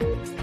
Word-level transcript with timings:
Bye. 0.00 0.37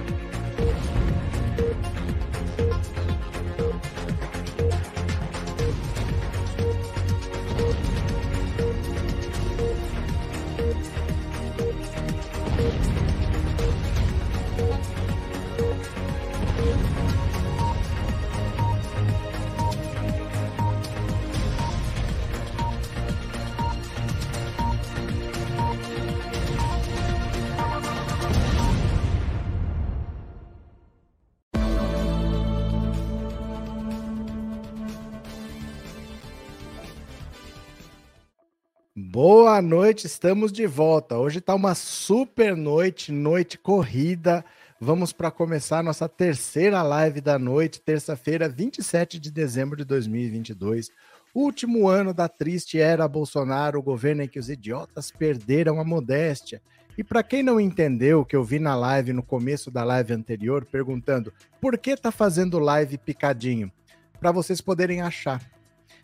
Boa 39.55 39.61
noite, 39.61 40.05
estamos 40.05 40.51
de 40.51 40.67
volta. 40.67 41.17
Hoje 41.17 41.39
está 41.39 41.55
uma 41.55 41.73
super 41.75 42.57
noite, 42.57 43.09
noite 43.09 43.57
corrida. 43.57 44.43
Vamos 44.81 45.13
para 45.13 45.31
começar 45.31 45.81
nossa 45.81 46.09
terceira 46.09 46.81
live 46.81 47.21
da 47.21 47.39
noite, 47.39 47.79
terça-feira, 47.79 48.49
27 48.49 49.17
de 49.17 49.31
dezembro 49.31 49.77
de 49.77 49.85
2022. 49.85 50.91
Último 51.33 51.87
ano 51.87 52.13
da 52.13 52.27
triste 52.27 52.81
era 52.81 53.07
Bolsonaro, 53.07 53.79
o 53.79 53.81
governo 53.81 54.23
em 54.23 54.27
que 54.27 54.39
os 54.39 54.49
idiotas 54.49 55.09
perderam 55.09 55.79
a 55.79 55.85
modéstia. 55.85 56.61
E 56.97 57.01
para 57.01 57.23
quem 57.23 57.41
não 57.41 57.57
entendeu, 57.57 58.25
que 58.25 58.35
eu 58.35 58.43
vi 58.43 58.59
na 58.59 58.75
live 58.75 59.13
no 59.13 59.23
começo 59.23 59.71
da 59.71 59.85
live 59.85 60.11
anterior, 60.11 60.65
perguntando 60.65 61.31
por 61.61 61.77
que 61.77 61.95
tá 61.95 62.11
fazendo 62.11 62.59
live 62.59 62.97
picadinho? 62.97 63.71
Para 64.19 64.33
vocês 64.33 64.59
poderem 64.59 65.01
achar. 65.01 65.41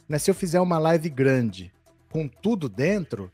Né, 0.08 0.17
se 0.17 0.31
eu 0.31 0.36
fizer 0.36 0.61
uma 0.61 0.80
live 0.80 1.09
grande, 1.09 1.73
com 2.12 2.28
tudo 2.28 2.67
dentro, 2.67 3.31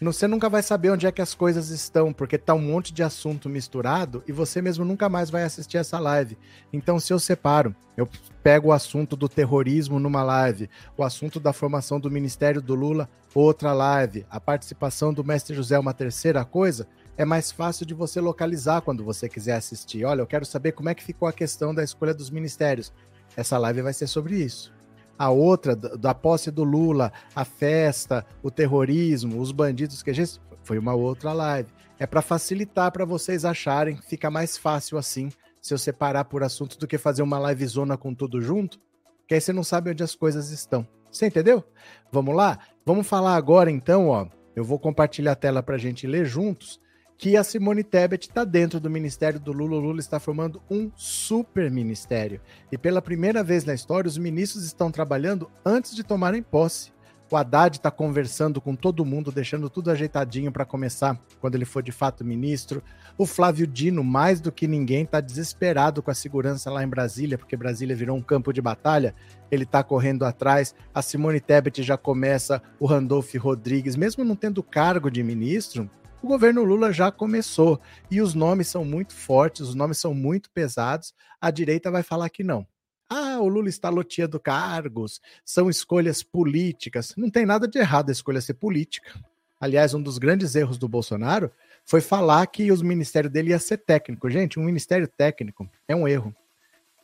você 0.00 0.28
nunca 0.28 0.50
vai 0.50 0.62
saber 0.62 0.90
onde 0.90 1.06
é 1.06 1.12
que 1.12 1.22
as 1.22 1.34
coisas 1.34 1.70
estão, 1.70 2.12
porque 2.12 2.36
tá 2.36 2.52
um 2.52 2.60
monte 2.60 2.92
de 2.92 3.02
assunto 3.02 3.48
misturado 3.48 4.22
e 4.28 4.32
você 4.32 4.60
mesmo 4.60 4.84
nunca 4.84 5.08
mais 5.08 5.30
vai 5.30 5.42
assistir 5.42 5.78
essa 5.78 5.98
live. 5.98 6.36
Então, 6.70 7.00
se 7.00 7.12
eu 7.12 7.18
separo, 7.18 7.74
eu 7.96 8.06
pego 8.42 8.68
o 8.68 8.72
assunto 8.72 9.16
do 9.16 9.26
terrorismo 9.26 9.98
numa 9.98 10.22
live, 10.22 10.68
o 10.98 11.02
assunto 11.02 11.40
da 11.40 11.52
formação 11.52 11.98
do 11.98 12.10
Ministério 12.10 12.60
do 12.60 12.74
Lula, 12.74 13.08
outra 13.34 13.72
live, 13.72 14.26
a 14.30 14.38
participação 14.38 15.14
do 15.14 15.24
Mestre 15.24 15.56
José, 15.56 15.78
uma 15.78 15.94
terceira 15.94 16.44
coisa, 16.44 16.86
é 17.16 17.24
mais 17.24 17.50
fácil 17.50 17.86
de 17.86 17.94
você 17.94 18.20
localizar 18.20 18.82
quando 18.82 19.02
você 19.02 19.30
quiser 19.30 19.56
assistir. 19.56 20.04
Olha, 20.04 20.20
eu 20.20 20.26
quero 20.26 20.44
saber 20.44 20.72
como 20.72 20.90
é 20.90 20.94
que 20.94 21.02
ficou 21.02 21.26
a 21.26 21.32
questão 21.32 21.74
da 21.74 21.82
escolha 21.82 22.12
dos 22.12 22.28
ministérios. 22.28 22.92
Essa 23.34 23.56
live 23.56 23.80
vai 23.80 23.94
ser 23.94 24.06
sobre 24.06 24.36
isso 24.36 24.75
a 25.18 25.30
outra 25.30 25.74
da 25.74 26.14
posse 26.14 26.50
do 26.50 26.64
Lula, 26.64 27.12
a 27.34 27.44
festa, 27.44 28.24
o 28.42 28.50
terrorismo, 28.50 29.40
os 29.40 29.52
bandidos 29.52 30.02
que 30.02 30.10
a 30.10 30.14
gente 30.14 30.40
foi 30.62 30.78
uma 30.78 30.94
outra 30.94 31.32
live. 31.32 31.70
É 31.98 32.06
para 32.06 32.20
facilitar 32.20 32.92
para 32.92 33.04
vocês 33.04 33.44
acharem, 33.44 33.96
fica 33.96 34.30
mais 34.30 34.56
fácil 34.56 34.98
assim, 34.98 35.30
se 35.62 35.72
eu 35.72 35.78
separar 35.78 36.24
por 36.24 36.42
assunto 36.42 36.78
do 36.78 36.86
que 36.86 36.98
fazer 36.98 37.22
uma 37.22 37.38
live 37.38 37.66
zona 37.66 37.96
com 37.96 38.14
tudo 38.14 38.40
junto, 38.40 38.78
que 39.26 39.34
aí 39.34 39.40
você 39.40 39.52
não 39.52 39.64
sabe 39.64 39.90
onde 39.90 40.02
as 40.02 40.14
coisas 40.14 40.50
estão. 40.50 40.86
Você 41.10 41.26
entendeu? 41.26 41.64
Vamos 42.12 42.36
lá? 42.36 42.58
Vamos 42.84 43.06
falar 43.06 43.36
agora 43.36 43.70
então, 43.70 44.08
ó. 44.08 44.26
Eu 44.54 44.64
vou 44.64 44.78
compartilhar 44.78 45.32
a 45.32 45.36
tela 45.36 45.62
para 45.62 45.76
a 45.76 45.78
gente 45.78 46.06
ler 46.06 46.24
juntos 46.24 46.80
que 47.18 47.36
a 47.36 47.42
Simone 47.42 47.82
Tebet 47.82 48.28
está 48.28 48.44
dentro 48.44 48.78
do 48.78 48.90
ministério 48.90 49.40
do 49.40 49.52
Lula. 49.52 49.76
O 49.76 49.80
Lula 49.80 50.00
está 50.00 50.20
formando 50.20 50.60
um 50.70 50.90
super 50.94 51.70
ministério. 51.70 52.40
E 52.70 52.76
pela 52.76 53.00
primeira 53.00 53.42
vez 53.42 53.64
na 53.64 53.74
história, 53.74 54.08
os 54.08 54.18
ministros 54.18 54.64
estão 54.64 54.90
trabalhando 54.90 55.50
antes 55.64 55.94
de 55.94 56.04
tomarem 56.04 56.42
posse. 56.42 56.94
O 57.28 57.36
Haddad 57.36 57.76
está 57.76 57.90
conversando 57.90 58.60
com 58.60 58.76
todo 58.76 59.04
mundo, 59.04 59.32
deixando 59.32 59.68
tudo 59.68 59.90
ajeitadinho 59.90 60.52
para 60.52 60.64
começar 60.64 61.20
quando 61.40 61.56
ele 61.56 61.64
for 61.64 61.82
de 61.82 61.90
fato 61.90 62.24
ministro. 62.24 62.80
O 63.18 63.26
Flávio 63.26 63.66
Dino, 63.66 64.04
mais 64.04 64.40
do 64.40 64.52
que 64.52 64.68
ninguém, 64.68 65.02
está 65.02 65.20
desesperado 65.20 66.00
com 66.04 66.10
a 66.10 66.14
segurança 66.14 66.70
lá 66.70 66.84
em 66.84 66.88
Brasília, 66.88 67.36
porque 67.36 67.56
Brasília 67.56 67.96
virou 67.96 68.16
um 68.16 68.22
campo 68.22 68.52
de 68.52 68.62
batalha. 68.62 69.12
Ele 69.50 69.64
está 69.64 69.82
correndo 69.82 70.24
atrás. 70.24 70.72
A 70.94 71.02
Simone 71.02 71.40
Tebet 71.40 71.82
já 71.82 71.96
começa, 71.96 72.62
o 72.78 72.86
Randolph 72.86 73.34
Rodrigues, 73.34 73.96
mesmo 73.96 74.24
não 74.24 74.36
tendo 74.36 74.62
cargo 74.62 75.10
de 75.10 75.24
ministro, 75.24 75.90
o 76.22 76.26
governo 76.26 76.64
Lula 76.64 76.92
já 76.92 77.10
começou 77.12 77.80
e 78.10 78.20
os 78.20 78.34
nomes 78.34 78.68
são 78.68 78.84
muito 78.84 79.14
fortes, 79.14 79.62
os 79.62 79.74
nomes 79.74 79.98
são 79.98 80.14
muito 80.14 80.50
pesados. 80.50 81.14
A 81.40 81.50
direita 81.50 81.90
vai 81.90 82.02
falar 82.02 82.28
que 82.30 82.42
não. 82.42 82.66
Ah, 83.08 83.38
o 83.40 83.46
Lula 83.46 83.68
está 83.68 83.88
loteando 83.88 84.40
cargos, 84.40 85.20
são 85.44 85.70
escolhas 85.70 86.22
políticas. 86.22 87.14
Não 87.16 87.30
tem 87.30 87.46
nada 87.46 87.68
de 87.68 87.78
errado 87.78 88.08
a 88.08 88.12
escolha 88.12 88.40
ser 88.40 88.54
política. 88.54 89.12
Aliás, 89.60 89.94
um 89.94 90.02
dos 90.02 90.18
grandes 90.18 90.54
erros 90.54 90.76
do 90.76 90.88
Bolsonaro 90.88 91.50
foi 91.84 92.00
falar 92.00 92.44
que 92.48 92.70
o 92.70 92.84
ministério 92.84 93.30
dele 93.30 93.50
ia 93.50 93.58
ser 93.58 93.78
técnico. 93.78 94.28
Gente, 94.28 94.58
um 94.58 94.64
ministério 94.64 95.06
técnico 95.06 95.68
é 95.86 95.94
um 95.94 96.06
erro. 96.06 96.34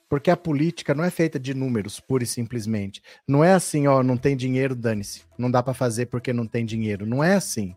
Porque 0.09 0.31
a 0.31 0.37
política 0.37 0.95
não 0.95 1.05
é 1.05 1.11
feita 1.11 1.39
de 1.39 1.55
números, 1.55 1.99
pura 1.99 2.25
e 2.25 2.27
simplesmente. 2.27 3.01
Não 3.27 3.43
é 3.43 3.55
assim, 3.55 3.87
ó, 3.87 4.03
não 4.03 4.17
tem 4.17 4.37
dinheiro, 4.37 4.75
dane-se. 4.75 5.23
Não 5.39 5.51
dá 5.51 5.63
para 5.63 5.73
fazer 5.73 6.07
porque 6.07 6.33
não 6.33 6.47
tem 6.47 6.67
dinheiro. 6.67 7.07
Não 7.07 7.25
é 7.25 7.35
assim. 7.35 7.75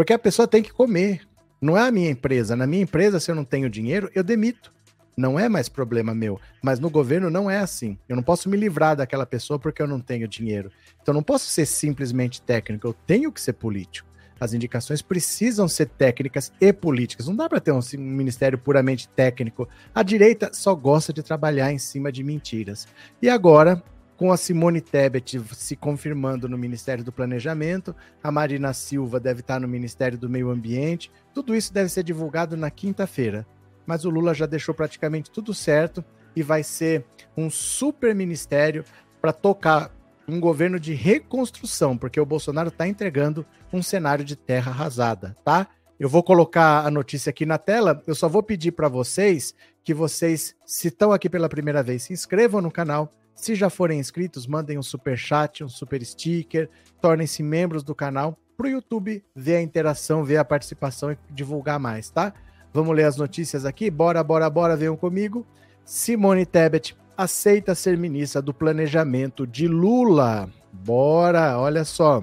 Porque 0.00 0.14
a 0.14 0.18
pessoa 0.18 0.48
tem 0.48 0.62
que 0.62 0.72
comer. 0.72 1.28
Não 1.60 1.76
é 1.76 1.86
a 1.86 1.90
minha 1.90 2.08
empresa. 2.08 2.56
Na 2.56 2.66
minha 2.66 2.84
empresa, 2.84 3.20
se 3.20 3.30
eu 3.30 3.34
não 3.34 3.44
tenho 3.44 3.68
dinheiro, 3.68 4.10
eu 4.14 4.24
demito. 4.24 4.72
Não 5.14 5.38
é 5.38 5.46
mais 5.46 5.68
problema 5.68 6.14
meu. 6.14 6.40
Mas 6.62 6.80
no 6.80 6.88
governo 6.88 7.28
não 7.28 7.50
é 7.50 7.58
assim. 7.58 7.98
Eu 8.08 8.16
não 8.16 8.22
posso 8.22 8.48
me 8.48 8.56
livrar 8.56 8.96
daquela 8.96 9.26
pessoa 9.26 9.58
porque 9.58 9.82
eu 9.82 9.86
não 9.86 10.00
tenho 10.00 10.26
dinheiro. 10.26 10.72
Então 11.02 11.12
não 11.12 11.22
posso 11.22 11.50
ser 11.50 11.66
simplesmente 11.66 12.40
técnico, 12.40 12.86
eu 12.86 12.94
tenho 13.06 13.30
que 13.30 13.42
ser 13.42 13.52
político. 13.52 14.08
As 14.40 14.54
indicações 14.54 15.02
precisam 15.02 15.68
ser 15.68 15.84
técnicas 15.84 16.50
e 16.58 16.72
políticas. 16.72 17.28
Não 17.28 17.36
dá 17.36 17.46
para 17.46 17.60
ter 17.60 17.70
um 17.70 17.80
ministério 17.98 18.56
puramente 18.56 19.06
técnico. 19.06 19.68
A 19.94 20.02
direita 20.02 20.48
só 20.54 20.74
gosta 20.74 21.12
de 21.12 21.22
trabalhar 21.22 21.70
em 21.74 21.78
cima 21.78 22.10
de 22.10 22.24
mentiras. 22.24 22.88
E 23.20 23.28
agora 23.28 23.84
com 24.20 24.30
a 24.30 24.36
Simone 24.36 24.82
Tebet 24.82 25.40
se 25.54 25.74
confirmando 25.74 26.46
no 26.46 26.58
Ministério 26.58 27.02
do 27.02 27.10
Planejamento, 27.10 27.96
a 28.22 28.30
Marina 28.30 28.74
Silva 28.74 29.18
deve 29.18 29.40
estar 29.40 29.58
no 29.58 29.66
Ministério 29.66 30.18
do 30.18 30.28
Meio 30.28 30.50
Ambiente. 30.50 31.10
Tudo 31.32 31.56
isso 31.56 31.72
deve 31.72 31.88
ser 31.88 32.04
divulgado 32.04 32.54
na 32.54 32.70
quinta-feira. 32.70 33.46
Mas 33.86 34.04
o 34.04 34.10
Lula 34.10 34.34
já 34.34 34.44
deixou 34.44 34.74
praticamente 34.74 35.30
tudo 35.30 35.54
certo 35.54 36.04
e 36.36 36.42
vai 36.42 36.62
ser 36.62 37.06
um 37.34 37.48
super 37.48 38.14
ministério 38.14 38.84
para 39.22 39.32
tocar 39.32 39.90
um 40.28 40.38
governo 40.38 40.78
de 40.78 40.92
reconstrução, 40.92 41.96
porque 41.96 42.20
o 42.20 42.26
Bolsonaro 42.26 42.68
está 42.68 42.86
entregando 42.86 43.46
um 43.72 43.82
cenário 43.82 44.22
de 44.22 44.36
terra 44.36 44.70
arrasada, 44.70 45.34
tá? 45.42 45.66
Eu 45.98 46.10
vou 46.10 46.22
colocar 46.22 46.84
a 46.84 46.90
notícia 46.90 47.30
aqui 47.30 47.46
na 47.46 47.56
tela. 47.56 48.02
Eu 48.06 48.14
só 48.14 48.28
vou 48.28 48.42
pedir 48.42 48.72
para 48.72 48.86
vocês 48.86 49.54
que 49.82 49.94
vocês, 49.94 50.54
se 50.66 50.88
estão 50.88 51.10
aqui 51.10 51.30
pela 51.30 51.48
primeira 51.48 51.82
vez, 51.82 52.02
se 52.02 52.12
inscrevam 52.12 52.60
no 52.60 52.70
canal, 52.70 53.10
se 53.40 53.54
já 53.54 53.70
forem 53.70 53.98
inscritos, 53.98 54.46
mandem 54.46 54.78
um 54.78 54.82
super 54.82 55.16
chat, 55.16 55.64
um 55.64 55.68
super 55.68 56.04
sticker, 56.04 56.68
tornem-se 57.00 57.42
membros 57.42 57.82
do 57.82 57.94
canal 57.94 58.38
para 58.54 58.66
o 58.66 58.70
YouTube 58.70 59.24
ver 59.34 59.56
a 59.56 59.62
interação, 59.62 60.22
ver 60.22 60.36
a 60.36 60.44
participação 60.44 61.10
e 61.10 61.18
divulgar 61.30 61.80
mais, 61.80 62.10
tá? 62.10 62.34
Vamos 62.70 62.94
ler 62.94 63.04
as 63.04 63.16
notícias 63.16 63.64
aqui? 63.64 63.90
Bora, 63.90 64.22
bora, 64.22 64.50
bora, 64.50 64.76
venham 64.76 64.94
comigo. 64.94 65.46
Simone 65.86 66.44
Tebet 66.44 66.94
aceita 67.16 67.74
ser 67.74 67.96
ministra 67.96 68.42
do 68.42 68.52
Planejamento 68.52 69.46
de 69.46 69.66
Lula. 69.66 70.50
Bora, 70.70 71.58
olha 71.58 71.82
só. 71.82 72.22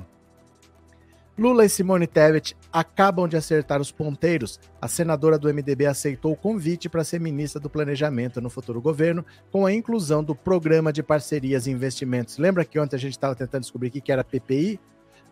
Lula 1.38 1.66
e 1.66 1.70
Simone 1.70 2.08
Tebet 2.08 2.58
acabam 2.74 3.28
de 3.28 3.38
acertar 3.38 3.80
os 3.80 3.92
ponteiros. 3.92 4.59
A 4.81 4.88
senadora 4.88 5.38
do 5.38 5.53
MDB 5.53 5.86
aceitou 5.86 6.31
o 6.31 6.36
convite 6.36 6.90
para 6.90 7.03
ser 7.03 7.20
ministra 7.20 7.62
do 7.62 7.69
Planejamento 7.69 8.42
no 8.42 8.50
futuro 8.50 8.81
governo, 8.81 9.24
com 9.51 9.63
a 9.63 9.72
inclusão 9.72 10.24
do 10.24 10.36
Programa 10.36 10.92
de 10.92 11.04
Parcerias 11.04 11.68
e 11.68 11.72
Investimentos. 11.72 12.39
Lembra 12.39 12.66
que 12.66 12.80
ontem 12.80 12.95
a 12.95 13.00
gente 13.00 13.12
estava 13.12 13.36
tentando 13.36 13.62
descobrir 13.62 13.89
o 13.89 13.92
que 13.92 14.12
era 14.12 14.24
PPI? 14.24 14.80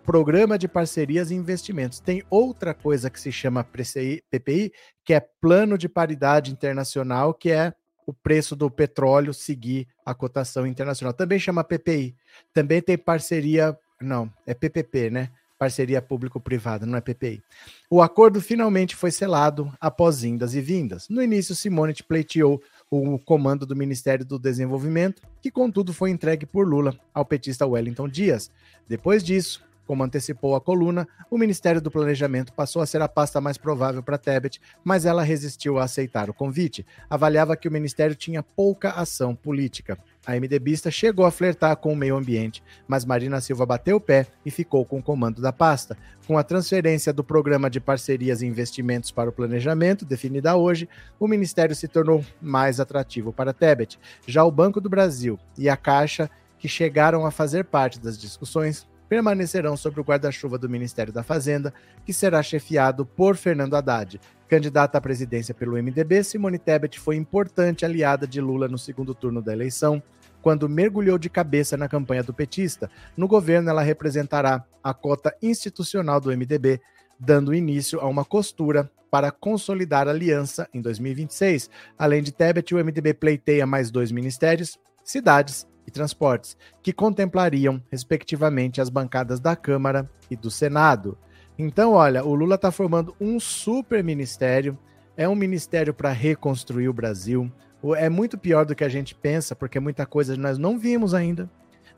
Programa 0.04 0.60
de 0.60 0.68
Parcerias 0.68 1.32
e 1.32 1.36
Investimentos. 1.36 2.00
Tem 2.00 2.24
outra 2.30 2.76
coisa 2.76 3.10
que 3.10 3.20
se 3.20 3.32
chama 3.32 3.64
PPI, 3.64 4.72
que 5.04 5.12
é 5.12 5.20
Plano 5.20 5.76
de 5.76 5.90
Paridade 5.90 6.52
Internacional, 6.52 7.34
que 7.34 7.50
é 7.50 7.74
o 8.06 8.14
preço 8.14 8.56
do 8.56 8.70
petróleo 8.70 9.34
seguir 9.34 9.88
a 10.06 10.14
cotação 10.14 10.68
internacional. 10.68 11.14
Também 11.14 11.40
chama 11.40 11.64
PPI. 11.64 12.16
Também 12.54 12.80
tem 12.80 12.96
parceria. 12.96 13.76
Não, 14.00 14.32
é 14.46 14.54
PPP, 14.54 15.10
né? 15.10 15.32
Parceria 15.58 16.02
público-privada, 16.02 16.86
não 16.86 16.98
é 16.98 17.02
PPI. 17.02 17.42
O 17.90 18.02
acordo 18.02 18.42
finalmente 18.42 18.96
foi 18.96 19.12
selado 19.12 19.72
após 19.80 20.24
indas 20.24 20.54
e 20.54 20.62
vindas. 20.62 21.08
No 21.10 21.22
início, 21.22 21.56
Simone 21.56 21.94
pleiteou 22.08 22.62
o 22.92 23.18
comando 23.20 23.66
do 23.66 23.76
Ministério 23.76 24.26
do 24.26 24.38
Desenvolvimento, 24.38 25.22
que 25.42 25.50
contudo 25.50 25.94
foi 25.94 26.12
entregue 26.12 26.46
por 26.46 26.68
Lula 26.68 26.96
ao 27.14 27.26
petista 27.26 27.66
Wellington 27.66 28.08
Dias. 28.10 28.52
Depois 28.88 29.24
disso, 29.24 29.66
Como 29.86 30.04
antecipou 30.04 30.56
a 30.56 30.62
coluna, 30.62 31.08
o 31.30 31.38
Ministério 31.38 31.80
do 31.80 31.92
Planejamento 31.92 32.52
passou 32.54 32.82
a 32.82 32.86
ser 32.86 33.02
a 33.02 33.08
pasta 33.08 33.40
mais 33.40 33.58
provável 33.58 34.02
para 34.02 34.18
Tebet, 34.18 34.60
mas 34.84 35.06
ela 35.06 35.22
resistiu 35.22 35.78
a 35.78 35.84
aceitar 35.84 36.30
o 36.30 36.34
convite. 36.34 36.86
Avaliava 37.08 37.56
que 37.56 37.68
o 37.68 37.72
ministério 37.72 38.16
tinha 38.16 38.42
pouca 38.42 38.92
ação 38.92 39.36
política. 39.36 39.98
A 40.26 40.34
MDBista 40.34 40.90
chegou 40.90 41.24
a 41.24 41.32
flertar 41.32 41.78
com 41.78 41.94
o 41.94 41.96
meio 41.96 42.18
ambiente, 42.18 42.64
mas 42.88 43.06
Marina 43.06 43.40
Silva 43.40 43.64
bateu 43.64 43.98
o 43.98 44.02
pé 44.02 44.26
e 44.44 44.50
ficou 44.50 44.84
com 44.84 44.98
o 44.98 45.04
comando 45.04 45.40
da 45.40 45.54
pasta. 45.54 45.96
Com 46.28 46.36
a 46.36 46.44
transferência 46.44 47.14
do 47.14 47.24
Programa 47.24 47.70
de 47.70 47.80
Parcerias 47.80 48.42
e 48.42 48.48
Investimentos 48.48 49.12
para 49.12 49.30
o 49.30 49.34
Planejamento, 49.34 50.04
definida 50.04 50.56
hoje, 50.56 50.90
o 51.20 51.28
ministério 51.28 51.76
se 51.76 51.88
tornou 51.88 52.26
mais 52.42 52.80
atrativo 52.80 53.32
para 53.32 53.54
Tebet. 53.54 54.00
Já 54.26 54.44
o 54.44 54.52
Banco 54.52 54.82
do 54.82 54.90
Brasil 54.90 55.40
e 55.56 55.70
a 55.70 55.78
Caixa, 55.78 56.28
que 56.58 56.68
chegaram 56.68 57.24
a 57.24 57.30
fazer 57.30 57.66
parte 57.66 58.00
das 58.00 58.18
discussões, 58.18 58.88
permanecerão 59.08 59.78
sob 59.78 60.00
o 60.00 60.04
guarda-chuva 60.04 60.58
do 60.58 60.68
Ministério 60.68 61.14
da 61.14 61.22
Fazenda, 61.22 61.72
que 62.04 62.12
será 62.12 62.42
chefiado 62.42 63.06
por 63.06 63.36
Fernando 63.36 63.76
Haddad. 63.76 64.20
Candidata 64.48 64.98
à 64.98 65.02
presidência 65.02 65.54
pelo 65.54 65.74
MDB, 65.74 66.24
Simone 66.24 66.60
Tebet 66.60 67.00
foi 67.00 67.16
importante 67.16 67.86
aliada 67.86 68.28
de 68.28 68.40
Lula 68.40 68.68
no 68.68 68.78
segundo 68.78 69.14
turno 69.14 69.42
da 69.42 69.54
eleição, 69.54 70.02
quando 70.46 70.70
mergulhou 70.70 71.18
de 71.18 71.28
cabeça 71.28 71.76
na 71.76 71.90
campanha 71.90 72.22
do 72.22 72.32
petista. 72.32 72.88
No 73.18 73.28
governo, 73.28 73.68
ela 73.68 73.82
representará 73.82 74.64
a 74.84 74.94
cota 74.94 75.36
institucional 75.42 76.22
do 76.22 76.30
MDB, 76.30 76.80
dando 77.20 77.52
início 77.52 78.00
a 78.00 78.06
uma 78.06 78.24
costura 78.24 78.88
para 79.10 79.32
consolidar 79.32 80.08
a 80.08 80.12
aliança 80.12 80.70
em 80.72 80.80
2026. 80.80 81.68
Além 81.98 82.22
de 82.22 82.32
Tebet, 82.32 82.76
o 82.76 82.78
MDB 82.78 83.16
pleiteia 83.16 83.66
mais 83.66 83.90
dois 83.90 84.12
ministérios, 84.12 84.78
cidades 85.04 85.66
e 85.88 85.90
transportes, 85.90 86.56
que 86.84 86.94
contemplariam, 86.94 87.82
respectivamente, 87.90 88.80
as 88.80 88.90
bancadas 88.92 89.40
da 89.40 89.56
Câmara 89.56 90.08
e 90.30 90.36
do 90.36 90.52
Senado. 90.52 91.18
Então, 91.58 91.94
olha, 91.94 92.24
o 92.24 92.36
Lula 92.36 92.54
está 92.54 92.70
formando 92.70 93.16
um 93.20 93.40
super 93.40 94.04
ministério, 94.04 94.78
é 95.18 95.28
um 95.28 95.34
ministério 95.34 95.92
para 95.92 96.12
reconstruir 96.12 96.88
o 96.88 96.94
Brasil, 96.94 97.52
é 97.94 98.10
muito 98.10 98.38
pior 98.38 98.66
do 98.66 98.74
que 98.74 98.84
a 98.84 98.90
gente 98.90 99.14
pensa, 99.14 99.56
porque 99.56 99.80
muita 99.80 100.06
coisa 100.06 100.36
nós 100.38 100.58
não 100.58 100.80
vimos 100.80 101.14
ainda. 101.14 101.50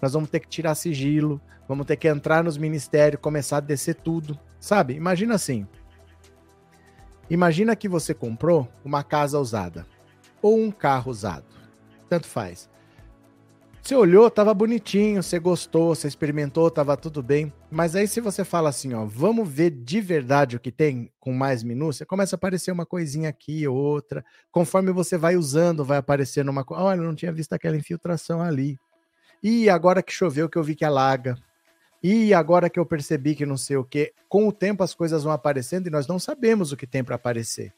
Nós 0.02 0.14
vamos 0.14 0.30
ter 0.30 0.40
que 0.40 0.48
tirar 0.48 0.76
sigilo, 0.76 1.40
vamos 1.68 1.86
ter 1.86 1.96
que 1.96 2.08
entrar 2.08 2.44
nos 2.44 2.58
ministérios, 2.58 3.22
começar 3.22 3.58
a 3.58 3.62
descer 3.62 3.96
tudo, 3.96 4.38
sabe? 4.60 4.96
Imagina 4.96 5.36
assim. 5.36 5.68
Imagina 7.30 7.76
que 7.76 7.88
você 7.88 8.14
comprou 8.14 8.68
uma 8.84 9.04
casa 9.04 9.40
usada 9.40 9.86
ou 10.42 10.60
um 10.60 10.72
carro 10.72 11.12
usado. 11.12 11.46
Tanto 12.10 12.28
faz. 12.28 12.70
Você 13.88 13.96
olhou, 13.96 14.30
tava 14.30 14.54
bonitinho, 14.54 15.24
você 15.24 15.40
gostou, 15.40 15.96
você 15.96 16.10
experimentou, 16.10 16.70
tava 16.70 16.98
tudo 16.98 17.24
bem. 17.24 17.54
Mas 17.72 17.96
aí 17.96 18.06
se 18.06 18.20
você 18.20 18.44
fala 18.44 18.68
assim, 18.68 18.94
ó, 18.94 19.06
vamos 19.06 19.48
ver 19.48 19.70
de 19.70 20.02
verdade 20.02 20.58
o 20.58 20.60
que 20.60 20.74
tem 20.74 21.10
com 21.22 21.32
mais 21.32 21.64
minúcia, 21.64 22.06
começa 22.06 22.36
a 22.36 22.38
aparecer 22.38 22.70
uma 22.70 22.86
coisinha 22.86 23.30
aqui, 23.30 23.66
outra. 23.66 24.26
Conforme 24.52 24.92
você 24.92 25.18
vai 25.18 25.38
usando, 25.38 25.86
vai 25.86 26.00
aparecendo 26.00 26.50
uma 26.50 26.66
coisa. 26.66 26.84
Olha, 26.84 27.00
eu 27.00 27.06
não 27.06 27.16
tinha 27.16 27.32
visto 27.32 27.54
aquela 27.54 27.78
infiltração 27.78 28.42
ali. 28.42 28.78
E 29.42 29.70
agora 29.70 30.04
que 30.04 30.12
choveu 30.12 30.50
que 30.50 30.58
eu 30.58 30.64
vi 30.64 30.76
que 30.76 30.84
alaga. 30.84 31.38
E 32.04 32.34
agora 32.34 32.70
que 32.70 32.82
eu 32.82 32.86
percebi 32.86 33.36
que 33.36 33.46
não 33.46 33.56
sei 33.56 33.78
o 33.78 33.86
que, 33.86 34.12
com 34.28 34.50
o 34.50 34.52
tempo 34.52 34.84
as 34.84 34.94
coisas 34.94 35.24
vão 35.24 35.32
aparecendo 35.32 35.88
e 35.88 35.90
nós 35.90 36.08
não 36.08 36.20
sabemos 36.20 36.74
o 36.74 36.76
que 36.76 36.86
tem 36.86 37.06
para 37.06 37.16
aparecer. 37.16 37.74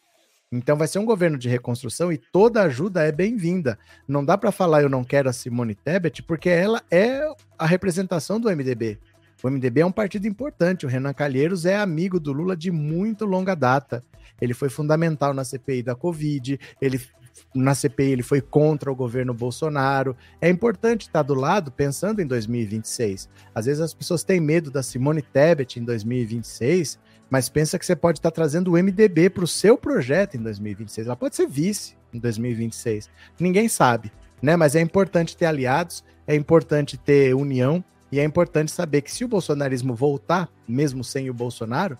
Então 0.51 0.75
vai 0.75 0.87
ser 0.87 0.97
um 0.97 1.05
governo 1.05 1.37
de 1.37 1.47
reconstrução 1.47 2.11
e 2.11 2.17
toda 2.17 2.63
ajuda 2.63 3.03
é 3.03 3.11
bem-vinda. 3.11 3.77
Não 4.07 4.25
dá 4.25 4.35
para 4.35 4.51
falar 4.51 4.81
eu 4.81 4.89
não 4.89 5.03
quero 5.03 5.29
a 5.29 5.33
Simone 5.33 5.75
Tebet, 5.75 6.23
porque 6.23 6.49
ela 6.49 6.81
é 6.89 7.21
a 7.57 7.67
representação 7.67 8.39
do 8.39 8.49
MDB. 8.49 8.97
O 9.43 9.49
MDB 9.49 9.81
é 9.81 9.85
um 9.85 9.91
partido 9.91 10.27
importante. 10.27 10.87
O 10.87 10.89
Renan 10.89 11.13
Calheiros 11.13 11.67
é 11.67 11.77
amigo 11.77 12.19
do 12.19 12.33
Lula 12.33 12.57
de 12.57 12.71
muito 12.71 13.25
longa 13.25 13.55
data. 13.55 14.03
Ele 14.41 14.55
foi 14.55 14.69
fundamental 14.69 15.35
na 15.35 15.43
CPI 15.43 15.83
da 15.83 15.93
Covid, 15.93 16.59
ele 16.81 16.99
na 17.53 17.73
CPI 17.73 18.11
ele 18.11 18.23
foi 18.23 18.41
contra 18.41 18.91
o 18.91 18.95
governo 18.95 19.35
Bolsonaro. 19.35 20.17
É 20.41 20.49
importante 20.49 21.01
estar 21.01 21.21
do 21.21 21.35
lado 21.35 21.71
pensando 21.71 22.21
em 22.21 22.25
2026. 22.25 23.29
Às 23.53 23.65
vezes 23.65 23.81
as 23.81 23.93
pessoas 23.93 24.23
têm 24.23 24.39
medo 24.39 24.71
da 24.71 24.81
Simone 24.81 25.21
Tebet 25.21 25.79
em 25.79 25.83
2026, 25.83 26.99
mas 27.29 27.49
pensa 27.49 27.77
que 27.77 27.85
você 27.85 27.95
pode 27.95 28.19
estar 28.19 28.31
trazendo 28.31 28.71
o 28.71 28.73
MDB 28.73 29.29
para 29.29 29.43
o 29.43 29.47
seu 29.47 29.77
projeto 29.77 30.35
em 30.35 30.41
2026. 30.41 31.07
Ela 31.07 31.15
pode 31.15 31.35
ser 31.35 31.47
vice 31.47 31.95
em 32.13 32.19
2026. 32.19 33.09
Ninguém 33.39 33.69
sabe, 33.69 34.11
né? 34.41 34.55
Mas 34.55 34.75
é 34.75 34.81
importante 34.81 35.37
ter 35.37 35.45
aliados, 35.45 36.03
é 36.25 36.35
importante 36.35 36.97
ter 36.97 37.35
união 37.35 37.83
e 38.11 38.19
é 38.19 38.23
importante 38.23 38.71
saber 38.71 39.01
que 39.01 39.11
se 39.11 39.23
o 39.23 39.27
bolsonarismo 39.27 39.93
voltar, 39.93 40.49
mesmo 40.67 41.03
sem 41.03 41.29
o 41.29 41.33
Bolsonaro, 41.33 41.97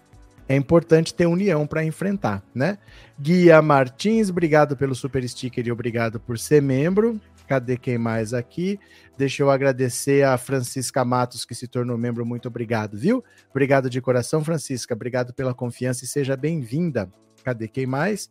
é 0.48 0.56
importante 0.56 1.14
ter 1.14 1.28
união 1.28 1.68
para 1.68 1.84
enfrentar, 1.84 2.44
né? 2.56 2.80
Guia 3.20 3.62
Martins, 3.62 4.32
obrigado 4.32 4.75
pelo 4.75 4.96
super 4.96 5.28
sticker 5.30 5.68
e 5.68 5.72
obrigado 5.72 6.20
por 6.20 6.40
ser 6.40 6.60
membro. 6.60 7.22
Cadê 7.50 7.78
quem 7.78 7.98
mais 7.98 8.31
aqui? 8.31 8.80
Deixa 9.18 9.42
eu 9.42 9.50
agradecer 9.50 10.24
a 10.24 10.38
Francisca 10.38 11.04
Matos, 11.04 11.46
que 11.46 11.56
se 11.56 11.68
tornou 11.68 11.98
membro. 11.98 12.24
Muito 12.24 12.48
obrigado, 12.48 12.96
viu? 12.96 13.24
Obrigado 13.50 13.90
de 13.90 14.00
coração, 14.00 14.44
Francisca. 14.44 14.94
Obrigado 14.94 15.34
pela 15.34 15.51
confiança 15.51 16.06
e 16.06 16.07
seja 16.07 16.38
bem-vinda. 16.38 17.10
Cadê 17.44 17.68
quem 17.68 17.88
mais? 17.88 18.30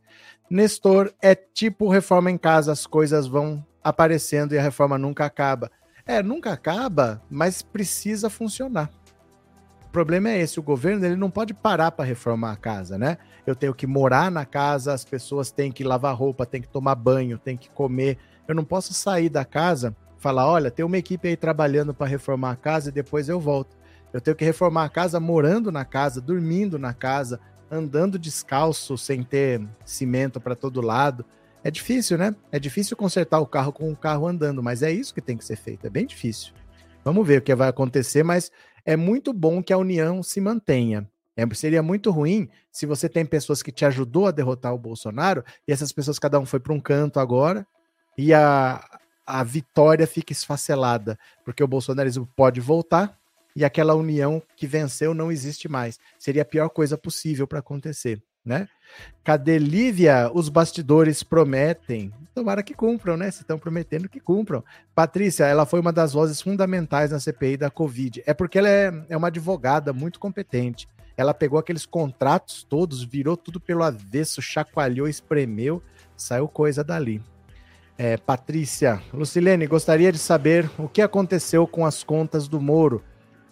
Nestor, 0.48 1.12
é 1.20 1.34
tipo 1.34 1.88
reforma 1.88 2.30
em 2.30 2.38
casa, 2.38 2.70
as 2.70 2.86
coisas 2.86 3.26
vão 3.26 3.66
aparecendo 3.82 4.54
e 4.54 4.58
a 4.58 4.62
reforma 4.62 4.96
nunca 4.96 5.24
acaba. 5.24 5.68
É, 6.06 6.22
nunca 6.22 6.52
acaba, 6.52 7.20
mas 7.28 7.60
precisa 7.60 8.30
funcionar. 8.30 8.88
O 9.88 9.90
problema 9.90 10.28
é 10.28 10.38
esse, 10.38 10.60
o 10.60 10.62
governo 10.62 11.06
ele 11.06 11.16
não 11.16 11.30
pode 11.30 11.54
parar 11.54 11.90
para 11.90 12.04
reformar 12.04 12.52
a 12.52 12.56
casa, 12.56 12.98
né? 12.98 13.16
Eu 13.46 13.56
tenho 13.56 13.72
que 13.72 13.86
morar 13.86 14.30
na 14.30 14.44
casa, 14.44 14.92
as 14.92 15.02
pessoas 15.02 15.50
têm 15.50 15.72
que 15.72 15.82
lavar 15.82 16.14
roupa, 16.14 16.44
têm 16.44 16.60
que 16.60 16.68
tomar 16.68 16.94
banho, 16.94 17.38
têm 17.38 17.56
que 17.56 17.70
comer, 17.70 18.18
eu 18.46 18.54
não 18.54 18.64
posso 18.64 18.92
sair 18.92 19.30
da 19.30 19.46
casa, 19.46 19.96
falar, 20.18 20.46
olha, 20.46 20.70
tem 20.70 20.84
uma 20.84 20.98
equipe 20.98 21.26
aí 21.26 21.36
trabalhando 21.36 21.94
para 21.94 22.06
reformar 22.06 22.50
a 22.50 22.56
casa 22.56 22.90
e 22.90 22.92
depois 22.92 23.30
eu 23.30 23.40
volto. 23.40 23.78
Eu 24.12 24.20
tenho 24.20 24.36
que 24.36 24.44
reformar 24.44 24.84
a 24.84 24.88
casa 24.90 25.18
morando 25.18 25.72
na 25.72 25.86
casa, 25.86 26.20
dormindo 26.20 26.78
na 26.78 26.92
casa, 26.92 27.40
andando 27.70 28.18
descalço 28.18 28.98
sem 28.98 29.22
ter 29.22 29.66
cimento 29.86 30.38
para 30.38 30.54
todo 30.54 30.82
lado. 30.82 31.24
É 31.64 31.70
difícil, 31.70 32.18
né? 32.18 32.36
É 32.52 32.58
difícil 32.58 32.94
consertar 32.94 33.40
o 33.40 33.46
carro 33.46 33.72
com 33.72 33.90
o 33.90 33.96
carro 33.96 34.28
andando, 34.28 34.62
mas 34.62 34.82
é 34.82 34.92
isso 34.92 35.14
que 35.14 35.22
tem 35.22 35.36
que 35.36 35.44
ser 35.46 35.56
feito. 35.56 35.86
É 35.86 35.90
bem 35.90 36.06
difícil. 36.06 36.52
Vamos 37.04 37.26
ver 37.26 37.38
o 37.38 37.42
que 37.42 37.54
vai 37.54 37.68
acontecer, 37.68 38.22
mas 38.22 38.50
é 38.88 38.96
muito 38.96 39.34
bom 39.34 39.62
que 39.62 39.70
a 39.70 39.76
união 39.76 40.22
se 40.22 40.40
mantenha. 40.40 41.06
É, 41.36 41.44
seria 41.54 41.82
muito 41.82 42.10
ruim 42.10 42.48
se 42.72 42.86
você 42.86 43.06
tem 43.06 43.26
pessoas 43.26 43.62
que 43.62 43.70
te 43.70 43.84
ajudou 43.84 44.26
a 44.26 44.30
derrotar 44.30 44.72
o 44.72 44.78
Bolsonaro 44.78 45.44
e 45.68 45.72
essas 45.72 45.92
pessoas 45.92 46.18
cada 46.18 46.40
um 46.40 46.46
foi 46.46 46.58
para 46.58 46.72
um 46.72 46.80
canto 46.80 47.20
agora 47.20 47.66
e 48.16 48.32
a, 48.32 48.82
a 49.26 49.44
vitória 49.44 50.06
fica 50.06 50.32
esfacelada, 50.32 51.18
porque 51.44 51.62
o 51.62 51.68
bolsonarismo 51.68 52.26
pode 52.34 52.62
voltar 52.62 53.14
e 53.54 53.62
aquela 53.62 53.94
união 53.94 54.42
que 54.56 54.66
venceu 54.66 55.12
não 55.12 55.30
existe 55.30 55.68
mais. 55.68 55.98
Seria 56.18 56.40
a 56.40 56.46
pior 56.46 56.70
coisa 56.70 56.96
possível 56.96 57.46
para 57.46 57.58
acontecer, 57.58 58.22
né? 58.44 58.68
Cadê 59.22 59.58
Lívia? 59.58 60.30
Os 60.32 60.48
bastidores 60.48 61.22
prometem. 61.22 62.12
Tomara 62.34 62.62
que 62.62 62.74
cumpram, 62.74 63.16
né? 63.16 63.30
Se 63.30 63.42
estão 63.42 63.58
prometendo 63.58 64.08
que 64.08 64.20
cumpram. 64.20 64.64
Patrícia, 64.94 65.44
ela 65.44 65.66
foi 65.66 65.80
uma 65.80 65.92
das 65.92 66.12
vozes 66.12 66.40
fundamentais 66.40 67.10
na 67.10 67.20
CPI 67.20 67.56
da 67.56 67.70
Covid. 67.70 68.22
É 68.26 68.32
porque 68.32 68.58
ela 68.58 68.68
é, 68.68 68.92
é 69.10 69.16
uma 69.16 69.28
advogada 69.28 69.92
muito 69.92 70.18
competente. 70.18 70.88
Ela 71.16 71.34
pegou 71.34 71.58
aqueles 71.58 71.84
contratos 71.84 72.62
todos, 72.62 73.02
virou 73.02 73.36
tudo 73.36 73.60
pelo 73.60 73.82
avesso, 73.82 74.40
chacoalhou, 74.40 75.08
espremeu, 75.08 75.82
saiu 76.16 76.46
coisa 76.46 76.84
dali. 76.84 77.20
É, 77.98 78.16
Patrícia, 78.16 79.02
Lucilene, 79.12 79.66
gostaria 79.66 80.12
de 80.12 80.18
saber 80.18 80.70
o 80.78 80.88
que 80.88 81.02
aconteceu 81.02 81.66
com 81.66 81.84
as 81.84 82.04
contas 82.04 82.46
do 82.46 82.60
Moro. 82.60 83.02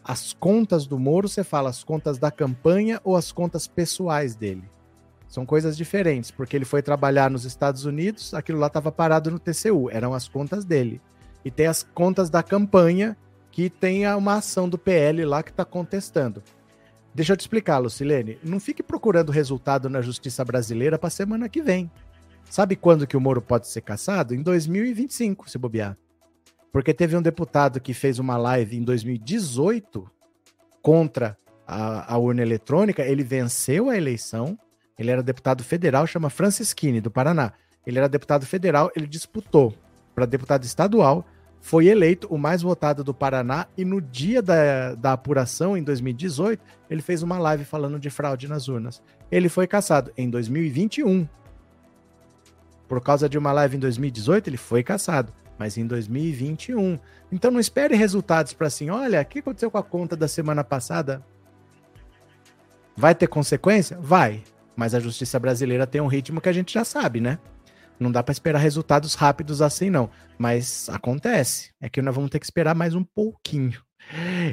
As 0.05 0.33
contas 0.33 0.87
do 0.87 0.97
Moro, 0.97 1.29
você 1.29 1.43
fala 1.43 1.69
as 1.69 1.83
contas 1.83 2.17
da 2.17 2.31
campanha 2.31 3.01
ou 3.03 3.17
as 3.17 3.33
contas 3.33 3.67
pessoais 3.67 4.37
dele? 4.37 4.71
São 5.29 5.45
coisas 5.45 5.77
diferentes, 5.77 6.31
porque 6.31 6.57
ele 6.57 6.65
foi 6.65 6.83
trabalhar 6.83 7.31
nos 7.31 7.45
Estados 7.45 7.85
Unidos, 7.85 8.33
aquilo 8.33 8.59
lá 8.59 8.69
estava 8.69 8.93
parado 8.93 9.31
no 9.31 9.39
TCU, 9.39 9.91
eram 9.91 10.15
as 10.15 10.29
contas 10.29 10.65
dele. 10.65 11.01
E 11.45 11.51
tem 11.51 11.67
as 11.67 11.83
contas 11.83 12.31
da 12.31 12.43
campanha, 12.43 13.17
que 13.51 13.71
tem 13.71 14.07
uma 14.15 14.35
ação 14.35 14.69
do 14.69 14.77
PL 14.77 15.25
lá 15.25 15.43
que 15.43 15.51
está 15.51 15.65
contestando. 15.65 16.43
Deixa 17.15 17.33
eu 17.33 17.37
te 17.37 17.41
explicar, 17.41 17.79
Lucilene. 17.79 18.39
Não 18.45 18.61
fique 18.61 18.83
procurando 18.83 19.33
resultado 19.33 19.89
na 19.89 20.03
justiça 20.03 20.45
brasileira 20.45 20.99
para 20.99 21.09
semana 21.09 21.49
que 21.49 21.63
vem. 21.63 21.91
Sabe 22.51 22.77
quando 22.77 23.07
que 23.07 23.17
o 23.17 23.21
Moro 23.21 23.41
pode 23.41 23.69
ser 23.69 23.81
caçado? 23.81 24.35
Em 24.35 24.43
2025, 24.43 25.49
se 25.49 25.57
bobear. 25.57 25.97
Porque 26.71 26.93
teve 26.93 27.17
um 27.17 27.23
deputado 27.23 27.81
que 27.81 27.95
fez 27.95 28.19
uma 28.19 28.37
live 28.37 28.77
em 28.77 28.83
2018 28.83 30.09
contra 30.83 31.39
a, 31.67 32.15
a 32.15 32.19
urna 32.19 32.43
eletrônica, 32.43 33.03
ele 33.03 33.25
venceu 33.25 33.89
a 33.89 33.97
eleição, 33.97 34.59
ele 34.99 35.11
era 35.11 35.23
deputado 35.23 35.63
federal, 35.63 36.07
chama 36.07 36.31
Francisquini, 36.31 37.01
do 37.01 37.11
Paraná. 37.11 37.53
Ele 37.87 37.99
era 37.99 38.09
deputado 38.09 38.47
federal, 38.47 38.91
ele 38.97 39.07
disputou 39.07 39.75
para 40.15 40.27
deputado 40.27 40.65
estadual, 40.65 41.25
foi 41.61 41.87
eleito 41.87 42.27
o 42.29 42.39
mais 42.39 42.63
votado 42.63 43.03
do 43.03 43.13
Paraná 43.13 43.67
e 43.77 43.85
no 43.85 44.01
dia 44.01 44.41
da, 44.41 44.95
da 44.95 45.13
apuração, 45.13 45.77
em 45.77 45.83
2018, 45.83 46.63
ele 46.89 47.03
fez 47.03 47.23
uma 47.23 47.39
live 47.39 47.65
falando 47.65 47.99
de 47.99 48.09
fraude 48.09 48.49
nas 48.49 48.69
urnas. 48.69 49.03
Ele 49.31 49.49
foi 49.49 49.67
caçado 49.67 50.13
em 50.17 50.31
2021. 50.31 51.29
Por 52.89 53.01
causa 53.01 53.29
de 53.29 53.37
uma 53.37 53.53
live 53.53 53.77
em 53.77 53.81
2018, 53.81 54.49
ele 54.49 54.57
foi 54.57 54.83
caçado, 54.83 55.33
mas 55.59 55.77
em 55.77 55.87
2021. 55.87 56.99
Então 57.33 57.51
não 57.51 57.59
espere 57.59 57.97
resultados 57.97 58.53
para 58.53 58.69
assim, 58.69 58.89
olha, 58.89 59.21
o 59.21 59.25
que 59.25 59.41
aconteceu 59.41 59.71
com 59.71 59.79
a 59.79 59.83
conta 59.83 60.17
da 60.17 60.29
semana 60.29 60.63
passada? 60.63 61.21
Vai 62.97 63.15
ter 63.15 63.27
consequência? 63.27 63.99
Vai. 64.01 64.43
Mas 64.77 64.95
a 64.95 65.01
justiça 65.01 65.39
brasileira 65.41 65.87
tem 65.87 66.01
um 66.01 66.07
ritmo 66.07 66.41
que 66.41 66.49
a 66.49 66.53
gente 66.53 66.73
já 66.75 66.85
sabe, 66.85 67.21
né? 67.21 67.39
Não 67.99 68.13
dá 68.13 68.23
para 68.23 68.33
esperar 68.33 68.59
resultados 68.59 69.15
rápidos 69.15 69.63
assim, 69.63 69.89
não. 69.89 70.11
Mas 70.39 70.89
acontece. 70.91 71.73
É 71.81 71.89
que 71.89 72.03
nós 72.03 72.15
vamos 72.15 72.31
ter 72.31 72.39
que 72.39 72.45
esperar 72.45 72.75
mais 72.75 72.95
um 72.95 73.03
pouquinho. 73.03 73.83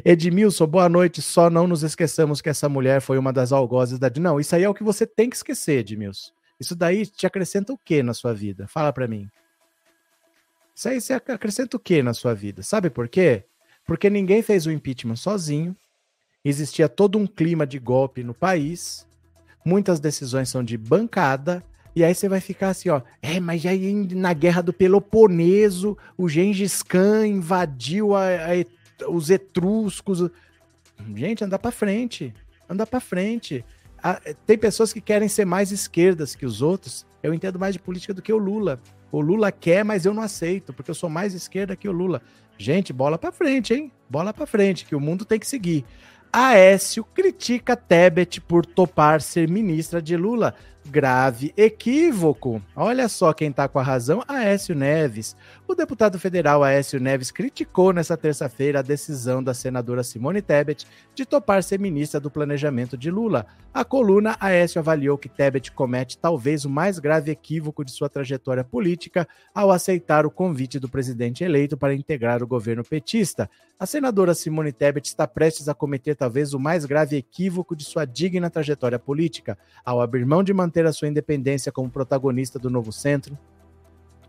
Edmilson, 0.04 0.66
boa 0.66 0.88
noite. 0.88 1.22
Só 1.22 1.50
não 1.50 1.68
nos 1.68 1.84
esqueçamos 1.84 2.42
que 2.42 2.50
essa 2.50 2.70
mulher 2.70 3.02
foi 3.02 3.18
uma 3.18 3.34
das 3.34 3.52
algozes 3.52 4.00
da. 4.00 4.10
Não, 4.18 4.40
isso 4.40 4.56
aí 4.56 4.64
é 4.64 4.70
o 4.70 4.74
que 4.74 4.84
você 4.84 5.06
tem 5.06 5.30
que 5.30 5.36
esquecer, 5.36 5.80
Edmilson. 5.80 6.32
Isso 6.60 6.76
daí 6.76 7.06
te 7.06 7.28
acrescenta 7.28 7.74
o 7.74 7.78
que 7.78 8.02
na 8.02 8.14
sua 8.14 8.34
vida? 8.34 8.68
Fala 8.68 8.94
para 8.94 9.08
mim. 9.08 9.28
Isso 10.76 10.90
aí 10.90 11.00
você 11.00 11.14
acrescenta 11.14 11.78
o 11.78 11.80
que 11.80 12.02
na 12.02 12.14
sua 12.14 12.34
vida? 12.34 12.64
Sabe 12.64 12.90
por 12.90 13.08
quê? 13.08 13.44
Porque 13.86 14.10
ninguém 14.10 14.42
fez 14.42 14.66
o 14.66 14.72
impeachment 14.72 15.18
sozinho. 15.18 15.76
Existia 16.44 16.90
todo 16.90 17.18
um 17.18 17.28
clima 17.28 17.68
de 17.68 17.78
golpe 17.78 18.24
no 18.24 18.34
país. 18.34 19.06
Muitas 19.66 20.00
decisões 20.00 20.50
são 20.50 20.64
de 20.64 20.78
bancada 20.78 21.64
e 21.96 22.04
aí 22.04 22.14
você 22.14 22.28
vai 22.28 22.40
ficar 22.40 22.70
assim, 22.70 22.90
ó. 22.90 23.02
É, 23.22 23.40
mas 23.40 23.66
aí 23.66 23.94
na 23.94 24.34
guerra 24.34 24.62
do 24.62 24.74
Peloponeso, 24.74 25.98
o 26.18 26.28
Gengis 26.28 26.82
Khan 26.82 27.28
invadiu 27.28 28.16
a, 28.16 28.26
a, 28.26 29.10
os 29.10 29.30
etruscos. 29.30 30.30
Gente, 31.16 31.44
anda 31.44 31.60
para 31.60 31.72
frente. 31.72 32.34
Anda 32.68 32.88
para 32.88 33.00
frente. 33.00 33.64
tem 34.46 34.58
pessoas 34.58 34.92
que 34.92 35.02
querem 35.02 35.28
ser 35.28 35.46
mais 35.46 35.72
esquerdas 35.72 36.36
que 36.36 36.46
os 36.46 36.62
outros. 36.62 37.06
Eu 37.22 37.34
entendo 37.34 37.60
mais 37.60 37.74
de 37.74 37.80
política 37.80 38.14
do 38.14 38.22
que 38.22 38.34
o 38.34 38.38
Lula. 38.38 38.80
O 39.12 39.22
Lula 39.22 39.52
quer, 39.52 39.86
mas 39.86 40.06
eu 40.06 40.14
não 40.14 40.24
aceito, 40.24 40.74
porque 40.74 40.90
eu 40.90 40.96
sou 40.96 41.10
mais 41.10 41.36
esquerda 41.36 41.76
que 41.76 41.88
o 41.88 41.92
Lula. 41.92 42.22
Gente, 42.58 42.92
bola 42.92 43.18
para 43.18 43.32
frente, 43.32 43.74
hein? 43.74 43.92
Bola 44.10 44.34
para 44.34 44.48
frente, 44.48 44.86
que 44.86 44.96
o 44.96 45.00
mundo 45.00 45.26
tem 45.26 45.40
que 45.40 45.48
seguir. 45.48 45.86
Aécio 46.36 47.04
critica 47.04 47.76
Tebet 47.76 48.42
por 48.42 48.66
topar 48.66 49.22
ser 49.22 49.48
ministra 49.48 50.02
de 50.02 50.18
Lula. 50.18 50.56
Grave 50.86 51.54
equívoco. 51.56 52.62
Olha 52.76 53.08
só 53.08 53.32
quem 53.34 53.50
está 53.50 53.68
com 53.68 53.80
a 53.80 53.84
razão, 53.84 54.22
Aécio 54.28 54.76
Neves. 54.76 55.36
O 55.66 55.74
deputado 55.74 56.20
federal 56.20 56.62
Aécio 56.64 57.00
Neves 57.00 57.32
criticou 57.32 57.94
nesta 57.94 58.18
terça-feira 58.18 58.80
a 58.80 58.84
decisão 58.84 59.42
da 59.42 59.54
senadora 59.54 60.04
Simone 60.04 60.42
Tebet 60.42 60.86
de 61.16 61.26
topar 61.26 61.64
ser 61.64 61.80
ministra 61.80 62.20
do 62.20 62.30
planejamento 62.30 62.98
de 62.98 63.10
Lula. 63.10 63.46
A 63.74 63.86
coluna 63.86 64.36
Aécio 64.40 64.78
avaliou 64.78 65.18
que 65.18 65.30
Tebet 65.30 65.72
comete 65.72 66.18
talvez 66.18 66.66
o 66.66 66.70
mais 66.70 67.00
grave 67.00 67.32
equívoco 67.32 67.84
de 67.84 67.92
sua 67.92 68.10
trajetória 68.10 68.64
política 68.64 69.28
ao 69.56 69.72
aceitar 69.72 70.26
o 70.26 70.32
convite 70.32 70.80
do 70.80 70.90
presidente 70.90 71.44
eleito 71.44 71.78
para 71.78 71.96
integrar 71.96 72.44
o 72.44 72.48
governo 72.48 72.84
petista. 72.84 73.50
A 73.80 73.86
senadora 73.86 74.36
Simone 74.36 74.72
Tebet 74.72 75.08
está 75.08 75.28
prestes 75.28 75.68
a 75.68 75.74
cometer 75.74 76.16
talvez 76.16 76.54
o 76.54 76.60
mais 76.60 76.86
grave 76.86 77.16
equívoco 77.16 77.76
de 77.76 77.84
sua 77.84 78.06
digna 78.06 78.50
trajetória 78.50 79.00
política, 79.00 79.58
ao 79.84 80.02
abrir 80.02 80.26
mão 80.26 80.44
de 80.44 80.54
manter 80.54 80.73
a 80.86 80.94
sua 80.94 81.08
independência 81.08 81.72
como 81.72 81.90
protagonista 81.90 82.58
do 82.58 82.70
novo 82.70 82.92
centro, 82.92 83.38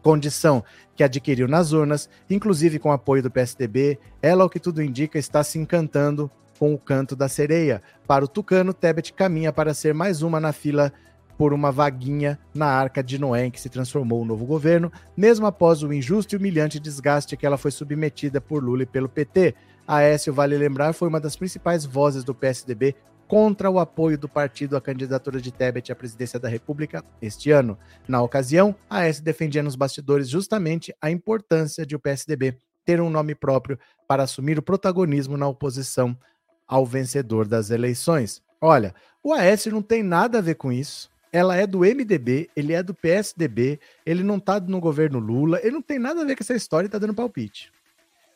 condição 0.02 0.62
que 0.94 1.02
adquiriu 1.02 1.48
nas 1.48 1.72
urnas, 1.72 2.08
inclusive 2.28 2.78
com 2.78 2.92
apoio 2.92 3.22
do 3.22 3.30
PSDB, 3.30 3.98
ela, 4.20 4.42
ao 4.42 4.50
que 4.50 4.60
tudo 4.60 4.82
indica, 4.82 5.18
está 5.18 5.42
se 5.42 5.58
encantando 5.58 6.30
com 6.58 6.74
o 6.74 6.78
canto 6.78 7.16
da 7.16 7.28
sereia. 7.28 7.82
Para 8.06 8.24
o 8.24 8.28
Tucano, 8.28 8.74
Tebet 8.74 9.12
caminha 9.14 9.52
para 9.52 9.72
ser 9.72 9.94
mais 9.94 10.22
uma 10.22 10.38
na 10.38 10.52
fila 10.52 10.92
por 11.36 11.52
uma 11.52 11.72
vaguinha 11.72 12.38
na 12.54 12.66
Arca 12.66 13.02
de 13.02 13.18
Noé, 13.18 13.46
em 13.46 13.50
que 13.50 13.60
se 13.60 13.68
transformou 13.68 14.22
o 14.22 14.24
novo 14.24 14.44
governo, 14.44 14.92
mesmo 15.16 15.46
após 15.46 15.82
o 15.82 15.92
injusto 15.92 16.34
e 16.34 16.38
humilhante 16.38 16.78
desgaste 16.78 17.36
que 17.36 17.44
ela 17.44 17.58
foi 17.58 17.70
submetida 17.70 18.40
por 18.40 18.62
Lula 18.62 18.84
e 18.84 18.86
pelo 18.86 19.08
PT. 19.08 19.54
Aécio, 19.86 20.32
vale 20.32 20.56
lembrar, 20.56 20.92
foi 20.92 21.08
uma 21.08 21.20
das 21.20 21.34
principais 21.34 21.84
vozes 21.84 22.22
do 22.24 22.34
PSDB 22.34 22.94
contra 23.26 23.70
o 23.70 23.78
apoio 23.78 24.18
do 24.18 24.28
partido 24.28 24.76
à 24.76 24.80
candidatura 24.80 25.40
de 25.40 25.52
Tebet 25.52 25.90
à 25.90 25.96
presidência 25.96 26.38
da 26.38 26.48
República 26.48 27.04
este 27.20 27.50
ano. 27.50 27.78
Na 28.06 28.22
ocasião, 28.22 28.74
Aécio 28.88 29.22
defendia 29.22 29.62
nos 29.62 29.76
bastidores 29.76 30.28
justamente 30.28 30.94
a 31.00 31.10
importância 31.10 31.86
de 31.86 31.96
o 31.96 32.00
PSDB 32.00 32.56
ter 32.84 33.00
um 33.00 33.10
nome 33.10 33.34
próprio 33.34 33.78
para 34.06 34.22
assumir 34.22 34.58
o 34.58 34.62
protagonismo 34.62 35.36
na 35.36 35.48
oposição 35.48 36.16
ao 36.66 36.84
vencedor 36.84 37.46
das 37.46 37.70
eleições. 37.70 38.42
Olha, 38.60 38.94
o 39.22 39.32
Aécio 39.32 39.72
não 39.72 39.82
tem 39.82 40.02
nada 40.02 40.38
a 40.38 40.42
ver 40.42 40.54
com 40.54 40.70
isso 40.70 41.10
ela 41.34 41.56
é 41.56 41.66
do 41.66 41.80
MDB, 41.80 42.48
ele 42.54 42.72
é 42.72 42.80
do 42.80 42.94
PSDB, 42.94 43.80
ele 44.06 44.22
não 44.22 44.38
tá 44.38 44.60
no 44.60 44.78
governo 44.78 45.18
Lula, 45.18 45.58
ele 45.64 45.72
não 45.72 45.82
tem 45.82 45.98
nada 45.98 46.22
a 46.22 46.24
ver 46.24 46.36
com 46.36 46.44
essa 46.44 46.54
história 46.54 46.86
e 46.86 46.88
tá 46.88 46.96
dando 46.96 47.12
palpite. 47.12 47.72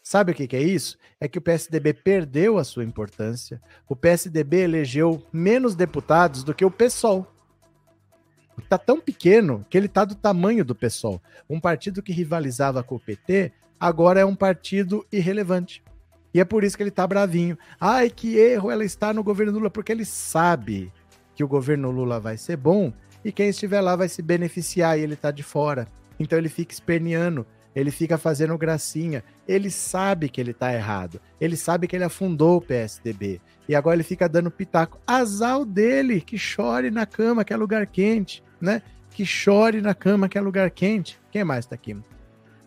Sabe 0.08 0.32
o 0.32 0.34
que, 0.34 0.48
que 0.48 0.56
é 0.56 0.62
isso? 0.62 0.96
É 1.20 1.28
que 1.28 1.36
o 1.36 1.42
PSDB 1.42 1.92
perdeu 1.92 2.56
a 2.56 2.64
sua 2.64 2.82
importância. 2.82 3.60
O 3.86 3.94
PSDB 3.94 4.60
elegeu 4.60 5.22
menos 5.30 5.74
deputados 5.74 6.42
do 6.42 6.54
que 6.54 6.64
o 6.64 6.70
PSOL. 6.70 7.26
Tá 8.70 8.78
tão 8.78 8.98
pequeno 8.98 9.66
que 9.68 9.76
ele 9.76 9.86
tá 9.86 10.06
do 10.06 10.14
tamanho 10.14 10.64
do 10.64 10.74
PSOL. 10.74 11.20
Um 11.46 11.60
partido 11.60 12.02
que 12.02 12.10
rivalizava 12.10 12.82
com 12.82 12.94
o 12.94 12.98
PT, 12.98 13.52
agora 13.78 14.18
é 14.18 14.24
um 14.24 14.34
partido 14.34 15.04
irrelevante. 15.12 15.84
E 16.32 16.40
é 16.40 16.44
por 16.46 16.64
isso 16.64 16.78
que 16.78 16.82
ele 16.82 16.90
tá 16.90 17.06
bravinho. 17.06 17.58
Ai, 17.78 18.08
que 18.08 18.34
erro 18.38 18.70
ela 18.70 18.86
está 18.86 19.12
no 19.12 19.22
governo 19.22 19.52
Lula, 19.52 19.68
porque 19.68 19.92
ele 19.92 20.06
sabe 20.06 20.90
que 21.34 21.44
o 21.44 21.48
governo 21.48 21.90
Lula 21.90 22.18
vai 22.18 22.38
ser 22.38 22.56
bom 22.56 22.94
e 23.22 23.30
quem 23.30 23.50
estiver 23.50 23.82
lá 23.82 23.94
vai 23.94 24.08
se 24.08 24.22
beneficiar 24.22 24.98
e 24.98 25.02
ele 25.02 25.16
tá 25.16 25.30
de 25.30 25.42
fora. 25.42 25.86
Então 26.18 26.38
ele 26.38 26.48
fica 26.48 26.72
esperneando, 26.72 27.46
ele 27.74 27.90
fica 27.90 28.18
fazendo 28.18 28.56
gracinha, 28.58 29.22
ele 29.46 29.70
sabe 29.70 30.28
que 30.28 30.40
ele 30.40 30.52
tá 30.52 30.72
errado, 30.72 31.20
ele 31.40 31.56
sabe 31.56 31.86
que 31.86 31.94
ele 31.94 32.04
afundou 32.04 32.56
o 32.56 32.60
PSDB 32.60 33.40
e 33.68 33.74
agora 33.74 33.96
ele 33.96 34.02
fica 34.02 34.28
dando 34.28 34.50
pitaco. 34.50 34.98
Azal 35.06 35.64
dele, 35.64 36.20
que 36.20 36.38
chore 36.38 36.90
na 36.90 37.06
cama, 37.06 37.44
que 37.44 37.52
é 37.52 37.56
lugar 37.56 37.86
quente, 37.86 38.42
né? 38.60 38.82
Que 39.10 39.24
chore 39.24 39.80
na 39.80 39.94
cama, 39.94 40.28
que 40.28 40.38
é 40.38 40.40
lugar 40.40 40.70
quente. 40.70 41.20
Quem 41.30 41.44
mais 41.44 41.66
tá 41.66 41.74
aqui? 41.74 41.96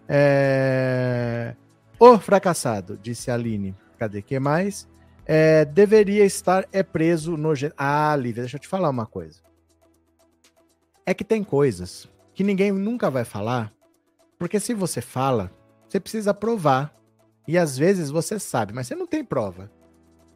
É... 0.08 1.55
O 2.00 2.17
fracassado, 2.17 3.00
disse 3.01 3.31
a 3.31 3.36
Aline. 3.36 3.75
Cadê 3.98 4.22
que 4.22 4.39
mais? 4.39 4.88
é, 5.25 5.65
deveria 5.65 6.25
estar 6.25 6.67
é 6.72 6.84
preso 6.84 7.38
no. 7.38 7.53
Ah, 7.77 8.13
Lívia, 8.15 8.43
deixa 8.43 8.58
eu 8.58 8.60
te 8.60 8.67
falar 8.67 8.89
uma 8.89 9.05
coisa. 9.05 9.39
É 11.05 11.13
que 11.13 11.24
tem 11.24 11.41
coisas 11.41 12.10
que 12.34 12.43
ninguém 12.43 12.72
nunca 12.72 13.10
vai 13.10 13.24
falar, 13.24 13.72
porque 14.41 14.60
se 14.60 14.74
você 14.74 15.01
fala, 15.01 15.51
você 15.88 16.00
precisa 16.00 16.33
provar. 16.33 16.95
E 17.48 17.60
às 17.60 17.77
vezes 17.77 18.10
você 18.10 18.39
sabe, 18.39 18.74
mas 18.74 18.88
você 18.88 18.95
não 18.95 19.05
tem 19.05 19.24
prova. 19.24 19.71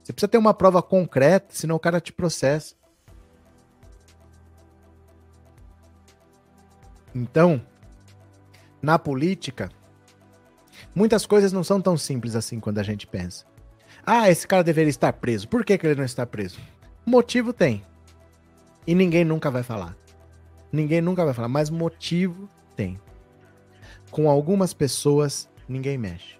Você 0.04 0.14
precisa 0.14 0.28
ter 0.28 0.38
uma 0.38 0.54
prova 0.54 0.80
concreta, 0.84 1.48
senão 1.50 1.76
o 1.76 1.80
cara 1.80 2.00
te 2.00 2.14
processa. 2.14 2.76
Então, 7.16 7.60
na 8.80 9.00
política, 9.00 9.72
muitas 10.94 11.26
coisas 11.26 11.52
não 11.52 11.64
são 11.64 11.82
tão 11.82 11.98
simples 11.98 12.36
assim 12.36 12.60
quando 12.60 12.78
a 12.78 12.84
gente 12.84 13.08
pensa. 13.08 13.44
Ah, 14.06 14.30
esse 14.30 14.48
cara 14.48 14.64
deveria 14.64 14.92
estar 14.92 15.14
preso. 15.14 15.48
Por 15.48 15.66
que, 15.66 15.80
que 15.80 15.88
ele 15.88 15.96
não 15.96 16.06
está 16.06 16.28
preso? 16.28 16.60
Motivo 17.04 17.52
tem. 17.52 17.84
E 18.86 18.94
ninguém 18.94 19.26
nunca 19.26 19.50
vai 19.50 19.64
falar. 19.64 19.98
Ninguém 20.72 21.02
nunca 21.02 21.26
vai 21.26 21.34
falar, 21.34 21.50
mas 21.50 21.72
motivo 21.72 22.48
tem. 22.76 23.00
Com 24.16 24.30
algumas 24.30 24.74
pessoas, 24.74 25.50
ninguém 25.68 25.98
mexe. 25.98 26.38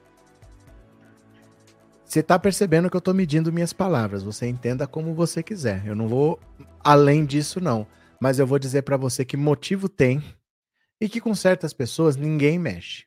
Você 2.06 2.22
está 2.22 2.40
percebendo 2.40 2.90
que 2.90 2.96
eu 2.96 3.00
estou 3.00 3.14
medindo 3.14 3.52
minhas 3.52 3.74
palavras. 3.74 4.24
Você 4.24 4.48
entenda 4.48 4.88
como 4.88 5.14
você 5.14 5.44
quiser. 5.44 5.86
Eu 5.86 5.96
não 5.96 6.08
vou 6.08 6.40
além 6.80 7.26
disso, 7.26 7.60
não. 7.60 7.86
Mas 8.22 8.40
eu 8.40 8.48
vou 8.48 8.58
dizer 8.58 8.84
para 8.84 8.96
você 8.96 9.26
que 9.26 9.36
motivo 9.36 9.90
tem 9.90 10.24
e 11.02 11.10
que 11.10 11.20
com 11.20 11.36
certas 11.36 11.74
pessoas 11.74 12.16
ninguém 12.16 12.58
mexe. 12.58 13.04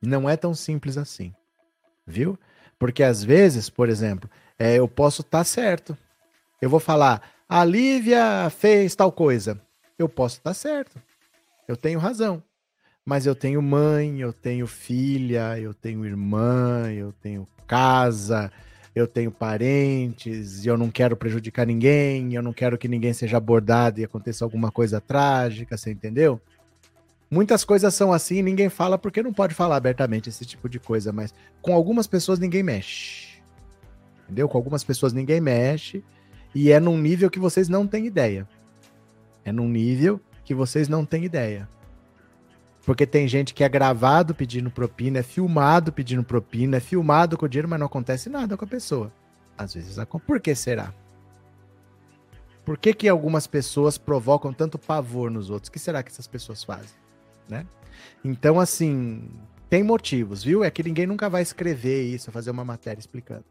Não 0.00 0.30
é 0.30 0.36
tão 0.36 0.54
simples 0.54 0.96
assim 0.96 1.34
viu? 2.08 2.38
Porque 2.78 3.02
às 3.02 3.22
vezes, 3.22 3.68
por 3.68 3.88
exemplo, 3.88 4.30
é, 4.58 4.76
eu 4.76 4.88
posso 4.88 5.20
estar 5.20 5.38
tá 5.38 5.44
certo. 5.44 5.96
Eu 6.60 6.70
vou 6.70 6.80
falar, 6.80 7.22
a 7.48 7.64
Lívia 7.64 8.50
fez 8.50 8.96
tal 8.96 9.12
coisa. 9.12 9.60
Eu 9.98 10.08
posso 10.08 10.38
estar 10.38 10.50
tá 10.50 10.54
certo. 10.54 11.00
Eu 11.68 11.76
tenho 11.76 11.98
razão. 11.98 12.42
Mas 13.04 13.26
eu 13.26 13.34
tenho 13.34 13.62
mãe, 13.62 14.20
eu 14.20 14.32
tenho 14.32 14.66
filha, 14.66 15.58
eu 15.58 15.74
tenho 15.74 16.04
irmã, 16.04 16.90
eu 16.90 17.12
tenho 17.12 17.46
casa, 17.66 18.50
eu 18.94 19.06
tenho 19.06 19.30
parentes, 19.30 20.64
eu 20.66 20.76
não 20.76 20.90
quero 20.90 21.16
prejudicar 21.16 21.66
ninguém, 21.66 22.34
eu 22.34 22.42
não 22.42 22.52
quero 22.52 22.76
que 22.76 22.88
ninguém 22.88 23.12
seja 23.12 23.36
abordado 23.36 24.00
e 24.00 24.04
aconteça 24.04 24.44
alguma 24.44 24.70
coisa 24.70 25.00
trágica, 25.00 25.76
você 25.76 25.90
entendeu? 25.90 26.40
Muitas 27.30 27.64
coisas 27.64 27.94
são 27.94 28.12
assim, 28.12 28.42
ninguém 28.42 28.70
fala 28.70 28.96
porque 28.96 29.22
não 29.22 29.32
pode 29.32 29.54
falar 29.54 29.76
abertamente 29.76 30.30
esse 30.30 30.46
tipo 30.46 30.68
de 30.68 30.78
coisa, 30.78 31.12
mas 31.12 31.32
com 31.60 31.74
algumas 31.74 32.06
pessoas 32.06 32.38
ninguém 32.38 32.62
mexe. 32.62 33.42
Entendeu? 34.24 34.48
Com 34.48 34.56
algumas 34.56 34.82
pessoas 34.82 35.12
ninguém 35.12 35.40
mexe 35.40 36.02
e 36.54 36.72
é 36.72 36.80
num 36.80 36.96
nível 36.98 37.30
que 37.30 37.38
vocês 37.38 37.68
não 37.68 37.86
têm 37.86 38.06
ideia. 38.06 38.48
É 39.44 39.52
num 39.52 39.68
nível 39.68 40.20
que 40.48 40.54
vocês 40.54 40.88
não 40.88 41.04
têm 41.04 41.26
ideia. 41.26 41.68
Porque 42.86 43.06
tem 43.06 43.28
gente 43.28 43.52
que 43.52 43.62
é 43.62 43.68
gravado 43.68 44.34
pedindo 44.34 44.70
propina, 44.70 45.18
é 45.18 45.22
filmado 45.22 45.92
pedindo 45.92 46.24
propina, 46.24 46.78
é 46.78 46.80
filmado 46.80 47.36
com 47.36 47.46
dinheiro, 47.46 47.68
mas 47.68 47.78
não 47.78 47.86
acontece 47.86 48.30
nada 48.30 48.56
com 48.56 48.64
a 48.64 48.68
pessoa. 48.68 49.12
Às 49.58 49.74
vezes 49.74 49.98
acontece. 49.98 50.26
Por 50.26 50.40
que 50.40 50.54
será? 50.54 50.94
Por 52.64 52.78
que, 52.78 52.94
que 52.94 53.06
algumas 53.10 53.46
pessoas 53.46 53.98
provocam 53.98 54.50
tanto 54.50 54.78
pavor 54.78 55.30
nos 55.30 55.50
outros? 55.50 55.68
O 55.68 55.72
que 55.72 55.78
será 55.78 56.02
que 56.02 56.10
essas 56.10 56.26
pessoas 56.26 56.64
fazem? 56.64 56.96
Né? 57.46 57.66
Então, 58.24 58.58
assim, 58.58 59.28
tem 59.68 59.82
motivos, 59.82 60.42
viu? 60.42 60.64
É 60.64 60.70
que 60.70 60.82
ninguém 60.82 61.06
nunca 61.06 61.28
vai 61.28 61.42
escrever 61.42 62.04
isso, 62.04 62.32
fazer 62.32 62.50
uma 62.50 62.64
matéria 62.64 62.98
explicando. 62.98 63.44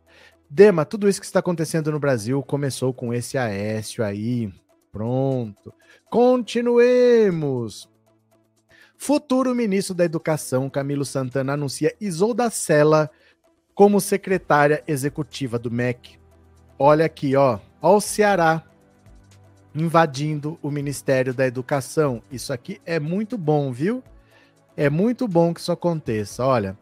Dema, 0.50 0.84
tudo 0.84 1.08
isso 1.08 1.20
que 1.20 1.28
está 1.28 1.42
acontecendo 1.42 1.92
no 1.92 2.00
Brasil 2.00 2.42
começou 2.42 2.92
com 2.92 3.14
esse 3.14 3.38
Aécio 3.38 4.04
aí. 4.04 4.52
Pronto. 4.98 5.72
Continuemos. 6.10 7.88
Futuro 8.98 9.54
ministro 9.54 9.94
da 9.94 10.04
Educação, 10.04 10.68
Camilo 10.72 11.06
Santana, 11.06 11.54
anuncia 11.54 11.96
Isolda 12.02 12.50
Sela 12.50 13.08
como 13.76 14.02
secretária 14.02 14.84
executiva 14.88 15.60
do 15.60 15.70
MEC. 15.70 16.18
Olha 16.80 17.06
aqui, 17.06 17.36
ó. 17.36 17.60
Ó 17.80 17.98
o 17.98 18.02
Ceará 18.02 18.64
invadindo 19.76 20.58
o 20.64 20.72
Ministério 20.72 21.32
da 21.32 21.46
Educação. 21.46 22.24
Isso 22.32 22.52
aqui 22.52 22.82
é 22.84 23.00
muito 23.00 23.38
bom, 23.38 23.72
viu? 23.72 24.04
É 24.76 24.90
muito 24.90 25.28
bom 25.28 25.54
que 25.54 25.60
isso 25.60 25.72
aconteça. 25.72 26.44
Olha, 26.44 26.76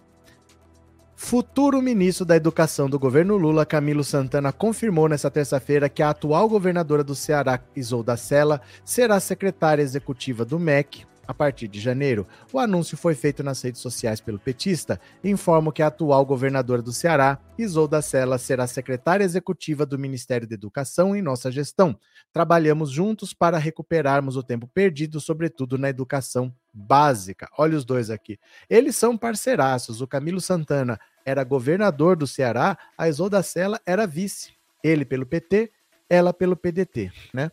Futuro 1.16 1.82
ministro 1.82 2.26
da 2.26 2.36
Educação 2.36 2.90
do 2.90 3.00
governo 3.00 3.38
Lula, 3.38 3.66
Camilo 3.66 4.04
Santana, 4.04 4.52
confirmou 4.52 5.08
nesta 5.08 5.32
terça-feira 5.32 5.88
que 5.88 6.04
a 6.04 6.10
atual 6.10 6.48
governadora 6.50 7.04
do 7.04 7.16
Ceará, 7.16 7.60
Isolda 7.76 8.18
Sela, 8.18 8.62
será 8.84 9.20
secretária 9.20 9.82
executiva 9.82 10.44
do 10.44 10.60
MEC 10.60 11.06
a 11.28 11.34
partir 11.34 11.68
de 11.68 11.80
janeiro. 11.80 12.28
O 12.52 12.60
anúncio 12.60 12.98
foi 12.98 13.16
feito 13.16 13.44
nas 13.44 13.62
redes 13.62 13.82
sociais 13.82 14.20
pelo 14.20 14.40
petista. 14.40 15.00
Informo 15.24 15.72
que 15.72 15.82
a 15.82 15.88
atual 15.88 16.26
governadora 16.26 16.82
do 16.82 16.92
Ceará, 16.92 17.40
Isolda 17.58 18.02
Sela, 18.02 18.38
será 18.38 18.68
secretária 18.68 19.24
executiva 19.24 19.86
do 19.86 19.98
Ministério 19.98 20.48
da 20.48 20.54
Educação 20.54 21.16
em 21.16 21.22
nossa 21.22 21.52
gestão. 21.52 21.98
Trabalhamos 22.32 22.92
juntos 22.92 23.34
para 23.34 23.58
recuperarmos 23.58 24.36
o 24.36 24.44
tempo 24.44 24.68
perdido, 24.68 25.20
sobretudo 25.20 25.78
na 25.78 25.90
educação 25.90 26.54
básica. 26.74 27.50
Olha 27.58 27.78
os 27.78 27.86
dois 27.86 28.10
aqui. 28.10 28.40
Eles 28.70 28.96
são 28.96 29.18
parceiraços. 29.18 30.02
O 30.02 30.08
Camilo 30.08 30.42
Santana 30.42 31.00
era 31.26 31.44
governador 31.44 32.16
do 32.16 32.28
Ceará, 32.28 32.78
a 32.98 33.10
Isolda 33.10 33.42
Sela 33.42 33.82
era 33.86 34.06
vice. 34.06 34.54
Ele 34.84 35.04
pelo 35.04 35.26
PT, 35.26 35.72
ela 36.08 36.32
pelo 36.32 36.56
PDT, 36.56 37.12
né? 37.34 37.50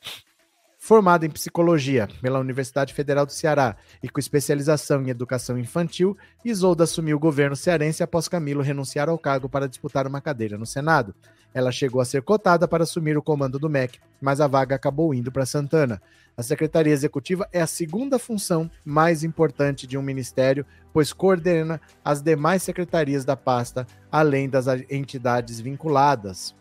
Formada 0.84 1.24
em 1.24 1.30
psicologia 1.30 2.08
pela 2.20 2.40
Universidade 2.40 2.92
Federal 2.92 3.24
do 3.24 3.30
Ceará 3.30 3.76
e 4.02 4.08
com 4.08 4.18
especialização 4.18 5.00
em 5.00 5.10
educação 5.10 5.56
infantil, 5.56 6.18
Isolda 6.44 6.82
assumiu 6.82 7.18
o 7.18 7.20
governo 7.20 7.54
cearense 7.54 8.02
após 8.02 8.26
Camilo 8.26 8.62
renunciar 8.62 9.08
ao 9.08 9.16
cargo 9.16 9.48
para 9.48 9.68
disputar 9.68 10.08
uma 10.08 10.20
cadeira 10.20 10.58
no 10.58 10.66
Senado. 10.66 11.14
Ela 11.54 11.70
chegou 11.70 12.00
a 12.00 12.04
ser 12.04 12.22
cotada 12.22 12.66
para 12.66 12.82
assumir 12.82 13.16
o 13.16 13.22
comando 13.22 13.60
do 13.60 13.70
MEC, 13.70 14.00
mas 14.20 14.40
a 14.40 14.48
vaga 14.48 14.74
acabou 14.74 15.14
indo 15.14 15.30
para 15.30 15.46
Santana. 15.46 16.02
A 16.36 16.42
Secretaria 16.42 16.92
Executiva 16.92 17.48
é 17.52 17.60
a 17.60 17.66
segunda 17.68 18.18
função 18.18 18.68
mais 18.84 19.22
importante 19.22 19.86
de 19.86 19.96
um 19.96 20.02
ministério, 20.02 20.66
pois 20.92 21.12
coordena 21.12 21.80
as 22.04 22.22
demais 22.22 22.60
secretarias 22.64 23.24
da 23.24 23.36
pasta, 23.36 23.86
além 24.10 24.48
das 24.50 24.66
entidades 24.90 25.60
vinculadas. 25.60 26.56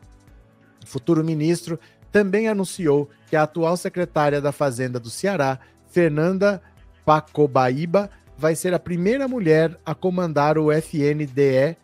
O 0.83 0.87
futuro 0.87 1.23
ministro 1.23 1.79
também 2.11 2.47
anunciou 2.47 3.09
que 3.27 3.35
a 3.35 3.43
atual 3.43 3.77
secretária 3.77 4.41
da 4.41 4.51
Fazenda 4.51 4.99
do 4.99 5.09
Ceará, 5.09 5.59
Fernanda 5.89 6.61
Pacobaíba, 7.05 8.09
vai 8.37 8.55
ser 8.55 8.73
a 8.73 8.79
primeira 8.79 9.27
mulher 9.27 9.77
a 9.85 9.93
comandar 9.93 10.57
o 10.57 10.71
FNDE, 10.71 11.77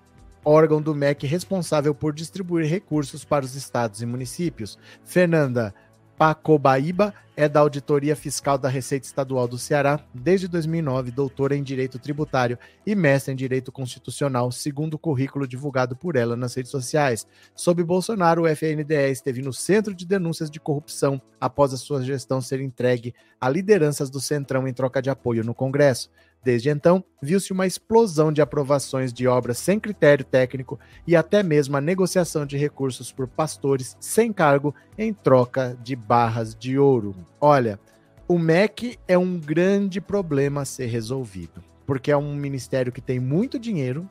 órgão 0.43 0.81
do 0.81 0.95
MEC 0.95 1.27
responsável 1.27 1.93
por 1.93 2.13
distribuir 2.13 2.67
recursos 2.67 3.23
para 3.23 3.45
os 3.45 3.55
estados 3.55 4.01
e 4.01 4.05
municípios. 4.05 4.77
Fernanda 5.03 5.73
Pacobaíba 6.17 7.13
é 7.35 7.47
da 7.47 7.59
Auditoria 7.59 8.15
Fiscal 8.15 8.57
da 8.57 8.67
Receita 8.67 9.05
Estadual 9.05 9.47
do 9.47 9.59
Ceará 9.59 10.03
desde 10.11 10.47
2009, 10.47 11.11
doutora 11.11 11.55
em 11.55 11.61
Direito 11.61 11.99
Tributário 11.99 12.57
e 12.83 12.95
mestre 12.95 13.31
em 13.31 13.35
Direito 13.35 13.71
Constitucional, 13.71 14.51
segundo 14.51 14.95
o 14.95 14.99
currículo 14.99 15.47
divulgado 15.47 15.95
por 15.95 16.15
ela 16.15 16.35
nas 16.35 16.55
redes 16.55 16.71
sociais. 16.71 17.27
Sob 17.53 17.83
Bolsonaro, 17.83 18.41
o 18.41 18.47
FNDE 18.47 19.11
esteve 19.11 19.43
no 19.43 19.53
centro 19.53 19.93
de 19.93 20.07
denúncias 20.07 20.49
de 20.49 20.59
corrupção 20.59 21.21
após 21.39 21.71
a 21.71 21.77
sua 21.77 22.01
gestão 22.01 22.41
ser 22.41 22.61
entregue 22.61 23.13
a 23.39 23.47
lideranças 23.47 24.09
do 24.09 24.19
Centrão 24.19 24.67
em 24.67 24.73
troca 24.73 24.99
de 24.99 25.11
apoio 25.11 25.43
no 25.43 25.53
Congresso. 25.53 26.09
Desde 26.47 26.69
então, 26.69 27.03
viu-se 27.21 27.51
uma 27.51 27.67
explosão 27.67 28.31
de 28.31 28.41
aprovações 28.41 29.11
de 29.11 29.27
obras 29.27 29.57
sem 29.57 29.77
critério 29.77 30.23
técnico 30.23 30.79
e 31.05 31.13
até 31.13 31.43
mesmo 31.43 31.75
a 31.75 31.81
negociação 31.81 32.45
de 32.45 32.55
recursos 32.55 33.11
por 33.11 33.27
pastores 33.27 33.97
sem 33.99 34.31
cargo 34.31 34.73
em 34.97 35.11
troca 35.11 35.77
de 35.83 35.93
barras 35.93 36.55
de 36.55 36.79
ouro. 36.79 37.13
Olha, 37.41 37.77
o 38.29 38.39
MEC 38.39 38.97
é 39.09 39.17
um 39.17 39.37
grande 39.37 39.99
problema 39.99 40.61
a 40.61 40.65
ser 40.65 40.85
resolvido, 40.85 41.61
porque 41.85 42.11
é 42.11 42.15
um 42.15 42.33
ministério 42.33 42.93
que 42.93 43.01
tem 43.01 43.19
muito 43.19 43.59
dinheiro 43.59 44.09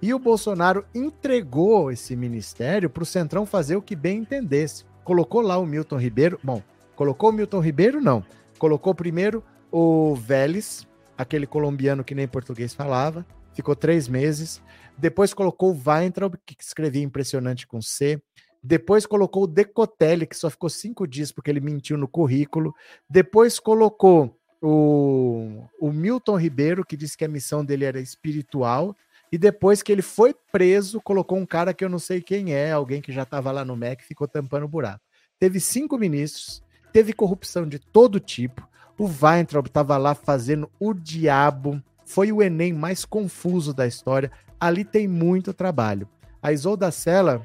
e 0.00 0.14
o 0.14 0.18
Bolsonaro 0.18 0.86
entregou 0.94 1.92
esse 1.92 2.16
ministério 2.16 2.88
para 2.88 3.02
o 3.02 3.06
Centrão 3.06 3.44
fazer 3.44 3.76
o 3.76 3.82
que 3.82 3.94
bem 3.94 4.20
entendesse. 4.20 4.86
Colocou 5.04 5.42
lá 5.42 5.58
o 5.58 5.66
Milton 5.66 5.98
Ribeiro. 5.98 6.40
Bom, 6.42 6.62
colocou 6.96 7.28
o 7.28 7.34
Milton 7.34 7.60
Ribeiro, 7.60 8.00
não. 8.00 8.24
Colocou 8.58 8.94
primeiro 8.94 9.44
o 9.70 10.14
Vélez, 10.14 10.88
aquele 11.20 11.46
colombiano 11.46 12.02
que 12.02 12.14
nem 12.14 12.26
português 12.26 12.72
falava, 12.72 13.26
ficou 13.52 13.76
três 13.76 14.08
meses. 14.08 14.62
Depois 14.96 15.34
colocou 15.34 15.72
o 15.72 15.82
Weintraub, 15.86 16.34
que 16.46 16.56
escrevia 16.58 17.02
impressionante 17.02 17.66
com 17.66 17.80
C. 17.82 18.20
Depois 18.62 19.04
colocou 19.04 19.44
o 19.44 19.46
Decotelli, 19.46 20.26
que 20.26 20.36
só 20.36 20.48
ficou 20.48 20.70
cinco 20.70 21.06
dias 21.06 21.30
porque 21.30 21.50
ele 21.50 21.60
mentiu 21.60 21.98
no 21.98 22.08
currículo. 22.08 22.74
Depois 23.08 23.58
colocou 23.58 24.34
o, 24.62 25.64
o 25.78 25.92
Milton 25.92 26.36
Ribeiro, 26.36 26.84
que 26.84 26.96
disse 26.96 27.16
que 27.16 27.24
a 27.24 27.28
missão 27.28 27.64
dele 27.64 27.84
era 27.84 28.00
espiritual. 28.00 28.96
E 29.30 29.36
depois 29.36 29.82
que 29.82 29.92
ele 29.92 30.02
foi 30.02 30.34
preso, 30.50 31.00
colocou 31.00 31.38
um 31.38 31.46
cara 31.46 31.72
que 31.72 31.84
eu 31.84 31.88
não 31.88 31.98
sei 31.98 32.20
quem 32.20 32.52
é, 32.52 32.72
alguém 32.72 33.00
que 33.00 33.12
já 33.12 33.22
estava 33.22 33.52
lá 33.52 33.64
no 33.64 33.76
MEC, 33.76 34.04
ficou 34.04 34.26
tampando 34.26 34.64
o 34.64 34.68
buraco. 34.68 35.04
Teve 35.38 35.60
cinco 35.60 35.96
ministros, 35.98 36.62
teve 36.92 37.12
corrupção 37.12 37.68
de 37.68 37.78
todo 37.78 38.18
tipo. 38.18 38.69
O 39.00 39.06
Weintraub 39.06 39.66
estava 39.66 39.96
lá 39.96 40.14
fazendo 40.14 40.70
o 40.78 40.92
diabo. 40.92 41.82
Foi 42.04 42.30
o 42.30 42.42
Enem 42.42 42.74
mais 42.74 43.02
confuso 43.02 43.72
da 43.72 43.86
história. 43.86 44.30
Ali 44.60 44.84
tem 44.84 45.08
muito 45.08 45.54
trabalho. 45.54 46.06
A 46.42 46.52
Isolda 46.52 46.90
Sela. 46.90 47.40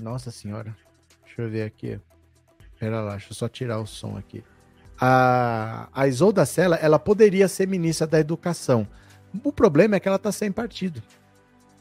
Nossa 0.00 0.30
senhora. 0.30 0.72
Deixa 1.24 1.42
eu 1.42 1.50
ver 1.50 1.64
aqui. 1.64 1.98
Pera 2.78 3.00
lá, 3.00 3.10
deixa 3.10 3.32
eu 3.32 3.34
só 3.34 3.48
tirar 3.48 3.80
o 3.80 3.86
som 3.88 4.16
aqui. 4.16 4.44
A, 5.00 5.88
a 5.92 6.06
Isolda 6.06 6.46
Sela, 6.46 6.76
ela 6.76 6.96
poderia 6.96 7.48
ser 7.48 7.66
ministra 7.66 8.06
da 8.06 8.20
Educação. 8.20 8.86
O 9.42 9.52
problema 9.52 9.96
é 9.96 10.00
que 10.00 10.06
ela 10.06 10.16
está 10.16 10.30
sem 10.30 10.52
partido. 10.52 11.02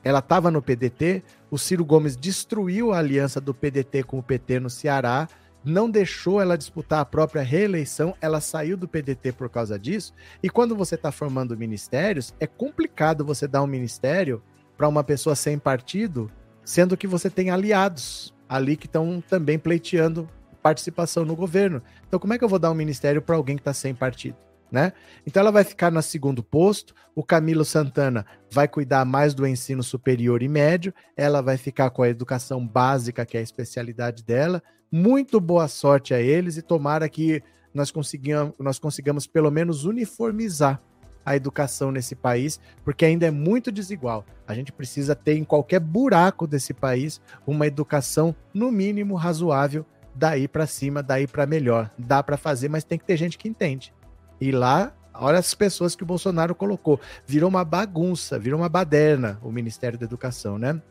Ela 0.03 0.17
estava 0.17 0.49
no 0.49 0.59
PDT, 0.59 1.21
o 1.51 1.57
Ciro 1.59 1.85
Gomes 1.85 2.17
destruiu 2.17 2.91
a 2.91 2.97
aliança 2.97 3.39
do 3.39 3.53
PDT 3.53 4.01
com 4.01 4.17
o 4.17 4.23
PT 4.23 4.59
no 4.59 4.71
Ceará, 4.71 5.27
não 5.63 5.89
deixou 5.89 6.41
ela 6.41 6.57
disputar 6.57 6.99
a 6.99 7.05
própria 7.05 7.41
reeleição, 7.41 8.15
ela 8.19 8.41
saiu 8.41 8.75
do 8.75 8.87
PDT 8.87 9.31
por 9.33 9.49
causa 9.49 9.77
disso. 9.77 10.13
E 10.41 10.49
quando 10.49 10.75
você 10.75 10.95
está 10.95 11.11
formando 11.11 11.57
ministérios, 11.57 12.33
é 12.39 12.47
complicado 12.47 13.25
você 13.25 13.47
dar 13.47 13.61
um 13.61 13.67
ministério 13.67 14.41
para 14.77 14.87
uma 14.87 15.03
pessoa 15.03 15.35
sem 15.35 15.59
partido, 15.59 16.31
sendo 16.65 16.97
que 16.97 17.07
você 17.07 17.29
tem 17.29 17.51
aliados 17.51 18.33
ali 18.49 18.75
que 18.75 18.87
estão 18.87 19.21
também 19.21 19.57
pleiteando 19.57 20.27
participação 20.61 21.23
no 21.25 21.35
governo. 21.35 21.81
Então, 22.07 22.19
como 22.19 22.33
é 22.33 22.37
que 22.37 22.43
eu 22.43 22.49
vou 22.49 22.59
dar 22.59 22.71
um 22.71 22.75
ministério 22.75 23.21
para 23.21 23.35
alguém 23.35 23.55
que 23.55 23.61
está 23.61 23.73
sem 23.73 23.93
partido? 23.93 24.37
Né? 24.71 24.93
Então 25.27 25.41
ela 25.41 25.51
vai 25.51 25.65
ficar 25.65 25.91
no 25.91 26.01
segundo 26.01 26.41
posto. 26.41 26.95
O 27.13 27.23
Camilo 27.23 27.65
Santana 27.65 28.25
vai 28.49 28.69
cuidar 28.69 29.03
mais 29.03 29.33
do 29.33 29.45
ensino 29.45 29.83
superior 29.83 30.41
e 30.41 30.47
médio. 30.47 30.93
Ela 31.15 31.41
vai 31.41 31.57
ficar 31.57 31.89
com 31.89 32.03
a 32.03 32.09
educação 32.09 32.65
básica, 32.65 33.25
que 33.25 33.35
é 33.35 33.41
a 33.41 33.43
especialidade 33.43 34.23
dela. 34.23 34.63
Muito 34.91 35.39
boa 35.39 35.67
sorte 35.67 36.13
a 36.13 36.19
eles 36.19 36.57
e 36.57 36.61
tomara 36.61 37.07
que 37.07 37.41
nós 37.73 37.91
consigamos, 37.91 38.53
nós 38.59 38.77
consigamos 38.77 39.25
pelo 39.25 39.49
menos 39.49 39.85
uniformizar 39.85 40.81
a 41.25 41.35
educação 41.35 41.91
nesse 41.91 42.15
país, 42.15 42.59
porque 42.83 43.05
ainda 43.05 43.25
é 43.25 43.31
muito 43.31 43.71
desigual. 43.71 44.25
A 44.45 44.53
gente 44.53 44.71
precisa 44.71 45.15
ter 45.15 45.35
em 45.35 45.43
qualquer 45.43 45.79
buraco 45.79 46.45
desse 46.45 46.73
país 46.73 47.21
uma 47.47 47.67
educação 47.67 48.35
no 48.53 48.71
mínimo 48.71 49.15
razoável, 49.15 49.85
daí 50.13 50.47
para 50.47 50.67
cima, 50.67 51.01
daí 51.01 51.25
para 51.25 51.45
melhor. 51.45 51.89
Dá 51.97 52.21
para 52.21 52.35
fazer, 52.35 52.67
mas 52.67 52.83
tem 52.83 52.97
que 52.97 53.05
ter 53.05 53.15
gente 53.15 53.37
que 53.37 53.47
entende. 53.47 53.93
E 54.41 54.51
lá 54.51 54.93
Olha 55.13 55.37
as 55.37 55.53
pessoas 55.53 55.95
que 55.95 56.03
o 56.03 56.05
Bolsonaro 56.05 56.55
colocou. 56.55 56.99
Virou 57.27 57.49
uma 57.49 57.65
bagunça, 57.65 58.39
virou 58.39 58.59
uma 58.59 58.69
baderna 58.69 59.37
o 59.43 59.51
Ministério 59.51 59.99
da 59.99 60.05
Educação, 60.05 60.57
né? 60.57 60.81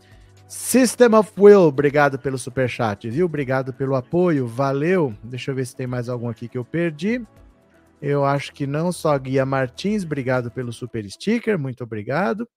System 0.51 1.15
of 1.15 1.31
Will, 1.39 1.61
obrigado 1.61 2.19
pelo 2.19 2.37
superchat, 2.37 3.09
viu? 3.09 3.27
Obrigado 3.27 3.73
pelo 3.73 3.95
apoio, 3.95 4.49
valeu. 4.49 5.15
Deixa 5.23 5.53
eu 5.53 5.55
ver 5.55 5.65
se 5.65 5.77
tem 5.77 5.87
mais 5.87 6.09
algum 6.09 6.29
aqui 6.29 6.49
que 6.49 6.59
eu 6.59 6.65
perdi. 6.65 7.25
Eu 8.03 8.25
acho 8.25 8.53
que 8.53 8.67
não, 8.67 8.91
só 8.91 9.17
Guia 9.17 9.47
Martins, 9.47 10.03
obrigado 10.03 10.51
pelo 10.51 10.73
super 10.73 11.09
sticker, 11.09 11.57
muito 11.57 11.85
obrigado. 11.85 12.49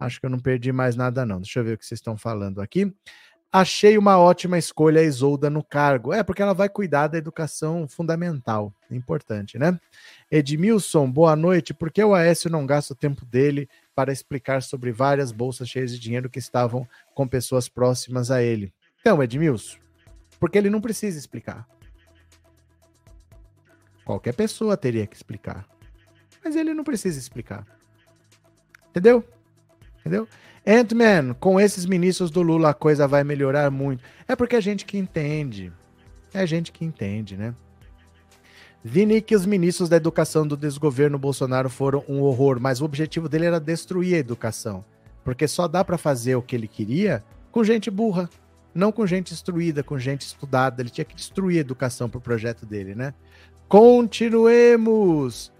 Acho 0.00 0.18
que 0.18 0.24
eu 0.24 0.30
não 0.30 0.38
perdi 0.38 0.72
mais 0.72 0.96
nada, 0.96 1.26
não. 1.26 1.42
Deixa 1.42 1.60
eu 1.60 1.64
ver 1.64 1.74
o 1.74 1.78
que 1.78 1.84
vocês 1.84 1.98
estão 1.98 2.16
falando 2.16 2.58
aqui. 2.58 2.90
Achei 3.52 3.98
uma 3.98 4.18
ótima 4.18 4.56
escolha 4.56 5.02
a 5.02 5.04
Isolda 5.04 5.50
no 5.50 5.62
cargo. 5.62 6.14
É, 6.14 6.22
porque 6.22 6.40
ela 6.40 6.54
vai 6.54 6.70
cuidar 6.70 7.08
da 7.08 7.18
educação 7.18 7.86
fundamental. 7.86 8.72
Importante, 8.90 9.58
né? 9.58 9.78
Edmilson, 10.30 11.10
boa 11.12 11.36
noite. 11.36 11.74
Por 11.74 11.92
que 11.92 12.02
o 12.02 12.14
Aécio 12.14 12.48
não 12.48 12.64
gasta 12.64 12.94
o 12.94 12.96
tempo 12.96 13.26
dele 13.26 13.68
para 13.94 14.12
explicar 14.12 14.62
sobre 14.62 14.90
várias 14.92 15.32
bolsas 15.32 15.68
cheias 15.68 15.92
de 15.92 15.98
dinheiro 15.98 16.30
que 16.30 16.38
estavam 16.38 16.88
com 17.14 17.26
pessoas 17.26 17.68
próximas 17.68 18.30
a 18.30 18.42
ele? 18.42 18.72
Então, 19.00 19.22
Edmilson, 19.22 19.78
porque 20.38 20.56
ele 20.58 20.70
não 20.70 20.80
precisa 20.80 21.18
explicar. 21.18 21.68
Qualquer 24.04 24.34
pessoa 24.34 24.76
teria 24.76 25.06
que 25.06 25.16
explicar. 25.16 25.66
Mas 26.44 26.56
ele 26.56 26.74
não 26.74 26.84
precisa 26.84 27.18
explicar. 27.18 27.64
Entendeu? 28.90 29.24
Entendeu? 30.00 30.28
Ant-Man, 30.66 31.34
com 31.34 31.60
esses 31.60 31.86
ministros 31.86 32.30
do 32.30 32.42
Lula 32.42 32.70
a 32.70 32.74
coisa 32.74 33.06
vai 33.08 33.24
melhorar 33.24 33.70
muito. 33.70 34.02
É 34.26 34.36
porque 34.36 34.56
é 34.56 34.60
gente 34.60 34.84
que 34.84 34.98
entende. 34.98 35.72
É 36.32 36.46
gente 36.46 36.72
que 36.72 36.84
entende, 36.84 37.36
né? 37.36 37.54
Vini 38.84 39.20
que 39.20 39.36
os 39.36 39.46
ministros 39.46 39.88
da 39.88 39.96
educação 39.96 40.46
do 40.46 40.56
desgoverno 40.56 41.18
Bolsonaro 41.18 41.70
foram 41.70 42.04
um 42.08 42.20
horror, 42.20 42.58
mas 42.60 42.80
o 42.80 42.84
objetivo 42.84 43.28
dele 43.28 43.46
era 43.46 43.60
destruir 43.60 44.16
a 44.16 44.18
educação. 44.18 44.84
Porque 45.24 45.46
só 45.46 45.68
dá 45.68 45.84
para 45.84 45.96
fazer 45.96 46.34
o 46.34 46.42
que 46.42 46.56
ele 46.56 46.66
queria 46.66 47.22
com 47.52 47.62
gente 47.62 47.90
burra, 47.90 48.28
não 48.74 48.90
com 48.90 49.06
gente 49.06 49.32
instruída, 49.32 49.82
com 49.82 49.98
gente 49.98 50.22
estudada. 50.22 50.82
Ele 50.82 50.90
tinha 50.90 51.04
que 51.04 51.14
destruir 51.14 51.58
a 51.58 51.60
educação 51.60 52.08
pro 52.08 52.20
projeto 52.20 52.66
dele, 52.66 52.94
né? 52.94 53.14
Continuemos! 53.68 55.52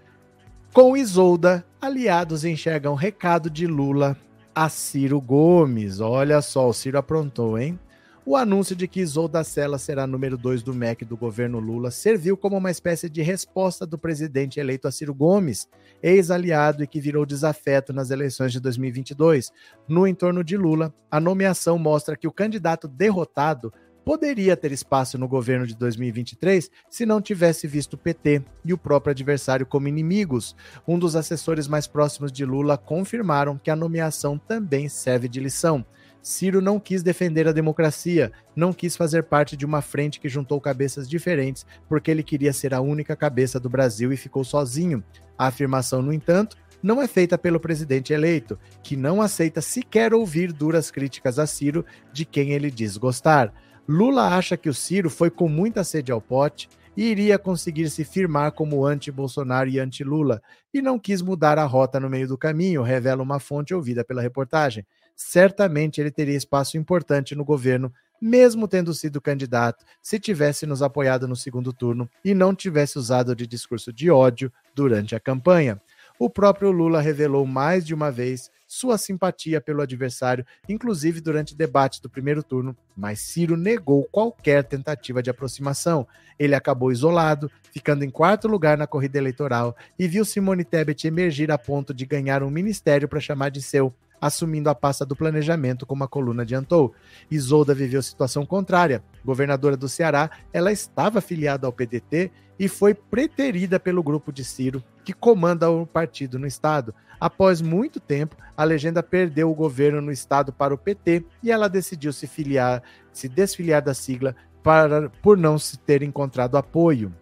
Com 0.73 0.97
Isolda, 0.97 1.63
aliados 1.79 2.43
enxergam 2.43 2.95
recado 2.95 3.49
de 3.49 3.67
Lula 3.67 4.17
a 4.55 4.67
Ciro 4.69 5.21
Gomes. 5.21 5.99
Olha 5.99 6.41
só, 6.41 6.67
o 6.67 6.73
Ciro 6.73 6.97
aprontou, 6.97 7.57
hein? 7.57 7.79
O 8.25 8.37
anúncio 8.37 8.73
de 8.73 8.87
que 8.87 9.01
Isolda 9.01 9.43
Sela 9.43 9.77
será 9.77 10.07
número 10.07 10.37
2 10.37 10.63
do 10.63 10.73
MEC 10.73 11.03
do 11.03 11.17
governo 11.17 11.59
Lula 11.59 11.91
serviu 11.91 12.37
como 12.37 12.55
uma 12.55 12.71
espécie 12.71 13.09
de 13.09 13.21
resposta 13.21 13.85
do 13.85 13.97
presidente 13.97 14.61
eleito 14.61 14.87
a 14.87 14.91
Ciro 14.93 15.13
Gomes, 15.13 15.67
ex-aliado 16.01 16.81
e 16.81 16.87
que 16.87 17.01
virou 17.01 17.25
desafeto 17.25 17.91
nas 17.91 18.11
eleições 18.11 18.53
de 18.53 18.61
2022. 18.61 19.51
No 19.89 20.07
entorno 20.07 20.41
de 20.41 20.55
Lula, 20.55 20.93
a 21.11 21.19
nomeação 21.19 21.77
mostra 21.77 22.15
que 22.15 22.25
o 22.25 22.31
candidato 22.31 22.87
derrotado 22.87 23.73
poderia 24.05 24.55
ter 24.55 24.71
espaço 24.71 25.17
no 25.17 25.27
governo 25.27 25.67
de 25.67 25.75
2023 25.75 26.71
se 26.89 27.05
não 27.05 27.21
tivesse 27.21 27.67
visto 27.67 27.95
o 27.95 27.97
PT 27.97 28.41
e 28.63 28.71
o 28.71 28.77
próprio 28.77 29.11
adversário 29.11 29.65
como 29.65 29.89
inimigos. 29.89 30.55
Um 30.87 30.97
dos 30.97 31.17
assessores 31.17 31.67
mais 31.67 31.87
próximos 31.87 32.31
de 32.31 32.45
Lula 32.45 32.77
confirmaram 32.77 33.57
que 33.57 33.69
a 33.69 33.75
nomeação 33.75 34.37
também 34.37 34.87
serve 34.87 35.27
de 35.27 35.41
lição. 35.41 35.85
Ciro 36.23 36.61
não 36.61 36.79
quis 36.79 37.03
defender 37.03 37.49
a 37.49 37.51
democracia, 37.51 38.31
não 38.55 38.71
quis 38.71 38.95
fazer 38.95 39.23
parte 39.23 39.57
de 39.57 39.65
uma 39.65 39.81
frente 39.81 40.21
que 40.21 40.29
juntou 40.29 40.61
cabeças 40.61 41.07
diferentes, 41.07 41.65
porque 41.89 42.09
ele 42.09 42.23
queria 42.23 42.53
ser 42.53 42.73
a 42.73 42.79
única 42.79 43.13
cabeça 43.13 43.59
do 43.59 43.69
Brasil 43.69 44.13
e 44.13 44.17
ficou 44.17 44.45
sozinho. 44.45 45.03
A 45.37 45.47
afirmação, 45.47 46.01
no 46.01 46.13
entanto, 46.13 46.55
não 46.81 47.01
é 47.01 47.09
feita 47.09 47.37
pelo 47.37 47.59
presidente 47.59 48.13
eleito, 48.13 48.57
que 48.81 48.95
não 48.95 49.21
aceita 49.21 49.59
sequer 49.59 50.13
ouvir 50.13 50.53
duras 50.53 50.89
críticas 50.89 51.37
a 51.37 51.45
Ciro 51.45 51.85
de 52.13 52.23
quem 52.23 52.51
ele 52.51 52.71
diz 52.71 52.95
gostar. 52.95 53.53
Lula 53.85 54.35
acha 54.35 54.55
que 54.55 54.69
o 54.69 54.73
Ciro 54.73 55.09
foi 55.09 55.29
com 55.29 55.49
muita 55.49 55.83
sede 55.83 56.09
ao 56.09 56.21
pote 56.21 56.69
e 56.95 57.05
iria 57.05 57.39
conseguir 57.39 57.89
se 57.89 58.03
firmar 58.03 58.51
como 58.51 58.85
anti-Bolsonaro 58.85 59.69
e 59.69 59.79
anti-Lula, 59.79 60.41
e 60.73 60.81
não 60.81 60.99
quis 60.99 61.21
mudar 61.21 61.57
a 61.57 61.65
rota 61.65 61.99
no 61.99 62.09
meio 62.09 62.27
do 62.27 62.37
caminho, 62.37 62.83
revela 62.83 63.23
uma 63.23 63.39
fonte 63.39 63.73
ouvida 63.73 64.03
pela 64.03 64.21
reportagem. 64.21 64.85
Certamente 65.15 66.01
ele 66.01 66.11
teria 66.11 66.35
espaço 66.35 66.77
importante 66.77 67.35
no 67.35 67.45
governo, 67.45 67.93
mesmo 68.21 68.67
tendo 68.67 68.93
sido 68.93 69.19
candidato, 69.19 69.83
se 70.01 70.19
tivesse 70.19 70.65
nos 70.65 70.81
apoiado 70.81 71.27
no 71.27 71.35
segundo 71.35 71.73
turno 71.73 72.09
e 72.23 72.33
não 72.33 72.55
tivesse 72.55 72.97
usado 72.97 73.35
de 73.35 73.45
discurso 73.45 73.91
de 73.91 74.09
ódio 74.09 74.51
durante 74.73 75.15
a 75.15 75.19
campanha. 75.19 75.81
O 76.17 76.29
próprio 76.29 76.71
Lula 76.71 77.01
revelou 77.01 77.45
mais 77.45 77.85
de 77.85 77.93
uma 77.93 78.11
vez 78.11 78.49
sua 78.73 78.97
simpatia 78.97 79.61
pelo 79.61 79.83
adversário, 79.83 80.43
inclusive 80.67 81.21
durante 81.21 81.55
debates 81.55 81.99
do 81.99 82.09
primeiro 82.09 82.41
turno, 82.41 82.75
mas 82.97 83.19
Ciro 83.19 83.55
negou 83.55 84.03
qualquer 84.11 84.63
tentativa 84.63 85.21
de 85.21 85.29
aproximação. 85.29 86.07
Ele 86.39 86.55
acabou 86.55 86.91
isolado, 86.91 87.51
ficando 87.71 88.03
em 88.03 88.09
quarto 88.09 88.47
lugar 88.47 88.75
na 88.75 88.87
corrida 88.87 89.19
eleitoral 89.19 89.77
e 89.97 90.07
viu 90.07 90.25
Simone 90.25 90.63
Tebet 90.63 91.05
emergir 91.05 91.51
a 91.51 91.57
ponto 91.57 91.93
de 91.93 92.03
ganhar 92.03 92.41
um 92.41 92.49
ministério 92.49 93.07
para 93.07 93.19
chamar 93.19 93.49
de 93.49 93.61
seu, 93.61 93.93
assumindo 94.23 94.69
a 94.69 94.75
pasta 94.75 95.05
do 95.05 95.17
planejamento, 95.17 95.85
como 95.85 96.05
a 96.05 96.07
coluna 96.07 96.43
adiantou. 96.43 96.95
Isolda 97.29 97.75
viveu 97.75 98.01
situação 98.01 98.45
contrária. 98.45 99.03
Governadora 99.23 99.75
do 99.75 99.89
Ceará, 99.89 100.31
ela 100.53 100.71
estava 100.71 101.19
afiliada 101.19 101.67
ao 101.67 101.73
PDT 101.73 102.31
e 102.57 102.69
foi 102.69 102.93
preterida 102.93 103.81
pelo 103.81 104.01
grupo 104.01 104.31
de 104.31 104.45
Ciro, 104.45 104.81
que 105.03 105.11
comanda 105.11 105.69
o 105.69 105.85
partido 105.85 106.39
no 106.39 106.47
estado. 106.47 106.95
Após 107.19 107.61
muito 107.61 107.99
tempo, 107.99 108.37
a 108.55 108.63
legenda 108.63 109.03
perdeu 109.03 109.51
o 109.51 109.55
governo 109.55 109.99
no 109.99 110.11
estado 110.11 110.53
para 110.53 110.73
o 110.73 110.77
PT 110.77 111.25
e 111.43 111.51
ela 111.51 111.67
decidiu 111.67 112.13
se 112.13 112.25
filiar, 112.25 112.81
se 113.11 113.27
desfiliar 113.27 113.81
da 113.81 113.93
sigla 113.93 114.33
para, 114.63 115.09
por 115.21 115.37
não 115.37 115.59
se 115.59 115.77
ter 115.77 116.01
encontrado 116.01 116.55
apoio. 116.55 117.13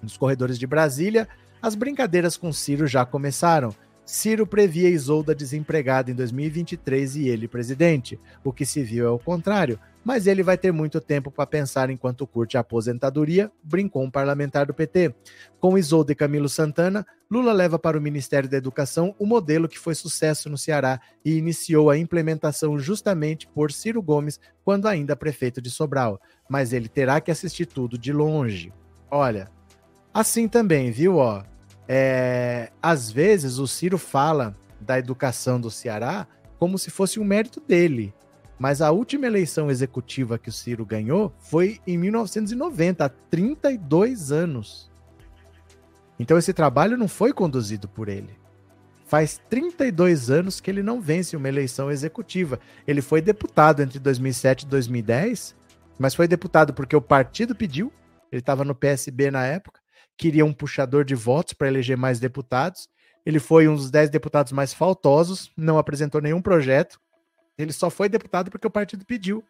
Nos 0.00 0.16
corredores 0.16 0.60
de 0.60 0.66
Brasília, 0.66 1.26
as 1.60 1.74
brincadeiras 1.74 2.36
com 2.36 2.52
Ciro 2.52 2.86
já 2.86 3.04
começaram. 3.04 3.74
Ciro 4.10 4.46
previa 4.46 4.88
Isolda 4.88 5.34
desempregada 5.34 6.10
em 6.10 6.14
2023 6.14 7.16
e 7.16 7.28
ele 7.28 7.46
presidente. 7.46 8.18
O 8.42 8.52
que 8.52 8.66
se 8.66 8.82
viu 8.82 9.06
é 9.06 9.10
o 9.10 9.18
contrário 9.18 9.78
mas 10.04 10.26
ele 10.26 10.42
vai 10.42 10.56
ter 10.56 10.72
muito 10.72 11.00
tempo 11.00 11.30
para 11.30 11.46
pensar 11.46 11.90
enquanto 11.90 12.26
curte 12.26 12.56
a 12.56 12.60
aposentadoria, 12.60 13.50
brincou 13.62 14.02
um 14.02 14.10
parlamentar 14.10 14.66
do 14.66 14.74
PT. 14.74 15.14
Com 15.58 15.76
Isolde 15.76 16.12
e 16.12 16.16
Camilo 16.16 16.48
Santana, 16.48 17.06
Lula 17.30 17.52
leva 17.52 17.78
para 17.78 17.98
o 17.98 18.00
Ministério 18.00 18.48
da 18.48 18.56
Educação 18.56 19.14
o 19.18 19.26
modelo 19.26 19.68
que 19.68 19.78
foi 19.78 19.94
sucesso 19.94 20.48
no 20.48 20.58
Ceará 20.58 21.00
e 21.24 21.36
iniciou 21.36 21.90
a 21.90 21.98
implementação 21.98 22.78
justamente 22.78 23.46
por 23.48 23.70
Ciro 23.70 24.02
Gomes, 24.02 24.40
quando 24.64 24.88
ainda 24.88 25.14
prefeito 25.14 25.60
de 25.60 25.70
Sobral. 25.70 26.20
Mas 26.48 26.72
ele 26.72 26.88
terá 26.88 27.20
que 27.20 27.30
assistir 27.30 27.66
tudo 27.66 27.98
de 27.98 28.12
longe. 28.12 28.72
Olha, 29.10 29.50
assim 30.14 30.48
também, 30.48 30.90
viu? 30.90 31.16
Ó, 31.16 31.42
é, 31.92 32.70
às 32.80 33.10
vezes 33.10 33.58
o 33.58 33.66
Ciro 33.66 33.98
fala 33.98 34.56
da 34.80 34.96
educação 34.96 35.60
do 35.60 35.72
Ceará 35.72 36.24
como 36.56 36.78
se 36.78 36.88
fosse 36.88 37.18
um 37.18 37.24
mérito 37.24 37.60
dele. 37.60 38.14
Mas 38.56 38.80
a 38.80 38.92
última 38.92 39.26
eleição 39.26 39.68
executiva 39.68 40.38
que 40.38 40.48
o 40.48 40.52
Ciro 40.52 40.86
ganhou 40.86 41.34
foi 41.40 41.80
em 41.84 41.98
1990, 41.98 43.04
há 43.04 43.08
32 43.08 44.30
anos. 44.30 44.88
Então 46.16 46.38
esse 46.38 46.52
trabalho 46.52 46.96
não 46.96 47.08
foi 47.08 47.32
conduzido 47.32 47.88
por 47.88 48.08
ele. 48.08 48.38
Faz 49.04 49.40
32 49.50 50.30
anos 50.30 50.60
que 50.60 50.70
ele 50.70 50.84
não 50.84 51.00
vence 51.00 51.36
uma 51.36 51.48
eleição 51.48 51.90
executiva. 51.90 52.60
Ele 52.86 53.02
foi 53.02 53.20
deputado 53.20 53.82
entre 53.82 53.98
2007 53.98 54.62
e 54.62 54.66
2010, 54.68 55.56
mas 55.98 56.14
foi 56.14 56.28
deputado 56.28 56.72
porque 56.72 56.94
o 56.94 57.02
partido 57.02 57.52
pediu. 57.52 57.92
Ele 58.30 58.38
estava 58.38 58.64
no 58.64 58.76
PSB 58.76 59.32
na 59.32 59.44
época, 59.44 59.79
queria 60.20 60.44
um 60.44 60.52
puxador 60.52 61.02
de 61.02 61.14
votos 61.14 61.54
para 61.54 61.68
eleger 61.68 61.96
mais 61.96 62.20
deputados. 62.20 62.90
Ele 63.24 63.38
foi 63.38 63.66
um 63.66 63.74
dos 63.74 63.90
10 63.90 64.10
deputados 64.10 64.52
mais 64.52 64.74
faltosos, 64.74 65.50
não 65.56 65.78
apresentou 65.78 66.20
nenhum 66.20 66.42
projeto, 66.42 67.00
ele 67.56 67.72
só 67.72 67.88
foi 67.88 68.06
deputado 68.06 68.50
porque 68.50 68.66
o 68.66 68.70
partido 68.70 69.04
pediu. 69.06 69.42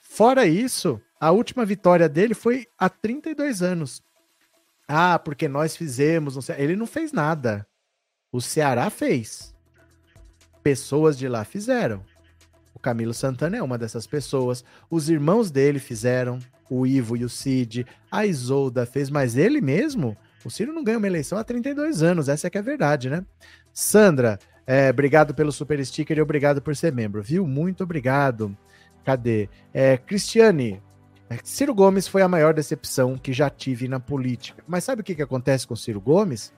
Fora 0.00 0.46
isso, 0.46 1.00
a 1.20 1.32
última 1.32 1.64
vitória 1.64 2.08
dele 2.08 2.32
foi 2.32 2.66
há 2.78 2.88
32 2.88 3.60
anos. 3.60 4.00
Ah, 4.86 5.18
porque 5.18 5.48
nós 5.48 5.76
fizemos. 5.76 6.36
Não 6.36 6.56
ele 6.56 6.76
não 6.76 6.86
fez 6.86 7.12
nada. 7.12 7.66
O 8.30 8.40
Ceará 8.40 8.90
fez. 8.90 9.52
Pessoas 10.62 11.18
de 11.18 11.28
lá 11.28 11.44
fizeram. 11.44 12.04
O 12.78 12.80
Camilo 12.80 13.12
Santana 13.12 13.56
é 13.56 13.62
uma 13.62 13.76
dessas 13.76 14.06
pessoas. 14.06 14.64
Os 14.88 15.10
irmãos 15.10 15.50
dele 15.50 15.80
fizeram. 15.80 16.38
O 16.70 16.86
Ivo 16.86 17.16
e 17.16 17.24
o 17.24 17.28
Cid. 17.28 17.84
A 18.10 18.24
Isolda 18.24 18.86
fez, 18.86 19.10
mas 19.10 19.36
ele 19.36 19.60
mesmo. 19.60 20.16
O 20.44 20.50
Ciro 20.50 20.72
não 20.72 20.84
ganha 20.84 20.98
uma 20.98 21.06
eleição 21.06 21.36
há 21.36 21.42
32 21.42 22.02
anos. 22.02 22.28
Essa 22.28 22.46
é 22.46 22.50
que 22.50 22.56
é 22.56 22.60
a 22.60 22.64
verdade, 22.64 23.10
né? 23.10 23.24
Sandra, 23.72 24.38
é, 24.64 24.90
obrigado 24.90 25.34
pelo 25.34 25.50
super 25.50 25.84
sticker 25.84 26.16
e 26.16 26.22
obrigado 26.22 26.62
por 26.62 26.76
ser 26.76 26.92
membro, 26.92 27.20
viu? 27.20 27.46
Muito 27.46 27.82
obrigado. 27.82 28.56
Cadê? 29.04 29.48
É, 29.74 29.96
Cristiane, 29.96 30.80
é, 31.28 31.38
Ciro 31.42 31.74
Gomes 31.74 32.06
foi 32.06 32.22
a 32.22 32.28
maior 32.28 32.54
decepção 32.54 33.18
que 33.18 33.32
já 33.32 33.50
tive 33.50 33.88
na 33.88 33.98
política. 33.98 34.62
Mas 34.68 34.84
sabe 34.84 35.00
o 35.00 35.04
que, 35.04 35.16
que 35.16 35.22
acontece 35.22 35.66
com 35.66 35.74
Ciro 35.74 36.00
Gomes? 36.00 36.52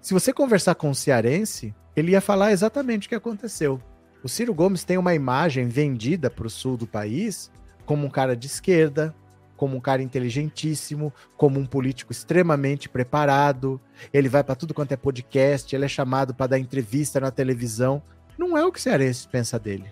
Se 0.00 0.14
você 0.14 0.32
conversar 0.32 0.76
com 0.76 0.90
o 0.90 0.94
cearense, 0.94 1.74
ele 1.96 2.12
ia 2.12 2.20
falar 2.20 2.52
exatamente 2.52 3.06
o 3.06 3.08
que 3.08 3.14
aconteceu. 3.16 3.82
O 4.22 4.28
Ciro 4.28 4.52
Gomes 4.52 4.84
tem 4.84 4.98
uma 4.98 5.14
imagem 5.14 5.68
vendida 5.68 6.28
para 6.28 6.46
o 6.46 6.50
sul 6.50 6.76
do 6.76 6.86
país 6.86 7.50
como 7.86 8.06
um 8.06 8.10
cara 8.10 8.36
de 8.36 8.46
esquerda, 8.46 9.14
como 9.56 9.76
um 9.76 9.80
cara 9.80 10.02
inteligentíssimo, 10.02 11.12
como 11.36 11.58
um 11.58 11.64
político 11.64 12.12
extremamente 12.12 12.88
preparado. 12.88 13.80
Ele 14.12 14.28
vai 14.28 14.44
para 14.44 14.54
tudo 14.54 14.74
quanto 14.74 14.92
é 14.92 14.96
podcast, 14.96 15.74
ele 15.74 15.84
é 15.84 15.88
chamado 15.88 16.34
para 16.34 16.48
dar 16.48 16.58
entrevista 16.58 17.18
na 17.18 17.30
televisão. 17.30 18.02
Não 18.36 18.56
é 18.58 18.64
o 18.64 18.70
que 18.70 18.78
o 18.78 18.82
cearense 18.82 19.26
pensa 19.26 19.58
dele. 19.58 19.86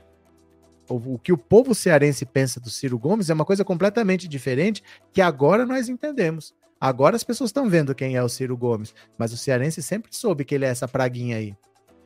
O, 0.88 1.14
o 1.14 1.18
que 1.18 1.32
o 1.32 1.38
povo 1.38 1.74
cearense 1.74 2.24
pensa 2.24 2.60
do 2.60 2.70
Ciro 2.70 2.98
Gomes 2.98 3.30
é 3.30 3.34
uma 3.34 3.44
coisa 3.44 3.64
completamente 3.64 4.28
diferente 4.28 4.82
que 5.12 5.20
agora 5.20 5.66
nós 5.66 5.88
entendemos. 5.88 6.54
Agora 6.80 7.16
as 7.16 7.24
pessoas 7.24 7.48
estão 7.48 7.68
vendo 7.68 7.94
quem 7.94 8.16
é 8.16 8.22
o 8.22 8.28
Ciro 8.28 8.56
Gomes, 8.56 8.94
mas 9.16 9.32
o 9.32 9.36
cearense 9.36 9.82
sempre 9.82 10.14
soube 10.14 10.44
que 10.44 10.54
ele 10.54 10.64
é 10.64 10.68
essa 10.68 10.86
praguinha 10.86 11.38
aí. 11.38 11.56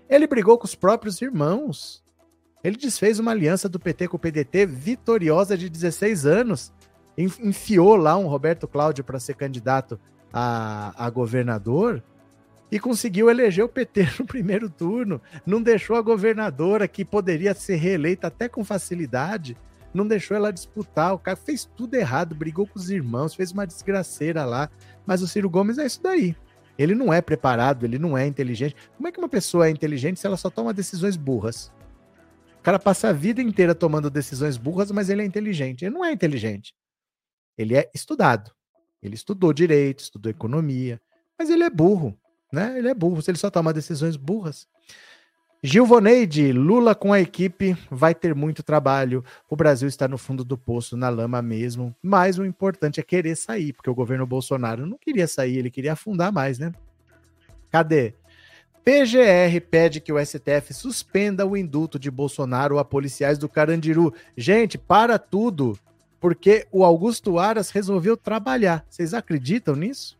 Ele 0.08 0.26
brigou 0.26 0.56
com 0.56 0.64
os 0.64 0.74
próprios 0.74 1.20
irmãos. 1.20 1.99
Ele 2.62 2.76
desfez 2.76 3.18
uma 3.18 3.30
aliança 3.30 3.68
do 3.68 3.80
PT 3.80 4.08
com 4.08 4.16
o 4.16 4.20
PDT 4.20 4.66
vitoriosa 4.66 5.56
de 5.56 5.68
16 5.68 6.26
anos 6.26 6.72
enfiou 7.16 7.96
lá 7.96 8.16
um 8.16 8.26
Roberto 8.26 8.66
Cláudio 8.66 9.04
para 9.04 9.20
ser 9.20 9.34
candidato 9.34 9.98
a, 10.32 10.92
a 10.96 11.10
governador 11.10 12.02
e 12.70 12.78
conseguiu 12.78 13.28
eleger 13.28 13.64
o 13.64 13.68
PT 13.68 14.08
no 14.18 14.24
primeiro 14.24 14.70
turno. 14.70 15.20
Não 15.44 15.62
deixou 15.62 15.96
a 15.96 16.02
governadora, 16.02 16.86
que 16.86 17.04
poderia 17.04 17.54
ser 17.54 17.76
reeleita 17.76 18.28
até 18.28 18.48
com 18.48 18.64
facilidade, 18.64 19.56
não 19.92 20.06
deixou 20.06 20.36
ela 20.36 20.52
disputar. 20.52 21.14
O 21.14 21.18
cara 21.18 21.36
fez 21.36 21.68
tudo 21.76 21.94
errado, 21.94 22.34
brigou 22.34 22.66
com 22.66 22.78
os 22.78 22.90
irmãos, 22.90 23.34
fez 23.34 23.50
uma 23.50 23.66
desgraceira 23.66 24.44
lá. 24.44 24.70
Mas 25.04 25.20
o 25.20 25.28
Ciro 25.28 25.50
Gomes 25.50 25.78
é 25.78 25.86
isso 25.86 26.00
daí. 26.02 26.36
Ele 26.78 26.94
não 26.94 27.12
é 27.12 27.20
preparado, 27.20 27.84
ele 27.84 27.98
não 27.98 28.16
é 28.16 28.26
inteligente. 28.26 28.76
Como 28.96 29.08
é 29.08 29.12
que 29.12 29.18
uma 29.18 29.28
pessoa 29.28 29.66
é 29.66 29.70
inteligente 29.70 30.20
se 30.20 30.26
ela 30.26 30.36
só 30.36 30.48
toma 30.48 30.72
decisões 30.72 31.16
burras? 31.16 31.72
O 32.60 32.62
cara 32.62 32.78
passa 32.78 33.08
a 33.08 33.12
vida 33.12 33.40
inteira 33.40 33.74
tomando 33.74 34.10
decisões 34.10 34.58
burras, 34.58 34.90
mas 34.90 35.08
ele 35.08 35.22
é 35.22 35.24
inteligente. 35.24 35.82
Ele 35.82 35.94
não 35.94 36.04
é 36.04 36.12
inteligente. 36.12 36.74
Ele 37.56 37.74
é 37.74 37.90
estudado. 37.94 38.52
Ele 39.02 39.14
estudou 39.14 39.50
direito, 39.50 40.00
estudou 40.00 40.30
economia, 40.30 41.00
mas 41.38 41.48
ele 41.48 41.64
é 41.64 41.70
burro, 41.70 42.14
né? 42.52 42.78
Ele 42.78 42.90
é 42.90 42.94
burro, 42.94 43.22
ele 43.26 43.38
só 43.38 43.48
toma 43.50 43.72
decisões 43.72 44.14
burras. 44.14 44.68
Gilvoneide, 45.62 46.52
Lula 46.52 46.94
com 46.94 47.14
a 47.14 47.20
equipe 47.20 47.74
vai 47.90 48.14
ter 48.14 48.34
muito 48.34 48.62
trabalho. 48.62 49.24
O 49.48 49.56
Brasil 49.56 49.88
está 49.88 50.06
no 50.06 50.18
fundo 50.18 50.44
do 50.44 50.58
poço, 50.58 50.98
na 50.98 51.08
lama 51.08 51.40
mesmo. 51.40 51.96
Mas 52.02 52.38
o 52.38 52.44
importante 52.44 53.00
é 53.00 53.02
querer 53.02 53.36
sair, 53.36 53.72
porque 53.72 53.88
o 53.88 53.94
governo 53.94 54.26
Bolsonaro 54.26 54.84
não 54.84 54.98
queria 54.98 55.26
sair, 55.26 55.56
ele 55.56 55.70
queria 55.70 55.94
afundar 55.94 56.30
mais, 56.30 56.58
né? 56.58 56.72
Cadê? 57.70 58.14
PGR 58.90 59.60
pede 59.70 60.00
que 60.00 60.12
o 60.12 60.18
STF 60.18 60.74
suspenda 60.74 61.46
o 61.46 61.56
indulto 61.56 61.96
de 61.96 62.10
Bolsonaro 62.10 62.76
a 62.76 62.84
policiais 62.84 63.38
do 63.38 63.48
Carandiru. 63.48 64.12
Gente, 64.36 64.76
para 64.76 65.16
tudo 65.16 65.78
porque 66.18 66.66
o 66.72 66.84
Augusto 66.84 67.38
Aras 67.38 67.70
resolveu 67.70 68.16
trabalhar. 68.16 68.84
Vocês 68.90 69.14
acreditam 69.14 69.76
nisso? 69.76 70.18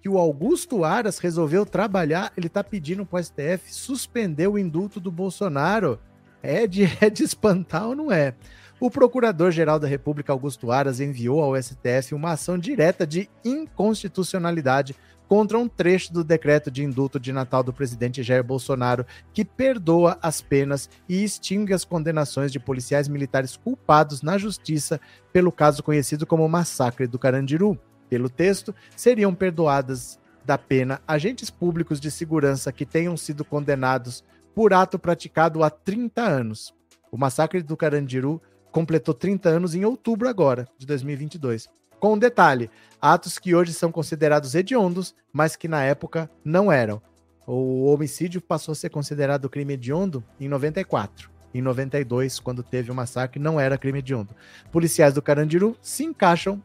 Que 0.00 0.08
o 0.08 0.16
Augusto 0.16 0.84
Aras 0.84 1.18
resolveu 1.18 1.66
trabalhar, 1.66 2.32
ele 2.34 2.46
está 2.46 2.64
pedindo 2.64 3.04
para 3.04 3.20
o 3.20 3.22
STF 3.22 3.74
suspender 3.74 4.46
o 4.46 4.58
indulto 4.58 4.98
do 4.98 5.12
Bolsonaro. 5.12 6.00
É 6.42 6.66
de, 6.66 6.84
é 7.04 7.10
de 7.10 7.24
espantar 7.24 7.88
ou 7.88 7.94
não 7.94 8.10
é? 8.10 8.34
O 8.80 8.90
Procurador-Geral 8.90 9.78
da 9.78 9.86
República, 9.86 10.32
Augusto 10.32 10.72
Aras, 10.72 10.98
enviou 10.98 11.42
ao 11.42 11.62
STF 11.62 12.14
uma 12.14 12.32
ação 12.32 12.56
direta 12.56 13.06
de 13.06 13.28
inconstitucionalidade 13.44 14.96
contra 15.28 15.58
um 15.58 15.68
trecho 15.68 16.12
do 16.12 16.24
decreto 16.24 16.70
de 16.70 16.82
indulto 16.82 17.20
de 17.20 17.32
Natal 17.32 17.62
do 17.62 17.72
presidente 17.72 18.22
Jair 18.22 18.42
Bolsonaro, 18.42 19.04
que 19.32 19.44
perdoa 19.44 20.18
as 20.22 20.40
penas 20.40 20.88
e 21.06 21.22
extingue 21.22 21.74
as 21.74 21.84
condenações 21.84 22.50
de 22.50 22.58
policiais 22.58 23.06
militares 23.06 23.56
culpados 23.56 24.22
na 24.22 24.38
justiça 24.38 24.98
pelo 25.30 25.52
caso 25.52 25.82
conhecido 25.82 26.26
como 26.26 26.48
Massacre 26.48 27.06
do 27.06 27.18
Carandiru. 27.18 27.78
Pelo 28.08 28.30
texto, 28.30 28.74
seriam 28.96 29.34
perdoadas 29.34 30.18
da 30.46 30.56
pena 30.56 31.02
agentes 31.06 31.50
públicos 31.50 32.00
de 32.00 32.10
segurança 32.10 32.72
que 32.72 32.86
tenham 32.86 33.14
sido 33.18 33.44
condenados 33.44 34.24
por 34.54 34.72
ato 34.72 34.98
praticado 34.98 35.62
há 35.62 35.68
30 35.68 36.22
anos. 36.22 36.74
O 37.12 37.18
Massacre 37.18 37.62
do 37.62 37.76
Carandiru 37.76 38.40
completou 38.72 39.12
30 39.12 39.48
anos 39.50 39.74
em 39.74 39.84
outubro 39.84 40.26
agora, 40.26 40.66
de 40.78 40.86
2022. 40.86 41.68
Com 42.00 42.14
um 42.14 42.18
detalhe: 42.18 42.70
atos 43.00 43.38
que 43.38 43.54
hoje 43.54 43.72
são 43.72 43.90
considerados 43.90 44.54
hediondos, 44.54 45.14
mas 45.32 45.56
que 45.56 45.68
na 45.68 45.82
época 45.82 46.30
não 46.44 46.70
eram. 46.70 47.02
O 47.46 47.86
homicídio 47.86 48.40
passou 48.40 48.72
a 48.72 48.74
ser 48.74 48.90
considerado 48.90 49.48
crime 49.48 49.74
hediondo 49.74 50.22
em 50.38 50.48
94. 50.48 51.30
Em 51.54 51.62
92, 51.62 52.38
quando 52.40 52.62
teve 52.62 52.90
o 52.90 52.94
massacre, 52.94 53.40
não 53.40 53.58
era 53.58 53.78
crime 53.78 54.00
hediondo. 54.00 54.34
Policiais 54.70 55.14
do 55.14 55.22
Carandiru 55.22 55.74
se 55.80 56.04
encaixam, 56.04 56.62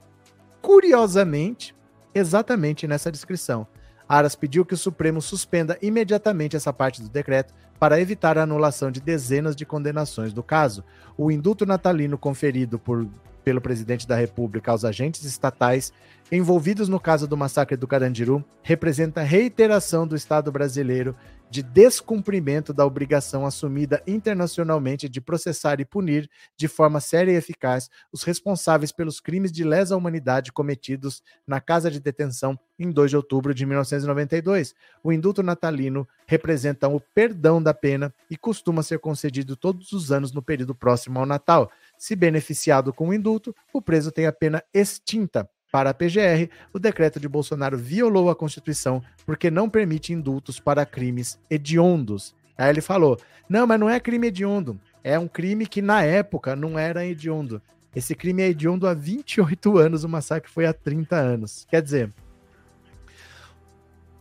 curiosamente, 0.62 1.74
exatamente 2.14 2.86
nessa 2.86 3.10
descrição. 3.10 3.66
Aras 4.08 4.36
pediu 4.36 4.66
que 4.66 4.74
o 4.74 4.78
Supremo 4.78 5.22
suspenda 5.22 5.78
imediatamente 5.82 6.58
essa 6.58 6.74
parte 6.74 7.02
do 7.02 7.08
decreto 7.08 7.54
para 7.80 8.00
evitar 8.00 8.38
a 8.38 8.44
anulação 8.44 8.92
de 8.92 9.00
dezenas 9.00 9.56
de 9.56 9.66
condenações 9.66 10.34
do 10.34 10.44
caso. 10.44 10.84
O 11.18 11.32
indulto 11.32 11.66
natalino 11.66 12.18
conferido 12.18 12.78
por 12.78 13.08
pelo 13.44 13.62
presidente 13.62 14.08
da 14.08 14.16
República 14.16 14.72
aos 14.72 14.86
agentes 14.86 15.24
estatais 15.24 15.92
envolvidos 16.32 16.90
no 16.90 17.00
caso 17.00 17.28
do 17.28 17.38
massacre 17.38 17.78
do 17.78 17.88
Carandiru 17.88 18.44
representa 18.62 19.22
reiteração 19.22 20.08
do 20.08 20.16
Estado 20.16 20.52
brasileiro 20.52 21.16
de 21.54 21.62
descumprimento 21.62 22.74
da 22.74 22.84
obrigação 22.84 23.46
assumida 23.46 24.02
internacionalmente 24.08 25.08
de 25.08 25.22
processar 25.22 25.80
e 25.80 25.86
punir 25.86 26.28
de 26.58 26.68
forma 26.68 27.00
séria 27.00 27.32
e 27.32 27.36
eficaz 27.36 27.92
os 28.12 28.24
responsáveis 28.24 28.92
pelos 28.92 29.20
crimes 29.20 29.52
de 29.52 29.64
lesa 29.64 29.96
humanidade 29.96 30.52
cometidos 30.52 31.22
na 31.46 31.62
casa 31.62 31.92
de 31.92 32.00
detenção 32.00 32.58
em 32.80 32.90
2 32.90 33.12
de 33.12 33.18
outubro 33.18 33.54
de 33.54 33.68
1992. 33.68 34.74
O 35.04 35.14
indulto 35.14 35.44
natalino 35.44 36.08
representa 36.26 36.88
o 36.88 37.00
perdão 37.00 37.62
da 37.62 37.72
pena 37.72 38.12
e 38.32 38.36
costuma 38.36 38.82
ser 38.82 38.98
concedido 38.98 39.56
todos 39.56 39.92
os 39.92 40.12
anos 40.12 40.34
no 40.34 40.42
período 40.42 40.74
próximo 40.74 41.20
ao 41.20 41.26
Natal. 41.28 41.70
Se 41.98 42.16
beneficiado 42.16 42.94
com 42.94 43.10
o 43.10 43.14
indulto, 43.14 43.56
o 43.72 43.82
preso 43.82 44.12
tem 44.12 44.26
a 44.26 44.34
pena 44.34 44.64
extinta 44.74 45.50
para 45.74 45.90
a 45.90 45.94
PGR, 45.94 46.52
o 46.72 46.78
decreto 46.78 47.20
de 47.20 47.28
Bolsonaro 47.28 47.76
violou 47.76 48.30
a 48.30 48.36
Constituição 48.36 49.02
porque 49.26 49.50
não 49.50 49.68
permite 49.68 50.14
indultos 50.14 50.60
para 50.60 50.86
crimes 50.86 51.40
hediondos. 51.50 52.36
Aí 52.56 52.70
ele 52.70 52.80
falou: 52.80 53.20
não, 53.50 53.66
mas 53.66 53.80
não 53.80 53.90
é 53.90 54.00
crime 54.00 54.28
hediondo. 54.28 54.80
É 55.04 55.18
um 55.18 55.28
crime 55.28 55.66
que 55.66 55.82
na 55.82 56.04
época 56.04 56.56
não 56.56 56.78
era 56.78 57.04
hediondo. 57.04 57.60
Esse 57.96 58.14
crime 58.14 58.44
é 58.44 58.50
hediondo 58.50 58.88
há 58.88 58.94
28 58.94 59.78
anos, 59.80 60.04
o 60.04 60.10
massacre 60.10 60.52
foi 60.52 60.68
há 60.68 60.74
30 60.74 61.16
anos. 61.16 61.66
Quer 61.68 61.82
dizer, 61.82 62.14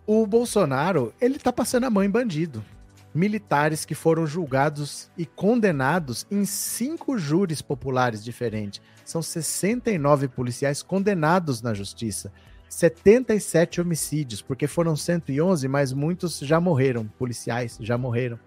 o 0.07 0.27
Bolsonaro, 0.27 1.13
ele 1.21 1.39
tá 1.39 1.53
passando 1.53 1.85
a 1.85 1.91
mão 1.91 2.03
em 2.03 2.11
bandido 2.11 2.65
militares 3.15 3.85
que 3.85 3.95
foram 3.95 4.27
julgados 4.27 5.11
e 5.17 5.27
condenados 5.27 6.27
em 6.31 6.45
cinco 6.45 7.19
júris 7.19 7.61
populares 7.61 8.25
diferentes. 8.25 8.81
São 9.05 9.21
69 9.21 10.29
policiais 10.29 10.83
condenados 10.83 11.61
na 11.61 11.75
justiça. 11.75 12.33
77 12.69 13.83
homicídios, 13.83 14.41
porque 14.41 14.67
foram 14.67 14.97
111, 14.97 15.69
mas 15.69 15.93
muitos 15.93 16.39
já 16.39 16.59
morreram, 16.59 17.07
policiais 17.19 17.77
já 17.81 17.99
morreram. 17.99 18.39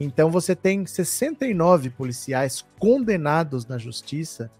Então 0.00 0.30
você 0.30 0.54
tem 0.56 0.84
69 0.84 1.90
policiais 1.90 2.64
condenados 2.78 3.66
na 3.66 3.78
justiça 3.78 4.50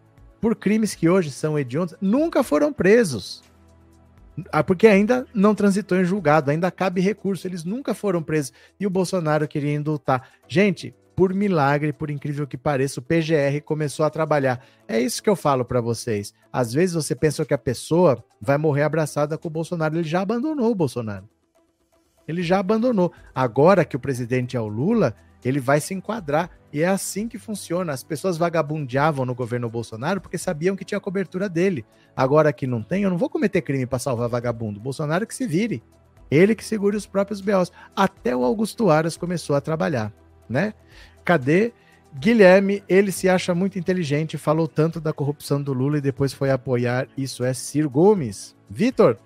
por 0.41 0.55
crimes 0.55 0.95
que 0.95 1.09
hoje 1.09 1.33
são 1.33 1.59
hediondos, 1.59 1.97
nunca 2.01 2.45
foram 2.45 2.73
presos. 2.73 3.43
Ah, 4.53 4.63
porque 4.63 4.87
ainda 4.87 5.27
não 5.35 5.55
transitou 5.55 5.99
em 5.99 6.05
julgado, 6.05 6.51
ainda 6.51 6.71
cabe 6.71 7.01
recurso, 7.01 7.47
eles 7.47 7.65
nunca 7.65 7.95
foram 7.95 8.23
presos. 8.23 8.53
E 8.79 8.87
o 8.87 8.91
Bolsonaro 8.91 9.49
queria 9.49 9.75
indultar. 9.75 10.29
Gente, 10.47 10.95
por 11.17 11.35
milagre, 11.35 11.93
por 11.93 12.11
incrível 12.11 12.47
que 12.47 12.57
pareça, 12.57 13.01
o 13.01 13.03
PGR 13.03 13.61
começou 13.65 14.07
a 14.07 14.11
trabalhar. 14.11 14.65
É 14.87 15.01
isso 15.01 15.21
que 15.21 15.29
eu 15.29 15.35
falo 15.35 15.65
para 15.65 15.81
vocês. 15.81 16.33
Às 16.53 16.73
vezes 16.73 16.95
você 16.95 17.15
pensa 17.15 17.45
que 17.45 17.53
a 17.53 17.59
pessoa 17.59 18.23
vai 18.41 18.57
morrer 18.57 18.83
abraçada 18.83 19.37
com 19.37 19.49
o 19.49 19.51
Bolsonaro, 19.51 19.97
ele 19.97 20.09
já 20.09 20.21
abandonou 20.21 20.71
o 20.71 20.75
Bolsonaro. 20.77 21.29
Ele 22.29 22.43
já 22.43 22.61
abandonou. 22.61 23.13
Agora 23.35 23.85
que 23.85 23.97
o 23.97 24.01
presidente 24.01 24.57
é 24.57 24.61
o 24.61 24.69
Lula, 24.69 25.17
ele 25.45 25.61
vai 25.61 25.81
se 25.81 25.95
enquadrar. 25.95 26.51
E 26.73 26.83
é 26.83 26.89
assim 26.89 27.29
que 27.29 27.39
funciona. 27.39 27.93
As 27.93 28.03
pessoas 28.03 28.37
vagabundeavam 28.37 29.25
no 29.25 29.35
governo 29.35 29.71
Bolsonaro 29.71 30.21
porque 30.21 30.37
sabiam 30.37 30.77
que 30.77 30.85
tinha 30.85 31.01
cobertura 31.01 31.49
dele. 31.49 31.85
Agora 32.15 32.53
que 32.53 32.67
não 32.67 32.83
tem, 32.83 33.05
eu 33.05 33.11
não 33.11 33.17
vou 33.17 33.31
cometer 33.31 33.63
crime 33.63 33.87
para 33.87 33.99
salvar 33.99 34.29
vagabundo. 34.29 34.81
Bolsonaro 34.81 35.27
que 35.27 35.35
se 35.35 35.47
vire. 35.47 35.83
Ele 36.31 36.55
que 36.55 36.65
segure 36.65 36.97
os 36.97 37.07
próprios 37.07 37.41
BOs. 37.41 37.73
Até 37.97 38.37
o 38.37 38.45
Augusto 38.45 38.91
Aras 38.91 39.17
começou 39.17 39.57
a 39.57 39.61
trabalhar, 39.61 40.13
né? 40.49 40.75
Cadê? 41.25 41.73
Guilherme, 42.15 42.83
ele 42.89 43.13
se 43.13 43.29
acha 43.29 43.55
muito 43.55 43.79
inteligente, 43.79 44.39
falou 44.39 44.67
tanto 44.67 45.01
da 45.01 45.13
corrupção 45.13 45.63
do 45.63 45.73
Lula 45.73 45.99
e 45.99 46.03
depois 46.03 46.33
foi 46.33 46.51
apoiar. 46.51 47.07
Isso 47.17 47.45
é 47.45 47.53
Ciro 47.53 47.89
Gomes. 47.89 48.57
Vitor, 48.69 49.19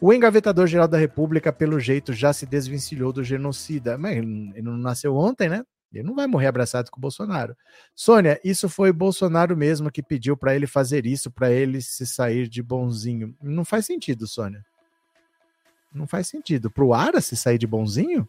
O 0.00 0.12
engavetador-geral 0.12 0.86
da 0.86 0.96
República, 0.96 1.52
pelo 1.52 1.80
jeito, 1.80 2.12
já 2.12 2.32
se 2.32 2.46
desvencilhou 2.46 3.12
do 3.12 3.24
genocida. 3.24 3.98
Mas 3.98 4.16
ele 4.16 4.62
não 4.62 4.76
nasceu 4.76 5.16
ontem, 5.16 5.48
né? 5.48 5.64
Ele 5.92 6.04
não 6.06 6.14
vai 6.14 6.26
morrer 6.26 6.46
abraçado 6.46 6.90
com 6.90 6.98
o 6.98 7.00
Bolsonaro. 7.00 7.56
Sônia, 7.94 8.38
isso 8.44 8.68
foi 8.68 8.92
Bolsonaro 8.92 9.56
mesmo 9.56 9.90
que 9.90 10.02
pediu 10.02 10.36
para 10.36 10.54
ele 10.54 10.66
fazer 10.66 11.06
isso, 11.06 11.30
para 11.30 11.50
ele 11.50 11.80
se 11.80 12.06
sair 12.06 12.46
de 12.46 12.62
bonzinho. 12.62 13.34
Não 13.42 13.64
faz 13.64 13.86
sentido, 13.86 14.26
Sônia. 14.26 14.64
Não 15.92 16.06
faz 16.06 16.28
sentido. 16.28 16.70
Para 16.70 16.84
o 16.84 16.92
Ara 16.92 17.20
se 17.20 17.36
sair 17.36 17.58
de 17.58 17.66
bonzinho? 17.66 18.28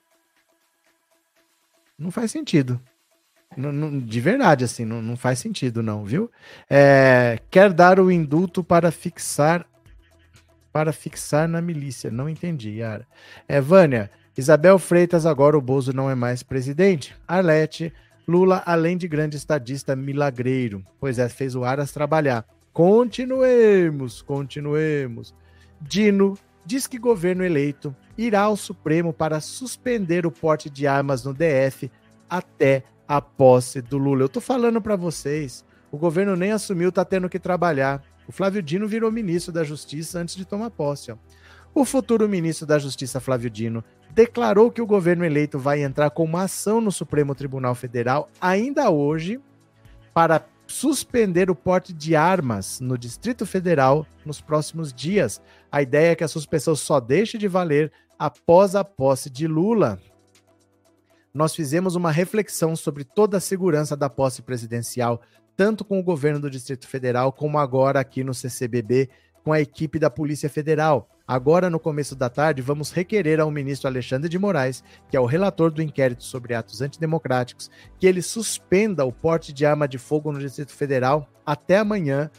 Não 1.98 2.12
faz 2.12 2.32
sentido. 2.32 2.82
Não, 3.58 3.72
não, 3.72 4.00
de 4.00 4.22
verdade, 4.22 4.64
assim, 4.64 4.86
não, 4.86 5.02
não, 5.02 5.18
faz 5.18 5.40
sentido, 5.40 5.84
não, 5.84 6.06
viu? 6.06 6.32
É, 6.70 7.40
quer 7.50 7.74
dar 7.74 8.00
o 8.00 8.12
indulto 8.12 8.64
para 8.64 8.92
fixar 8.92 9.68
para 10.72 10.94
fixar 10.94 11.48
na 11.48 11.62
milícia. 11.62 12.12
Não 12.12 12.30
entendi, 12.30 12.78
Yara. 12.78 13.08
É, 13.48 13.60
Vânia, 13.60 14.10
Isabel 14.38 14.78
Freitas, 14.80 15.26
agora 15.26 15.58
o 15.58 15.62
Bozo 15.62 15.94
não 15.94 16.10
é 16.10 16.16
mais 16.16 16.44
presidente. 16.44 17.16
Arlete, 17.28 17.94
Lula, 18.28 18.62
além 18.66 18.98
de 18.98 19.08
grande 19.08 19.38
estadista 19.38 19.96
milagreiro. 19.96 20.86
Pois 21.00 21.20
é, 21.20 21.28
fez 21.28 21.56
o 21.56 21.64
Aras 21.64 21.92
trabalhar. 21.92 22.46
Continuemos, 22.72 24.22
continuemos. 24.22 25.34
Dino 25.82 26.38
diz 26.66 26.86
que 26.86 27.00
governo 27.00 27.44
eleito 27.44 27.96
irá 28.18 28.42
ao 28.42 28.56
Supremo 28.56 29.12
para 29.12 29.40
suspender 29.40 30.26
o 30.26 30.32
porte 30.32 30.70
de 30.70 30.86
armas 30.86 31.24
no 31.24 31.34
DF 31.34 31.90
até 32.30 32.84
a 33.08 33.20
posse 33.20 33.82
do 33.82 33.98
Lula. 33.98 34.22
Eu 34.22 34.30
tô 34.30 34.40
falando 34.40 34.80
para 34.80 34.96
vocês, 34.96 35.66
o 35.92 35.98
governo 35.98 36.36
nem 36.36 36.52
assumiu, 36.52 36.92
tá 36.92 37.04
tendo 37.04 37.28
que 37.28 37.40
trabalhar. 37.40 38.04
O 38.30 38.32
Flávio 38.32 38.62
Dino 38.62 38.88
virou 38.88 39.12
ministro 39.12 39.52
da 39.52 39.64
Justiça 39.64 40.20
antes 40.20 40.36
de 40.36 40.46
tomar 40.46 40.70
posse. 40.70 41.12
Ó. 41.12 41.18
O 41.74 41.84
futuro 41.84 42.30
ministro 42.30 42.64
da 42.64 42.78
Justiça, 42.78 43.20
Flávio 43.20 43.50
Dino, 43.50 43.84
declarou 44.12 44.70
que 44.70 44.84
o 44.84 44.86
governo 44.86 45.26
eleito 45.26 45.58
vai 45.58 45.82
entrar 45.82 46.12
com 46.12 46.26
uma 46.26 46.44
ação 46.44 46.80
no 46.80 46.92
Supremo 46.92 47.34
Tribunal 47.34 47.74
Federal 47.74 48.30
ainda 48.40 48.92
hoje 48.92 49.42
para 50.14 50.46
suspender 50.68 51.50
o 51.50 51.56
porte 51.56 51.92
de 51.92 52.16
armas 52.16 52.80
no 52.80 53.00
Distrito 53.00 53.48
Federal 53.48 54.06
nos 54.24 54.40
próximos 54.40 54.94
dias. 54.94 55.42
A 55.72 55.82
ideia 55.82 56.12
é 56.12 56.16
que 56.16 56.24
a 56.24 56.28
suspensão 56.28 56.76
só 56.76 57.00
deixe 57.00 57.36
de 57.36 57.48
valer 57.48 57.92
após 58.20 58.76
a 58.76 58.84
posse 58.84 59.28
de 59.28 59.48
Lula. 59.48 60.00
Nós 61.34 61.56
fizemos 61.56 61.96
uma 61.96 62.12
reflexão 62.12 62.76
sobre 62.76 63.04
toda 63.04 63.38
a 63.38 63.42
segurança 63.42 63.98
da 63.98 64.08
posse 64.08 64.44
presidencial, 64.44 65.20
tanto 65.60 65.84
com 65.84 66.00
o 66.00 66.04
governo 66.04 66.40
do 66.40 66.50
Distrito 66.50 66.88
Federal, 66.88 67.34
como 67.34 67.60
agora 67.60 68.00
aqui 68.00 68.24
no 68.24 68.34
CCBB, 68.34 69.10
com 69.44 69.52
a 69.52 69.60
equipe 69.60 70.00
da 70.00 70.10
Polícia 70.10 70.50
Federal. 70.50 71.10
Agora, 71.28 71.70
no 71.70 71.78
começo 71.78 72.16
da 72.16 72.30
tarde, 72.30 72.62
vamos 72.62 72.92
requerer 72.92 73.42
ao 73.42 73.52
ministro 73.52 73.90
Alexandre 73.90 74.30
de 74.30 74.40
Moraes, 74.40 74.82
que 75.10 75.18
é 75.18 75.20
o 75.20 75.26
relator 75.26 75.70
do 75.70 75.82
inquérito 75.82 76.24
sobre 76.24 76.54
atos 76.54 76.82
antidemocráticos, 76.82 77.70
que 78.00 78.08
ele 78.08 78.22
suspenda 78.22 79.04
o 79.04 79.12
porte 79.12 79.52
de 79.52 79.66
arma 79.66 79.86
de 79.86 79.98
fogo 79.98 80.32
no 80.32 80.40
Distrito 80.40 80.72
Federal 80.72 81.28
até 81.46 81.80
amanhã, 81.80 82.32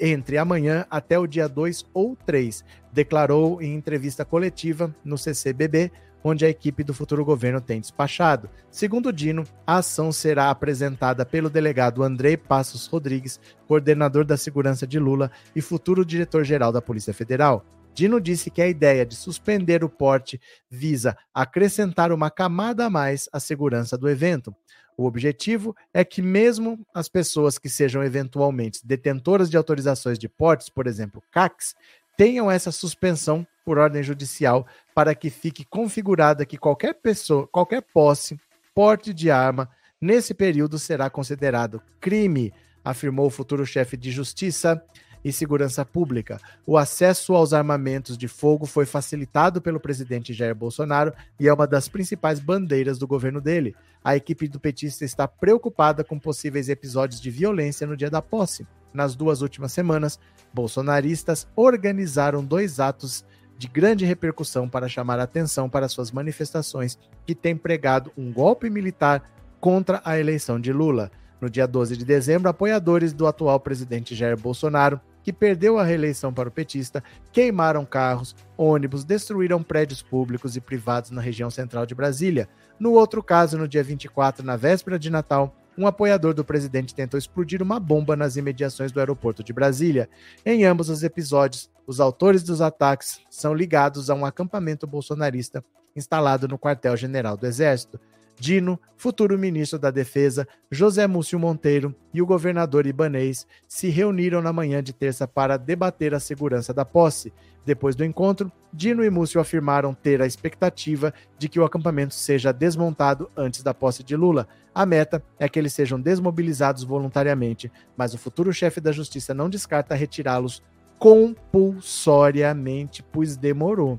entre 0.00 0.38
amanhã 0.38 0.86
até 0.88 1.18
o 1.18 1.26
dia 1.26 1.48
2 1.48 1.86
ou 1.92 2.16
3, 2.24 2.64
declarou 2.92 3.60
em 3.60 3.74
entrevista 3.74 4.24
coletiva 4.24 4.94
no 5.04 5.18
CCBB, 5.18 5.90
onde 6.22 6.44
a 6.44 6.48
equipe 6.48 6.84
do 6.84 6.94
futuro 6.94 7.24
governo 7.24 7.60
tem 7.60 7.80
despachado. 7.80 8.48
Segundo 8.70 9.12
Dino, 9.12 9.44
a 9.66 9.78
ação 9.78 10.12
será 10.12 10.50
apresentada 10.50 11.24
pelo 11.24 11.50
delegado 11.50 12.02
Andrei 12.02 12.36
Passos 12.36 12.86
Rodrigues, 12.86 13.40
coordenador 13.66 14.24
da 14.24 14.36
segurança 14.36 14.86
de 14.86 14.98
Lula 14.98 15.30
e 15.54 15.60
futuro 15.60 16.04
diretor-geral 16.04 16.72
da 16.72 16.82
Polícia 16.82 17.14
Federal. 17.14 17.64
Dino 17.94 18.20
disse 18.20 18.50
que 18.50 18.62
a 18.62 18.68
ideia 18.68 19.04
de 19.04 19.16
suspender 19.16 19.82
o 19.82 19.88
porte 19.88 20.40
visa 20.70 21.16
acrescentar 21.34 22.12
uma 22.12 22.30
camada 22.30 22.86
a 22.86 22.90
mais 22.90 23.28
à 23.32 23.40
segurança 23.40 23.98
do 23.98 24.08
evento. 24.08 24.54
O 24.96 25.06
objetivo 25.06 25.74
é 25.94 26.04
que, 26.04 26.20
mesmo 26.20 26.78
as 26.94 27.08
pessoas 27.08 27.58
que 27.58 27.68
sejam 27.68 28.04
eventualmente 28.04 28.86
detentoras 28.86 29.50
de 29.50 29.56
autorizações 29.56 30.18
de 30.18 30.28
portes, 30.28 30.68
por 30.68 30.86
exemplo, 30.86 31.22
CACs, 31.32 31.74
tenham 32.16 32.50
essa 32.50 32.70
suspensão 32.70 33.46
por 33.64 33.78
ordem 33.78 34.02
judicial 34.02 34.66
para 34.94 35.14
que 35.14 35.30
fique 35.30 35.64
configurada 35.64 36.46
que 36.46 36.58
qualquer 36.58 36.94
pessoa, 36.94 37.46
qualquer 37.48 37.82
posse, 37.82 38.38
porte 38.74 39.12
de 39.12 39.30
arma, 39.30 39.68
nesse 40.00 40.34
período 40.34 40.78
será 40.78 41.10
considerado 41.10 41.82
crime, 42.00 42.52
afirmou 42.84 43.26
o 43.26 43.30
futuro 43.30 43.66
chefe 43.66 43.96
de 43.96 44.10
justiça 44.10 44.82
e 45.24 45.32
Segurança 45.32 45.84
Pública. 45.84 46.40
O 46.66 46.76
acesso 46.76 47.34
aos 47.34 47.52
armamentos 47.52 48.16
de 48.16 48.26
fogo 48.26 48.66
foi 48.66 48.86
facilitado 48.86 49.60
pelo 49.60 49.80
presidente 49.80 50.32
Jair 50.32 50.54
Bolsonaro 50.54 51.12
e 51.38 51.46
é 51.46 51.52
uma 51.52 51.66
das 51.66 51.88
principais 51.88 52.40
bandeiras 52.40 52.98
do 52.98 53.06
governo 53.06 53.40
dele. 53.40 53.74
A 54.02 54.16
equipe 54.16 54.48
do 54.48 54.58
petista 54.58 55.04
está 55.04 55.28
preocupada 55.28 56.02
com 56.02 56.18
possíveis 56.18 56.68
episódios 56.68 57.20
de 57.20 57.30
violência 57.30 57.86
no 57.86 57.96
dia 57.96 58.10
da 58.10 58.22
posse. 58.22 58.66
Nas 58.92 59.14
duas 59.14 59.42
últimas 59.42 59.72
semanas, 59.72 60.18
bolsonaristas 60.52 61.46
organizaram 61.54 62.44
dois 62.44 62.80
atos 62.80 63.24
de 63.60 63.68
grande 63.68 64.06
repercussão 64.06 64.66
para 64.66 64.88
chamar 64.88 65.20
atenção 65.20 65.68
para 65.68 65.86
suas 65.86 66.10
manifestações 66.10 66.98
que 67.26 67.34
têm 67.34 67.54
pregado 67.54 68.10
um 68.16 68.32
golpe 68.32 68.70
militar 68.70 69.30
contra 69.60 70.00
a 70.02 70.18
eleição 70.18 70.58
de 70.58 70.72
Lula. 70.72 71.10
No 71.38 71.50
dia 71.50 71.66
12 71.66 71.94
de 71.94 72.06
dezembro, 72.06 72.48
apoiadores 72.48 73.12
do 73.12 73.26
atual 73.26 73.60
presidente 73.60 74.14
Jair 74.14 74.34
Bolsonaro 74.34 74.98
que 75.22 75.30
perdeu 75.30 75.78
a 75.78 75.84
reeleição 75.84 76.32
para 76.32 76.48
o 76.48 76.52
petista, 76.52 77.04
queimaram 77.30 77.84
carros, 77.84 78.34
ônibus, 78.56 79.04
destruíram 79.04 79.62
prédios 79.62 80.00
públicos 80.00 80.56
e 80.56 80.60
privados 80.62 81.10
na 81.10 81.20
região 81.20 81.50
central 81.50 81.84
de 81.84 81.94
Brasília. 81.94 82.48
No 82.78 82.92
outro 82.92 83.22
caso, 83.22 83.58
no 83.58 83.68
dia 83.68 83.82
24, 83.82 84.42
na 84.42 84.56
véspera 84.56 84.98
de 84.98 85.10
Natal, 85.10 85.54
um 85.76 85.86
apoiador 85.86 86.34
do 86.34 86.44
presidente 86.44 86.94
tentou 86.94 87.16
explodir 87.16 87.62
uma 87.62 87.78
bomba 87.78 88.16
nas 88.16 88.36
imediações 88.36 88.92
do 88.92 89.00
aeroporto 89.00 89.42
de 89.42 89.52
Brasília. 89.52 90.08
Em 90.44 90.64
ambos 90.64 90.88
os 90.88 91.02
episódios, 91.02 91.70
os 91.90 91.98
autores 91.98 92.44
dos 92.44 92.60
ataques 92.60 93.20
são 93.28 93.52
ligados 93.52 94.10
a 94.10 94.14
um 94.14 94.24
acampamento 94.24 94.86
bolsonarista 94.86 95.64
instalado 95.96 96.46
no 96.46 96.56
quartel-general 96.56 97.36
do 97.36 97.48
Exército. 97.48 97.98
Dino, 98.38 98.78
futuro 98.96 99.36
ministro 99.36 99.76
da 99.76 99.90
Defesa, 99.90 100.46
José 100.70 101.08
Múcio 101.08 101.36
Monteiro 101.36 101.92
e 102.14 102.22
o 102.22 102.26
governador 102.26 102.86
ibanês 102.86 103.44
se 103.66 103.88
reuniram 103.88 104.40
na 104.40 104.52
manhã 104.52 104.80
de 104.80 104.92
terça 104.92 105.26
para 105.26 105.56
debater 105.56 106.14
a 106.14 106.20
segurança 106.20 106.72
da 106.72 106.84
posse. 106.84 107.32
Depois 107.66 107.96
do 107.96 108.04
encontro, 108.04 108.52
Dino 108.72 109.04
e 109.04 109.10
Múcio 109.10 109.40
afirmaram 109.40 109.92
ter 109.92 110.22
a 110.22 110.26
expectativa 110.26 111.12
de 111.36 111.48
que 111.48 111.58
o 111.58 111.64
acampamento 111.64 112.14
seja 112.14 112.52
desmontado 112.52 113.28
antes 113.36 113.64
da 113.64 113.74
posse 113.74 114.04
de 114.04 114.14
Lula. 114.14 114.46
A 114.72 114.86
meta 114.86 115.20
é 115.40 115.48
que 115.48 115.58
eles 115.58 115.72
sejam 115.72 116.00
desmobilizados 116.00 116.84
voluntariamente, 116.84 117.70
mas 117.96 118.14
o 118.14 118.18
futuro 118.18 118.52
chefe 118.52 118.80
da 118.80 118.92
justiça 118.92 119.34
não 119.34 119.50
descarta 119.50 119.96
retirá-los 119.96 120.62
compulsoriamente, 121.00 123.02
pois 123.02 123.36
demorou 123.36 123.98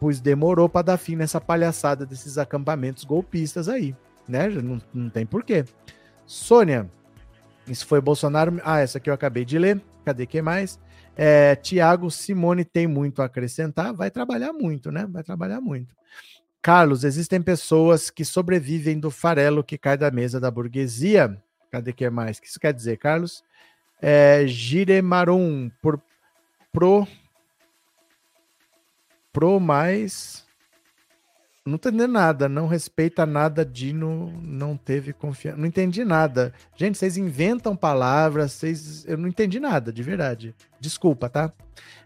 pois 0.00 0.18
demorou 0.18 0.68
para 0.68 0.86
dar 0.86 0.96
fim 0.96 1.14
nessa 1.14 1.38
palhaçada 1.38 2.06
desses 2.06 2.38
acampamentos 2.38 3.04
golpistas 3.04 3.68
aí, 3.68 3.94
né? 4.26 4.48
Não, 4.48 4.80
não 4.94 5.10
tem 5.10 5.26
porquê. 5.26 5.66
Sônia, 6.26 6.90
isso 7.68 7.86
foi 7.86 8.00
Bolsonaro. 8.00 8.58
Ah, 8.64 8.80
essa 8.80 8.96
aqui 8.96 9.10
eu 9.10 9.14
acabei 9.14 9.44
de 9.44 9.58
ler. 9.58 9.80
Cadê 10.02 10.26
que 10.26 10.40
mais? 10.40 10.80
É, 11.14 11.54
Tiago 11.54 12.10
Simone 12.10 12.64
tem 12.64 12.86
muito 12.86 13.20
a 13.20 13.26
acrescentar. 13.26 13.92
Vai 13.92 14.10
trabalhar 14.10 14.54
muito, 14.54 14.90
né? 14.90 15.06
Vai 15.06 15.22
trabalhar 15.22 15.60
muito. 15.60 15.94
Carlos, 16.62 17.04
existem 17.04 17.42
pessoas 17.42 18.08
que 18.08 18.24
sobrevivem 18.24 18.98
do 18.98 19.10
farelo 19.10 19.62
que 19.62 19.76
cai 19.76 19.98
da 19.98 20.10
mesa 20.10 20.40
da 20.40 20.50
burguesia. 20.50 21.36
Cadê 21.70 21.92
que 21.92 22.08
mais? 22.08 22.38
O 22.38 22.42
que 22.42 22.48
isso 22.48 22.60
quer 22.60 22.72
dizer, 22.72 22.96
Carlos? 22.96 23.44
É, 24.00 24.46
Giremarum, 24.46 25.70
por 25.82 26.00
pro 26.72 27.06
Pro 29.32 29.60
mais. 29.60 30.44
Não 31.64 31.78
tô 31.78 31.90
entendendo 31.90 32.12
nada, 32.12 32.48
não 32.48 32.66
respeita 32.66 33.24
nada, 33.24 33.64
Dino 33.64 34.32
não 34.42 34.76
teve 34.76 35.12
confiança. 35.12 35.58
Não 35.58 35.66
entendi 35.66 36.04
nada. 36.04 36.52
Gente, 36.74 36.98
vocês 36.98 37.16
inventam 37.16 37.76
palavras, 37.76 38.52
vocês. 38.52 39.04
Eu 39.06 39.16
não 39.18 39.28
entendi 39.28 39.60
nada, 39.60 39.92
de 39.92 40.02
verdade. 40.02 40.54
Desculpa, 40.80 41.28
tá? 41.28 41.52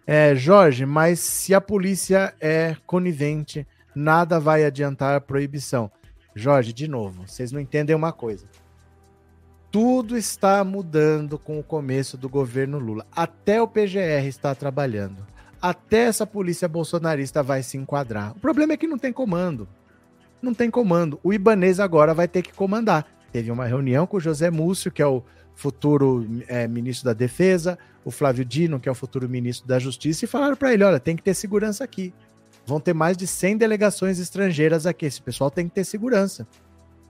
É, 0.06 0.34
Jorge, 0.34 0.84
mas 0.84 1.20
se 1.20 1.54
a 1.54 1.60
polícia 1.60 2.34
é 2.40 2.76
conivente, 2.86 3.66
nada 3.94 4.38
vai 4.38 4.64
adiantar 4.64 5.16
a 5.16 5.20
proibição. 5.20 5.90
Jorge, 6.34 6.72
de 6.72 6.88
novo, 6.88 7.26
vocês 7.26 7.52
não 7.52 7.60
entendem 7.60 7.96
uma 7.96 8.12
coisa. 8.12 8.46
Tudo 9.74 10.16
está 10.16 10.62
mudando 10.62 11.36
com 11.36 11.58
o 11.58 11.62
começo 11.62 12.16
do 12.16 12.28
governo 12.28 12.78
Lula. 12.78 13.04
Até 13.10 13.60
o 13.60 13.66
PGR 13.66 14.24
está 14.24 14.54
trabalhando 14.54 15.34
até 15.64 16.04
essa 16.04 16.26
polícia 16.26 16.68
bolsonarista 16.68 17.42
vai 17.42 17.62
se 17.62 17.78
enquadrar. 17.78 18.32
O 18.32 18.38
problema 18.38 18.74
é 18.74 18.76
que 18.76 18.86
não 18.86 18.98
tem 18.98 19.10
comando. 19.10 19.66
Não 20.42 20.52
tem 20.52 20.70
comando. 20.70 21.18
O 21.24 21.32
Ibanês 21.32 21.80
agora 21.80 22.12
vai 22.12 22.28
ter 22.28 22.42
que 22.42 22.52
comandar. 22.52 23.06
Teve 23.32 23.50
uma 23.50 23.64
reunião 23.64 24.06
com 24.06 24.18
o 24.18 24.20
José 24.20 24.50
Múcio, 24.50 24.92
que 24.92 25.00
é 25.00 25.06
o 25.06 25.24
futuro 25.54 26.26
é, 26.48 26.68
ministro 26.68 27.06
da 27.06 27.14
Defesa, 27.14 27.78
o 28.04 28.10
Flávio 28.10 28.44
Dino, 28.44 28.78
que 28.78 28.90
é 28.90 28.92
o 28.92 28.94
futuro 28.94 29.26
ministro 29.26 29.66
da 29.66 29.78
Justiça, 29.78 30.26
e 30.26 30.28
falaram 30.28 30.54
para 30.54 30.74
ele: 30.74 30.84
olha, 30.84 31.00
tem 31.00 31.16
que 31.16 31.22
ter 31.22 31.32
segurança 31.32 31.82
aqui. 31.82 32.12
Vão 32.66 32.78
ter 32.78 32.92
mais 32.92 33.16
de 33.16 33.26
100 33.26 33.56
delegações 33.56 34.18
estrangeiras 34.18 34.84
aqui. 34.84 35.06
Esse 35.06 35.22
pessoal 35.22 35.50
tem 35.50 35.66
que 35.66 35.74
ter 35.74 35.84
segurança. 35.84 36.46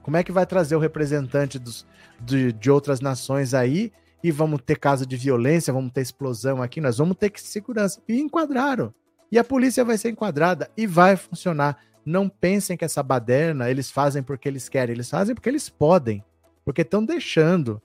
Como 0.05 0.17
é 0.17 0.23
que 0.23 0.31
vai 0.31 0.45
trazer 0.45 0.75
o 0.75 0.79
representante 0.79 1.57
dos, 1.57 1.83
de, 2.21 2.53
de 2.53 2.69
outras 2.69 3.01
nações 3.01 3.55
aí 3.55 3.91
e 4.23 4.29
vamos 4.29 4.61
ter 4.63 4.77
caso 4.77 5.03
de 5.03 5.17
violência, 5.17 5.73
vamos 5.73 5.91
ter 5.91 6.01
explosão 6.01 6.61
aqui? 6.61 6.79
Nós 6.79 6.99
vamos 6.99 7.17
ter 7.17 7.31
que 7.31 7.41
segurança. 7.41 7.99
E 8.07 8.21
enquadraram. 8.21 8.93
E 9.31 9.39
a 9.39 9.43
polícia 9.43 9.83
vai 9.83 9.97
ser 9.97 10.11
enquadrada 10.11 10.69
e 10.77 10.85
vai 10.85 11.15
funcionar. 11.15 11.79
Não 12.05 12.29
pensem 12.29 12.77
que 12.77 12.85
essa 12.85 13.01
baderna 13.01 13.67
eles 13.71 13.89
fazem 13.89 14.21
porque 14.21 14.47
eles 14.47 14.69
querem, 14.69 14.93
eles 14.93 15.09
fazem 15.09 15.33
porque 15.33 15.49
eles 15.49 15.69
podem, 15.69 16.23
porque 16.63 16.83
estão 16.83 17.03
deixando. 17.03 17.81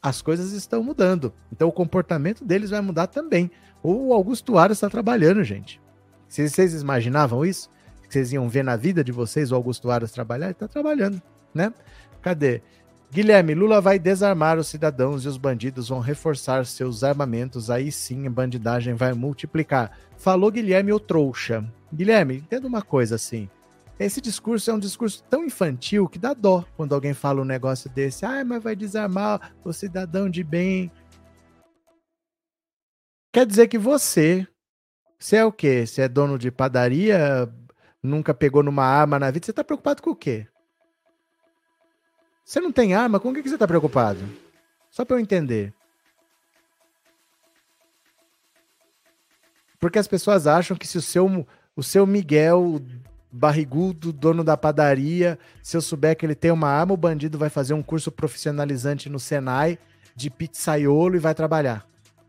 As 0.00 0.22
coisas 0.22 0.52
estão 0.52 0.80
mudando. 0.80 1.34
Então 1.50 1.66
o 1.66 1.72
comportamento 1.72 2.44
deles 2.44 2.70
vai 2.70 2.82
mudar 2.82 3.08
também. 3.08 3.50
O 3.82 4.14
Augusto 4.14 4.56
Aras 4.58 4.76
está 4.76 4.88
trabalhando, 4.88 5.42
gente. 5.42 5.80
Vocês 6.28 6.80
imaginavam 6.80 7.44
isso, 7.44 7.68
vocês 8.08 8.32
iam 8.32 8.48
ver 8.48 8.62
na 8.62 8.76
vida 8.76 9.02
de 9.02 9.10
vocês 9.10 9.50
o 9.50 9.56
Augusto 9.56 9.90
Aras 9.90 10.12
trabalhar, 10.12 10.46
ele 10.46 10.52
está 10.52 10.68
trabalhando, 10.68 11.20
né? 11.54 11.72
Cadê? 12.20 12.62
Guilherme, 13.12 13.54
Lula 13.54 13.80
vai 13.80 13.96
desarmar 13.96 14.58
os 14.58 14.66
cidadãos 14.66 15.24
e 15.24 15.28
os 15.28 15.36
bandidos 15.36 15.88
vão 15.88 16.00
reforçar 16.00 16.66
seus 16.66 17.04
armamentos, 17.04 17.70
aí 17.70 17.92
sim 17.92 18.26
a 18.26 18.30
bandidagem 18.30 18.94
vai 18.94 19.12
multiplicar. 19.12 19.96
Falou 20.18 20.50
Guilherme 20.50 20.92
o 20.92 20.98
trouxa. 20.98 21.64
Guilherme, 21.92 22.38
entenda 22.38 22.66
uma 22.66 22.82
coisa 22.82 23.14
assim. 23.14 23.48
Esse 24.00 24.20
discurso 24.20 24.68
é 24.68 24.74
um 24.74 24.80
discurso 24.80 25.22
tão 25.30 25.44
infantil 25.44 26.08
que 26.08 26.18
dá 26.18 26.34
dó 26.34 26.64
quando 26.76 26.92
alguém 26.92 27.14
fala 27.14 27.40
um 27.40 27.44
negócio 27.44 27.88
desse. 27.88 28.26
Ah, 28.26 28.44
mas 28.44 28.60
vai 28.60 28.74
desarmar 28.74 29.54
o 29.62 29.72
cidadão 29.72 30.28
de 30.28 30.42
bem. 30.42 30.90
Quer 33.32 33.46
dizer 33.46 33.68
que 33.68 33.78
você, 33.78 34.46
você 35.18 35.36
é 35.36 35.44
o 35.44 35.52
quê? 35.52 35.86
Você 35.86 36.02
é 36.02 36.08
dono 36.08 36.36
de 36.36 36.50
padaria, 36.50 37.48
nunca 38.02 38.34
pegou 38.34 38.62
numa 38.62 38.84
arma 38.84 39.18
na 39.18 39.30
vida, 39.30 39.46
você 39.46 39.52
tá 39.52 39.62
preocupado 39.62 40.02
com 40.02 40.10
o 40.10 40.16
quê? 40.16 40.46
Você 42.44 42.60
não 42.60 42.70
tem 42.70 42.94
arma, 42.94 43.18
com 43.18 43.30
o 43.30 43.34
que 43.34 43.48
você 43.48 43.56
tá 43.56 43.66
preocupado? 43.66 44.20
Só 44.90 45.04
para 45.04 45.16
eu 45.16 45.20
entender. 45.20 45.72
Porque 49.80 49.98
as 49.98 50.06
pessoas 50.06 50.46
acham 50.46 50.76
que 50.76 50.86
se 50.86 50.98
o 50.98 51.02
seu, 51.02 51.46
o 51.74 51.82
seu 51.82 52.06
Miguel 52.06 52.80
barrigudo, 53.32 54.12
dono 54.12 54.44
da 54.44 54.56
padaria, 54.56 55.38
se 55.62 55.76
eu 55.76 55.80
souber 55.80 56.16
que 56.16 56.24
ele 56.24 56.34
tem 56.34 56.50
uma 56.50 56.68
arma, 56.68 56.94
o 56.94 56.96
bandido 56.96 57.36
vai 57.36 57.50
fazer 57.50 57.74
um 57.74 57.82
curso 57.82 58.12
profissionalizante 58.12 59.08
no 59.08 59.18
Senai 59.18 59.78
de 60.14 60.30
pizzaiolo 60.30 61.16
e 61.16 61.18
vai 61.18 61.34
trabalhar. 61.34 61.84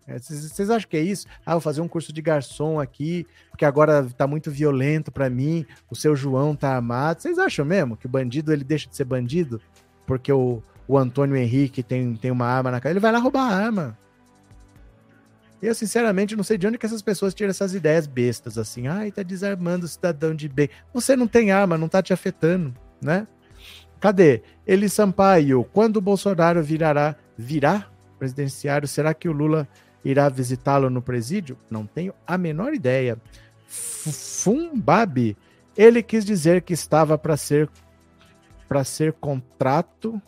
É, 0.08 0.18
vocês 0.20 0.70
acham 0.70 0.90
que 0.90 0.98
é 0.98 1.02
isso? 1.02 1.28
Ah, 1.46 1.54
vou 1.54 1.62
fazer 1.62 1.82
um 1.82 1.88
curso 1.88 2.14
de 2.14 2.22
garçom 2.22 2.80
aqui, 2.80 3.28
porque 3.50 3.66
agora 3.66 4.08
tá 4.18 4.26
muito 4.26 4.50
violento 4.52 5.12
para 5.12 5.30
mim, 5.30 5.66
o 5.90 5.96
seu 5.96 6.16
João 6.16 6.56
tá 6.56 6.76
armado. 6.76 7.22
Vocês 7.22 7.38
acham 7.38 7.66
mesmo 7.66 7.98
que 7.98 8.06
o 8.06 8.10
bandido 8.10 8.52
ele 8.52 8.64
deixa 8.64 8.90
de 8.90 8.96
ser 8.96 9.06
bandido 9.06 9.62
porque 10.06 10.32
o, 10.32 10.62
o 10.88 10.98
Antônio 10.98 11.36
Henrique 11.36 11.84
tem, 11.84 12.16
tem 12.16 12.32
uma 12.32 12.46
arma 12.46 12.72
na 12.72 12.80
cara? 12.80 12.94
Ele 12.94 13.00
vai 13.00 13.12
lá 13.12 13.20
roubar 13.20 13.52
a 13.52 13.56
arma. 13.56 13.98
Eu, 15.62 15.74
sinceramente, 15.74 16.36
não 16.36 16.44
sei 16.44 16.58
de 16.58 16.68
onde 16.68 16.78
que 16.78 16.86
essas 16.86 17.02
pessoas 17.02 17.34
tiram 17.34 17.50
essas 17.50 17.74
ideias 17.74 18.06
bestas, 18.06 18.58
assim. 18.58 18.88
Ai, 18.88 19.12
tá 19.12 19.24
desarmando 19.24 19.86
o 19.86 19.90
cidadão 19.90 20.36
de 20.36 20.48
bem. 20.48 20.70
Você 20.94 21.16
não 21.16 21.28
tem 21.28 21.52
arma, 21.52 21.78
não 21.78 21.88
tá 21.88 22.04
te 22.04 22.14
afetando, 22.14 22.74
né? 23.02 23.26
Cadê? 24.00 24.44
Eli 24.68 24.90
Sampaio, 24.90 25.64
quando 25.74 25.98
o 25.98 26.02
Bolsonaro 26.02 26.62
virará, 26.62 27.16
virá 27.38 27.90
presidenciário, 28.20 28.88
será 28.88 29.14
que 29.14 29.28
o 29.28 29.32
Lula 29.32 29.68
irá 30.04 30.30
visitá-lo 30.30 30.90
no 30.90 31.02
presídio? 31.02 31.58
Não 31.70 31.86
tenho 31.86 32.14
a 32.28 32.38
menor 32.38 32.74
ideia. 32.74 33.18
Fumbabi, 33.68 35.36
ele 35.76 36.04
quis 36.04 36.24
dizer 36.24 36.62
que 36.62 36.74
estava 36.74 37.18
para 37.18 37.36
ser 37.36 37.70
para 38.68 38.84
ser 38.84 39.14
contrato 39.14 40.22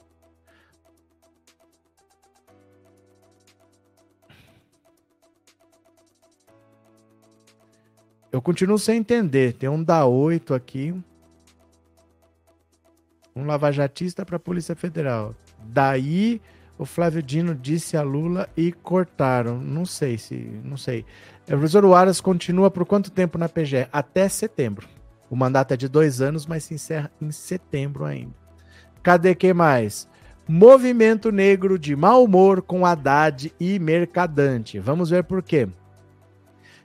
Eu 8.37 8.41
continuo 8.41 8.77
sem 8.77 8.97
entender. 8.97 9.53
Tem 9.53 9.67
um 9.67 9.83
da 9.83 10.05
8 10.05 10.53
aqui. 10.53 10.93
Um 13.35 13.45
lavajatista 13.45 14.23
para 14.23 14.35
a 14.35 14.39
Polícia 14.39 14.75
Federal. 14.75 15.33
Daí 15.63 16.39
o 16.77 16.85
Flávio 16.85 17.23
Dino 17.23 17.55
disse 17.55 17.97
a 17.97 18.03
Lula 18.03 18.47
e 18.55 18.71
cortaram. 18.71 19.59
Não 19.59 19.85
sei 19.85 20.19
se. 20.19 20.35
Não 20.63 20.77
sei. 20.77 21.03
O 21.45 21.47
professor 21.47 21.83
Uaras 21.83 22.21
continua 22.21 22.69
por 22.69 22.85
quanto 22.85 23.09
tempo 23.09 23.39
na 23.39 23.49
PGE? 23.49 23.87
Até 23.91 24.29
setembro. 24.29 24.87
O 25.29 25.35
mandato 25.35 25.73
é 25.73 25.77
de 25.77 25.87
dois 25.87 26.21
anos, 26.21 26.45
mas 26.45 26.63
se 26.63 26.73
encerra 26.73 27.11
em 27.21 27.31
setembro 27.31 28.05
ainda. 28.05 28.33
Cadê 29.03 29.35
que 29.35 29.53
mais? 29.53 30.07
Movimento 30.47 31.31
negro 31.31 31.77
de 31.77 31.95
mau 31.95 32.23
humor 32.23 32.61
com 32.61 32.85
Haddad 32.85 33.53
e 33.59 33.77
Mercadante. 33.79 34.79
Vamos 34.79 35.09
ver 35.09 35.23
por 35.23 35.43
quê. 35.43 35.67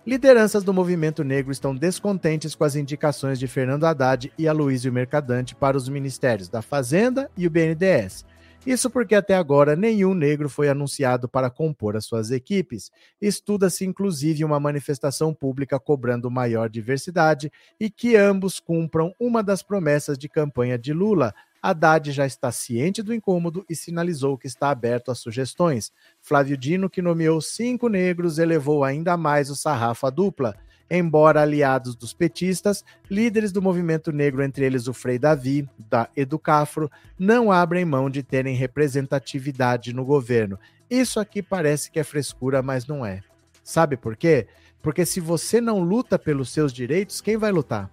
Lideranças 0.04 0.64
do 0.64 0.74
movimento 0.74 1.22
negro 1.22 1.52
estão 1.52 1.72
descontentes 1.72 2.56
com 2.56 2.64
as 2.64 2.74
indicações 2.74 3.38
de 3.38 3.46
Fernando 3.46 3.84
Haddad 3.84 4.32
e 4.36 4.48
Aloysio 4.48 4.92
Mercadante 4.92 5.54
para 5.54 5.76
os 5.76 5.88
ministérios 5.88 6.48
da 6.48 6.60
Fazenda 6.60 7.30
e 7.36 7.46
o 7.46 7.50
BNDES. 7.50 8.24
Isso 8.64 8.88
porque 8.88 9.16
até 9.16 9.34
agora 9.34 9.74
nenhum 9.74 10.14
negro 10.14 10.48
foi 10.48 10.68
anunciado 10.68 11.28
para 11.28 11.50
compor 11.50 11.96
as 11.96 12.04
suas 12.04 12.30
equipes. 12.30 12.92
Estuda-se 13.20 13.84
inclusive 13.84 14.44
uma 14.44 14.60
manifestação 14.60 15.34
pública 15.34 15.80
cobrando 15.80 16.30
maior 16.30 16.70
diversidade 16.70 17.50
e 17.80 17.90
que 17.90 18.14
ambos 18.14 18.60
cumpram 18.60 19.12
uma 19.18 19.42
das 19.42 19.64
promessas 19.64 20.16
de 20.16 20.28
campanha 20.28 20.78
de 20.78 20.92
Lula, 20.92 21.34
Haddad 21.62 22.10
já 22.10 22.26
está 22.26 22.50
ciente 22.50 23.02
do 23.02 23.14
incômodo 23.14 23.64
e 23.70 23.76
sinalizou 23.76 24.36
que 24.36 24.48
está 24.48 24.70
aberto 24.70 25.12
a 25.12 25.14
sugestões. 25.14 25.92
Flávio 26.20 26.56
Dino, 26.56 26.90
que 26.90 27.00
nomeou 27.00 27.40
cinco 27.40 27.88
negros, 27.88 28.38
elevou 28.38 28.82
ainda 28.82 29.16
mais 29.16 29.48
o 29.48 29.54
sarrafo 29.54 30.06
à 30.06 30.10
dupla. 30.10 30.56
Embora 30.94 31.40
aliados 31.40 31.96
dos 31.96 32.12
petistas, 32.12 32.84
líderes 33.10 33.50
do 33.50 33.62
movimento 33.62 34.12
negro, 34.12 34.42
entre 34.42 34.66
eles 34.66 34.86
o 34.86 34.92
Frei 34.92 35.18
Davi, 35.18 35.66
da 35.88 36.06
Educafro, 36.14 36.90
não 37.18 37.50
abrem 37.50 37.82
mão 37.82 38.10
de 38.10 38.22
terem 38.22 38.54
representatividade 38.54 39.94
no 39.94 40.04
governo. 40.04 40.58
Isso 40.90 41.18
aqui 41.18 41.42
parece 41.42 41.90
que 41.90 41.98
é 41.98 42.04
frescura, 42.04 42.60
mas 42.60 42.86
não 42.86 43.06
é. 43.06 43.22
Sabe 43.64 43.96
por 43.96 44.14
quê? 44.14 44.46
Porque 44.82 45.06
se 45.06 45.18
você 45.18 45.62
não 45.62 45.80
luta 45.80 46.18
pelos 46.18 46.50
seus 46.50 46.70
direitos, 46.70 47.22
quem 47.22 47.38
vai 47.38 47.50
lutar? 47.50 47.90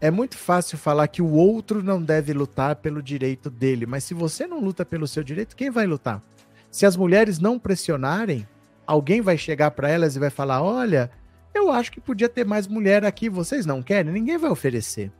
É 0.00 0.10
muito 0.10 0.38
fácil 0.38 0.78
falar 0.78 1.08
que 1.08 1.20
o 1.20 1.30
outro 1.30 1.82
não 1.82 2.02
deve 2.02 2.32
lutar 2.32 2.76
pelo 2.76 3.02
direito 3.02 3.50
dele, 3.50 3.84
mas 3.84 4.02
se 4.02 4.14
você 4.14 4.46
não 4.46 4.60
luta 4.60 4.82
pelo 4.82 5.06
seu 5.06 5.22
direito, 5.22 5.54
quem 5.54 5.68
vai 5.68 5.86
lutar? 5.86 6.22
Se 6.70 6.86
as 6.86 6.96
mulheres 6.96 7.38
não 7.38 7.58
pressionarem, 7.58 8.48
alguém 8.86 9.20
vai 9.20 9.36
chegar 9.36 9.72
para 9.72 9.90
elas 9.90 10.16
e 10.16 10.18
vai 10.18 10.30
falar: 10.30 10.62
Olha, 10.62 11.10
eu 11.56 11.70
acho 11.70 11.92
que 11.92 12.00
podia 12.00 12.28
ter 12.28 12.44
mais 12.44 12.66
mulher 12.66 13.04
aqui, 13.04 13.28
vocês 13.28 13.66
não 13.66 13.82
querem? 13.82 14.12
Ninguém 14.12 14.38
vai 14.38 14.50
oferecer. 14.50 15.10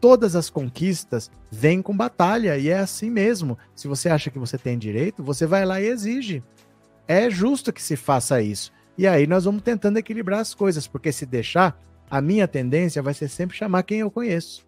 Todas 0.00 0.36
as 0.36 0.50
conquistas 0.50 1.30
vêm 1.50 1.80
com 1.80 1.96
batalha 1.96 2.58
e 2.58 2.68
é 2.68 2.78
assim 2.78 3.10
mesmo. 3.10 3.58
Se 3.74 3.88
você 3.88 4.08
acha 4.08 4.30
que 4.30 4.38
você 4.38 4.58
tem 4.58 4.78
direito, 4.78 5.22
você 5.22 5.46
vai 5.46 5.64
lá 5.64 5.80
e 5.80 5.86
exige. 5.86 6.42
É 7.08 7.30
justo 7.30 7.72
que 7.72 7.82
se 7.82 7.96
faça 7.96 8.42
isso. 8.42 8.72
E 8.98 9.06
aí 9.06 9.26
nós 9.26 9.44
vamos 9.44 9.62
tentando 9.62 9.98
equilibrar 9.98 10.40
as 10.40 10.54
coisas, 10.54 10.86
porque 10.86 11.12
se 11.12 11.26
deixar, 11.26 11.78
a 12.10 12.20
minha 12.20 12.48
tendência 12.48 13.02
vai 13.02 13.14
ser 13.14 13.28
sempre 13.28 13.56
chamar 13.56 13.82
quem 13.82 14.00
eu 14.00 14.10
conheço. 14.10 14.66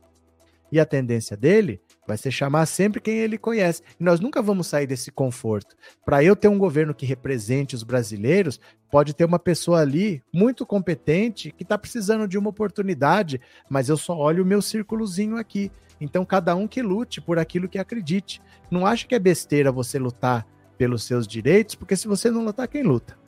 E 0.70 0.78
a 0.78 0.84
tendência 0.84 1.36
dele 1.36 1.80
vai 2.06 2.16
ser 2.16 2.30
chamar 2.30 2.66
sempre 2.66 3.00
quem 3.00 3.18
ele 3.18 3.38
conhece. 3.38 3.82
E 3.98 4.04
nós 4.04 4.20
nunca 4.20 4.42
vamos 4.42 4.66
sair 4.66 4.86
desse 4.86 5.10
conforto. 5.10 5.74
Para 6.04 6.22
eu 6.22 6.36
ter 6.36 6.48
um 6.48 6.58
governo 6.58 6.94
que 6.94 7.06
represente 7.06 7.74
os 7.74 7.82
brasileiros, 7.82 8.60
pode 8.90 9.14
ter 9.14 9.24
uma 9.24 9.38
pessoa 9.38 9.80
ali 9.80 10.22
muito 10.32 10.64
competente 10.64 11.52
que 11.52 11.62
está 11.62 11.76
precisando 11.76 12.26
de 12.26 12.38
uma 12.38 12.50
oportunidade, 12.50 13.40
mas 13.68 13.88
eu 13.88 13.96
só 13.96 14.16
olho 14.16 14.42
o 14.42 14.46
meu 14.46 14.62
círculozinho 14.62 15.36
aqui. 15.36 15.70
Então, 16.00 16.24
cada 16.24 16.54
um 16.54 16.66
que 16.66 16.80
lute 16.80 17.20
por 17.20 17.38
aquilo 17.38 17.68
que 17.68 17.78
acredite. 17.78 18.40
Não 18.70 18.86
acho 18.86 19.06
que 19.06 19.14
é 19.14 19.18
besteira 19.18 19.72
você 19.72 19.98
lutar 19.98 20.46
pelos 20.76 21.02
seus 21.02 21.26
direitos, 21.26 21.74
porque 21.74 21.96
se 21.96 22.06
você 22.06 22.30
não 22.30 22.44
lutar, 22.44 22.68
quem 22.68 22.82
luta? 22.82 23.18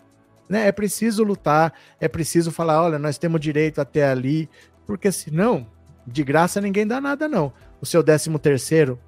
Né? 0.49 0.69
É 0.69 0.73
preciso 0.73 1.25
lutar, 1.25 1.73
é 2.01 2.09
preciso 2.09 2.51
falar, 2.51 2.83
olha, 2.83 2.99
nós 2.99 3.19
temos 3.19 3.41
direito 3.41 3.81
até 3.81 4.09
ali, 4.09 4.49
porque 4.87 5.11
senão, 5.11 5.67
de 6.07 6.23
graça 6.23 6.61
ninguém 6.61 6.87
dá 6.87 7.01
nada 7.01 7.29
não. 7.29 7.53
O 7.81 7.87
seu 7.87 8.03
décimo 8.03 8.39
terceiro 8.39 8.99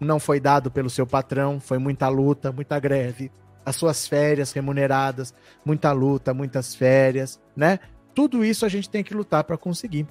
não 0.00 0.20
foi 0.20 0.38
dado 0.38 0.70
pelo 0.70 0.88
seu 0.88 1.06
patrão, 1.06 1.60
foi 1.60 1.78
muita 1.78 2.08
luta, 2.08 2.52
muita 2.52 2.78
greve, 2.78 3.30
as 3.68 3.76
suas 3.76 4.08
férias 4.08 4.52
remuneradas, 4.52 5.34
muita 5.64 5.92
luta, 5.92 6.32
muitas 6.32 6.74
férias, 6.74 7.40
né? 7.54 7.78
Tudo 8.14 8.44
isso 8.44 8.64
a 8.64 8.68
gente 8.68 8.88
tem 8.88 9.04
que 9.04 9.14
lutar 9.14 9.44
para 9.44 9.58
conseguir. 9.58 10.06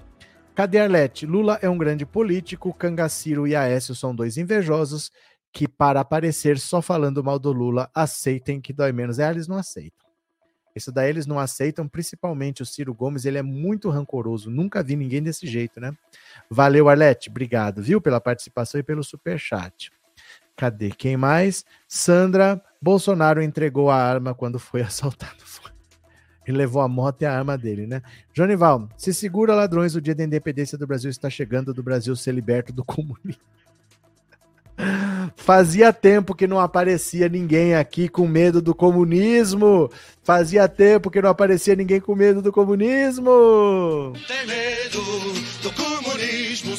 Cadê 0.53 0.79
Arlete? 0.79 1.25
Lula 1.25 1.59
é 1.61 1.69
um 1.69 1.77
grande 1.77 2.05
político, 2.05 2.73
Cangaciro 2.73 3.47
e 3.47 3.55
Aécio 3.55 3.95
são 3.95 4.15
dois 4.15 4.37
invejosos 4.37 5.11
que, 5.51 5.67
para 5.67 5.99
aparecer 5.99 6.59
só 6.59 6.81
falando 6.81 7.23
mal 7.23 7.39
do 7.39 7.51
Lula, 7.51 7.89
aceitem 7.93 8.61
que 8.61 8.71
dói 8.71 8.91
menos. 8.91 9.19
É, 9.19 9.29
eles 9.29 9.47
não 9.47 9.57
aceitam. 9.57 10.07
Isso 10.75 10.91
daí 10.91 11.09
eles 11.09 11.25
não 11.25 11.39
aceitam, 11.39 11.87
principalmente 11.87 12.61
o 12.61 12.65
Ciro 12.65 12.93
Gomes, 12.93 13.25
ele 13.25 13.39
é 13.39 13.41
muito 13.41 13.89
rancoroso. 13.89 14.51
Nunca 14.51 14.83
vi 14.83 14.95
ninguém 14.95 15.23
desse 15.23 15.47
jeito, 15.47 15.79
né? 15.79 15.91
Valeu, 16.49 16.87
Arlete. 16.87 17.29
Obrigado, 17.29 17.81
viu, 17.81 17.99
pela 17.99 18.21
participação 18.21 18.79
e 18.79 18.83
pelo 18.83 19.03
super 19.03 19.39
chat. 19.39 19.91
Cadê? 20.57 20.89
Quem 20.89 21.15
mais? 21.15 21.63
Sandra, 21.87 22.61
Bolsonaro 22.81 23.41
entregou 23.41 23.89
a 23.89 23.95
arma 23.95 24.33
quando 24.33 24.59
foi 24.59 24.81
assaltado. 24.83 25.47
Ele 26.47 26.57
levou 26.57 26.81
a 26.81 26.87
moto 26.87 27.21
e 27.21 27.25
a 27.25 27.37
arma 27.37 27.57
dele, 27.57 27.85
né? 27.85 28.01
Jonival, 28.33 28.87
se 28.95 29.13
segura 29.13 29.53
ladrões, 29.53 29.95
o 29.95 30.01
dia 30.01 30.15
da 30.15 30.23
independência 30.23 30.77
do 30.77 30.87
Brasil 30.87 31.09
está 31.09 31.29
chegando, 31.29 31.73
do 31.73 31.83
Brasil 31.83 32.15
ser 32.15 32.33
liberto 32.33 32.71
do 32.71 32.85
comunismo. 32.85 33.41
Fazia 35.35 35.91
tempo 35.91 36.33
que 36.33 36.47
não 36.47 36.59
aparecia 36.59 37.27
ninguém 37.27 37.75
aqui 37.75 38.07
com 38.07 38.25
medo 38.25 38.61
do 38.61 38.73
comunismo. 38.73 39.91
Fazia 40.23 40.69
tempo 40.69 41.11
que 41.11 41.21
não 41.21 41.29
aparecia 41.29 41.75
ninguém 41.75 41.99
com 41.99 42.15
medo 42.15 42.41
do 42.41 42.51
comunismo. 42.51 44.13
Tem 44.25 44.47
medo 44.47 45.01
do 45.61 45.71
comunismo, 45.73 46.77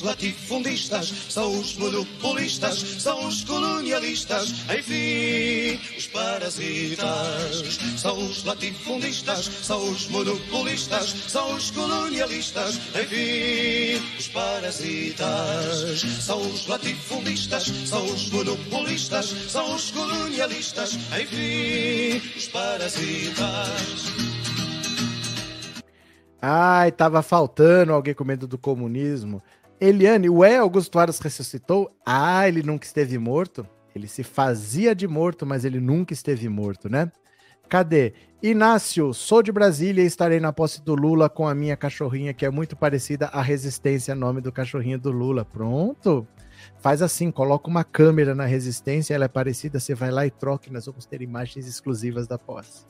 os 0.00 0.02
latifundistas, 0.02 1.12
são 1.28 1.60
os 1.60 1.76
monopolistas, 1.76 2.78
são 2.98 3.26
os 3.26 3.44
colonialistas, 3.44 4.50
enfim, 4.74 5.78
os 5.96 6.06
parasitas. 6.06 7.78
São 7.98 8.18
os 8.18 8.44
latifundistas, 8.44 9.44
são 9.62 9.90
os 9.90 10.08
monopolistas, 10.08 11.14
são 11.28 11.54
os 11.54 11.70
colonialistas, 11.70 12.80
enfim, 12.94 14.02
os 14.18 14.28
parasitas. 14.28 16.00
São 16.20 16.40
os 16.40 16.66
latifundistas, 16.66 17.64
são 17.86 18.04
os 18.06 18.30
monopolistas, 18.30 19.26
são 19.48 19.74
os 19.74 19.90
colonialistas, 19.90 20.94
enfim, 20.94 22.26
os 22.36 22.48
parasitas. 22.48 24.40
Ai, 26.42 26.90
tava 26.90 27.20
faltando 27.20 27.92
alguém 27.92 28.14
com 28.14 28.24
medo 28.24 28.46
do 28.46 28.56
comunismo. 28.56 29.42
Eliane, 29.80 30.28
ué, 30.28 30.58
Augusto 30.58 30.98
Aras 30.98 31.18
ressuscitou? 31.18 31.90
Ah, 32.04 32.46
ele 32.46 32.62
nunca 32.62 32.84
esteve 32.84 33.18
morto? 33.18 33.66
Ele 33.94 34.06
se 34.06 34.22
fazia 34.22 34.94
de 34.94 35.08
morto, 35.08 35.46
mas 35.46 35.64
ele 35.64 35.80
nunca 35.80 36.12
esteve 36.12 36.48
morto, 36.48 36.88
né? 36.88 37.10
Cadê? 37.68 38.12
Inácio, 38.42 39.14
sou 39.14 39.42
de 39.42 39.52
Brasília 39.52 40.02
e 40.02 40.06
estarei 40.06 40.40
na 40.40 40.52
posse 40.52 40.82
do 40.82 40.94
Lula 40.94 41.28
com 41.28 41.46
a 41.46 41.54
minha 41.54 41.76
cachorrinha, 41.76 42.34
que 42.34 42.44
é 42.44 42.50
muito 42.50 42.76
parecida 42.76 43.26
à 43.26 43.40
Resistência, 43.40 44.14
nome 44.14 44.40
do 44.40 44.52
cachorrinho 44.52 44.98
do 44.98 45.10
Lula. 45.10 45.44
Pronto? 45.44 46.26
Faz 46.78 47.00
assim, 47.00 47.30
coloca 47.30 47.68
uma 47.68 47.84
câmera 47.84 48.34
na 48.34 48.44
resistência, 48.44 49.14
ela 49.14 49.26
é 49.26 49.28
parecida, 49.28 49.78
você 49.78 49.94
vai 49.94 50.10
lá 50.10 50.26
e 50.26 50.30
troca 50.30 50.68
e 50.68 50.72
nós 50.72 50.86
vamos 50.86 51.06
ter 51.06 51.22
imagens 51.22 51.66
exclusivas 51.66 52.26
da 52.26 52.38
posse. 52.38 52.86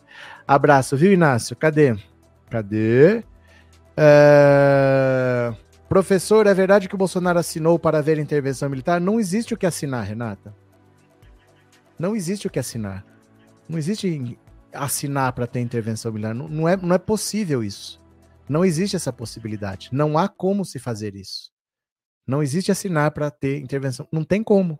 Abraço, 0.46 0.96
viu, 0.96 1.12
Inácio? 1.12 1.56
Cadê? 1.56 1.96
Cadê? 2.48 3.22
É... 3.96 5.52
Professor, 5.90 6.46
é 6.46 6.54
verdade 6.54 6.88
que 6.88 6.94
o 6.94 6.98
Bolsonaro 6.98 7.40
assinou 7.40 7.76
para 7.76 7.98
haver 7.98 8.16
intervenção 8.16 8.70
militar? 8.70 9.00
Não 9.00 9.18
existe 9.18 9.54
o 9.54 9.56
que 9.56 9.66
assinar, 9.66 10.04
Renata. 10.04 10.54
Não 11.98 12.14
existe 12.14 12.46
o 12.46 12.50
que 12.50 12.60
assinar. 12.60 13.04
Não 13.68 13.76
existe 13.76 14.38
assinar 14.72 15.32
para 15.32 15.48
ter 15.48 15.58
intervenção 15.58 16.12
militar. 16.12 16.32
Não, 16.32 16.46
não, 16.46 16.68
é, 16.68 16.76
não 16.76 16.94
é 16.94 16.98
possível 16.98 17.64
isso. 17.64 18.00
Não 18.48 18.64
existe 18.64 18.94
essa 18.94 19.12
possibilidade. 19.12 19.88
Não 19.90 20.16
há 20.16 20.28
como 20.28 20.64
se 20.64 20.78
fazer 20.78 21.16
isso. 21.16 21.50
Não 22.24 22.40
existe 22.40 22.70
assinar 22.70 23.10
para 23.10 23.28
ter 23.28 23.58
intervenção. 23.58 24.06
Não 24.12 24.22
tem 24.22 24.44
como. 24.44 24.78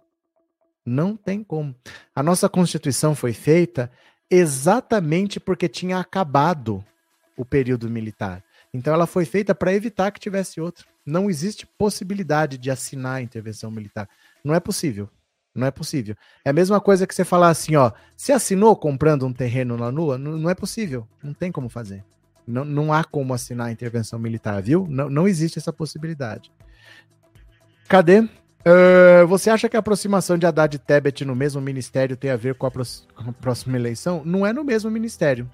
Não 0.86 1.16
tem 1.16 1.42
como. 1.42 1.74
A 2.14 2.22
nossa 2.22 2.48
Constituição 2.48 3.16
foi 3.16 3.32
feita 3.32 3.90
exatamente 4.30 5.40
porque 5.40 5.68
tinha 5.68 5.98
acabado 5.98 6.84
o 7.36 7.44
período 7.44 7.90
militar. 7.90 8.44
Então 8.72 8.94
ela 8.94 9.08
foi 9.08 9.24
feita 9.24 9.56
para 9.56 9.74
evitar 9.74 10.12
que 10.12 10.20
tivesse 10.20 10.60
outro. 10.60 10.89
Não 11.04 11.30
existe 11.30 11.66
possibilidade 11.66 12.58
de 12.58 12.70
assinar 12.70 13.16
a 13.16 13.22
intervenção 13.22 13.70
militar. 13.70 14.08
Não 14.44 14.54
é 14.54 14.60
possível. 14.60 15.08
Não 15.54 15.66
é 15.66 15.70
possível. 15.70 16.14
É 16.44 16.50
a 16.50 16.52
mesma 16.52 16.80
coisa 16.80 17.06
que 17.06 17.14
você 17.14 17.24
falar 17.24 17.48
assim, 17.48 17.74
ó. 17.74 17.90
Você 18.16 18.32
assinou 18.32 18.76
comprando 18.76 19.26
um 19.26 19.32
terreno 19.32 19.76
na 19.76 19.88
Lua? 19.88 20.16
Não, 20.16 20.36
não 20.36 20.50
é 20.50 20.54
possível. 20.54 21.06
Não 21.22 21.34
tem 21.34 21.50
como 21.50 21.68
fazer. 21.68 22.04
Não, 22.46 22.64
não 22.64 22.92
há 22.92 23.04
como 23.04 23.34
assinar 23.34 23.68
a 23.68 23.72
intervenção 23.72 24.18
militar, 24.18 24.62
viu? 24.62 24.86
Não, 24.88 25.10
não 25.10 25.26
existe 25.26 25.58
essa 25.58 25.72
possibilidade. 25.72 26.52
Cadê? 27.88 28.20
Uh, 28.20 29.26
você 29.26 29.48
acha 29.48 29.68
que 29.68 29.76
a 29.76 29.80
aproximação 29.80 30.36
de 30.36 30.46
Haddad 30.46 30.76
e 30.76 30.78
Tebet 30.78 31.24
no 31.24 31.34
mesmo 31.34 31.60
ministério 31.60 32.16
tem 32.16 32.30
a 32.30 32.36
ver 32.36 32.54
com 32.54 32.66
a, 32.66 32.70
com 32.70 33.30
a, 33.30 33.32
próxima 33.32 33.76
eleição? 33.76 34.22
Não 34.24 34.46
é 34.46 34.52
no 34.52 34.62
mesmo 34.62 34.90
ministério. 34.90 35.50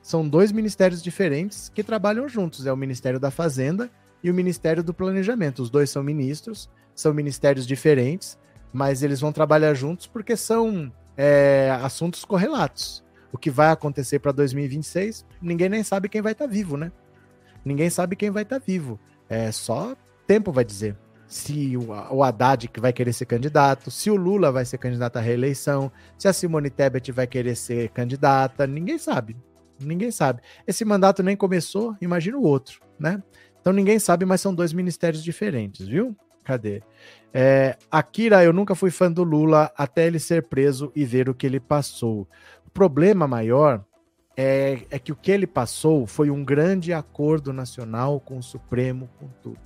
São 0.00 0.26
dois 0.26 0.52
ministérios 0.52 1.02
diferentes 1.02 1.68
que 1.68 1.82
trabalham 1.82 2.28
juntos. 2.28 2.66
É 2.66 2.72
o 2.72 2.76
Ministério 2.76 3.20
da 3.20 3.30
Fazenda 3.30 3.90
e 4.26 4.30
o 4.30 4.34
Ministério 4.34 4.82
do 4.82 4.92
Planejamento. 4.92 5.62
Os 5.62 5.70
dois 5.70 5.88
são 5.88 6.02
ministros, 6.02 6.68
são 6.92 7.14
ministérios 7.14 7.64
diferentes, 7.64 8.36
mas 8.72 9.04
eles 9.04 9.20
vão 9.20 9.30
trabalhar 9.30 9.72
juntos 9.72 10.08
porque 10.08 10.36
são 10.36 10.92
é, 11.16 11.70
assuntos 11.80 12.24
correlatos. 12.24 13.04
O 13.30 13.38
que 13.38 13.52
vai 13.52 13.70
acontecer 13.70 14.18
para 14.18 14.32
2026, 14.32 15.24
ninguém 15.40 15.68
nem 15.68 15.84
sabe 15.84 16.08
quem 16.08 16.20
vai 16.20 16.32
estar 16.32 16.46
tá 16.46 16.50
vivo, 16.50 16.76
né? 16.76 16.90
Ninguém 17.64 17.88
sabe 17.88 18.16
quem 18.16 18.30
vai 18.32 18.42
estar 18.42 18.58
tá 18.58 18.64
vivo. 18.66 18.98
É 19.28 19.52
só 19.52 19.94
tempo 20.26 20.50
vai 20.50 20.64
dizer 20.64 20.96
se 21.28 21.76
o, 21.76 22.22
Haddad 22.24 22.66
que 22.66 22.80
vai 22.80 22.92
querer 22.92 23.12
ser 23.12 23.26
candidato, 23.26 23.92
se 23.92 24.10
o 24.10 24.16
Lula 24.16 24.50
vai 24.50 24.64
ser 24.64 24.78
candidato 24.78 25.18
à 25.18 25.20
reeleição, 25.20 25.90
se 26.18 26.26
a 26.26 26.32
Simone 26.32 26.68
Tebet 26.68 27.12
vai 27.12 27.28
querer 27.28 27.54
ser 27.54 27.90
candidata, 27.90 28.66
ninguém 28.66 28.98
sabe. 28.98 29.36
Ninguém 29.78 30.10
sabe. 30.10 30.40
Esse 30.66 30.84
mandato 30.84 31.22
nem 31.22 31.36
começou, 31.36 31.94
imagina 32.00 32.36
o 32.36 32.42
outro, 32.42 32.80
né? 32.98 33.22
Então 33.66 33.74
ninguém 33.74 33.98
sabe, 33.98 34.24
mas 34.24 34.40
são 34.40 34.54
dois 34.54 34.72
ministérios 34.72 35.24
diferentes, 35.24 35.88
viu? 35.88 36.14
Cadê? 36.44 36.84
É, 37.34 37.76
Akira, 37.90 38.44
eu 38.44 38.52
nunca 38.52 38.76
fui 38.76 38.92
fã 38.92 39.10
do 39.10 39.24
Lula 39.24 39.72
até 39.76 40.06
ele 40.06 40.20
ser 40.20 40.44
preso 40.44 40.92
e 40.94 41.04
ver 41.04 41.28
o 41.28 41.34
que 41.34 41.44
ele 41.44 41.58
passou. 41.58 42.28
O 42.64 42.70
problema 42.70 43.26
maior 43.26 43.84
é, 44.36 44.82
é 44.88 45.00
que 45.00 45.10
o 45.10 45.16
que 45.16 45.32
ele 45.32 45.48
passou 45.48 46.06
foi 46.06 46.30
um 46.30 46.44
grande 46.44 46.92
acordo 46.92 47.52
nacional 47.52 48.20
com 48.20 48.38
o 48.38 48.42
Supremo, 48.42 49.10
com 49.18 49.26
tudo. 49.42 49.58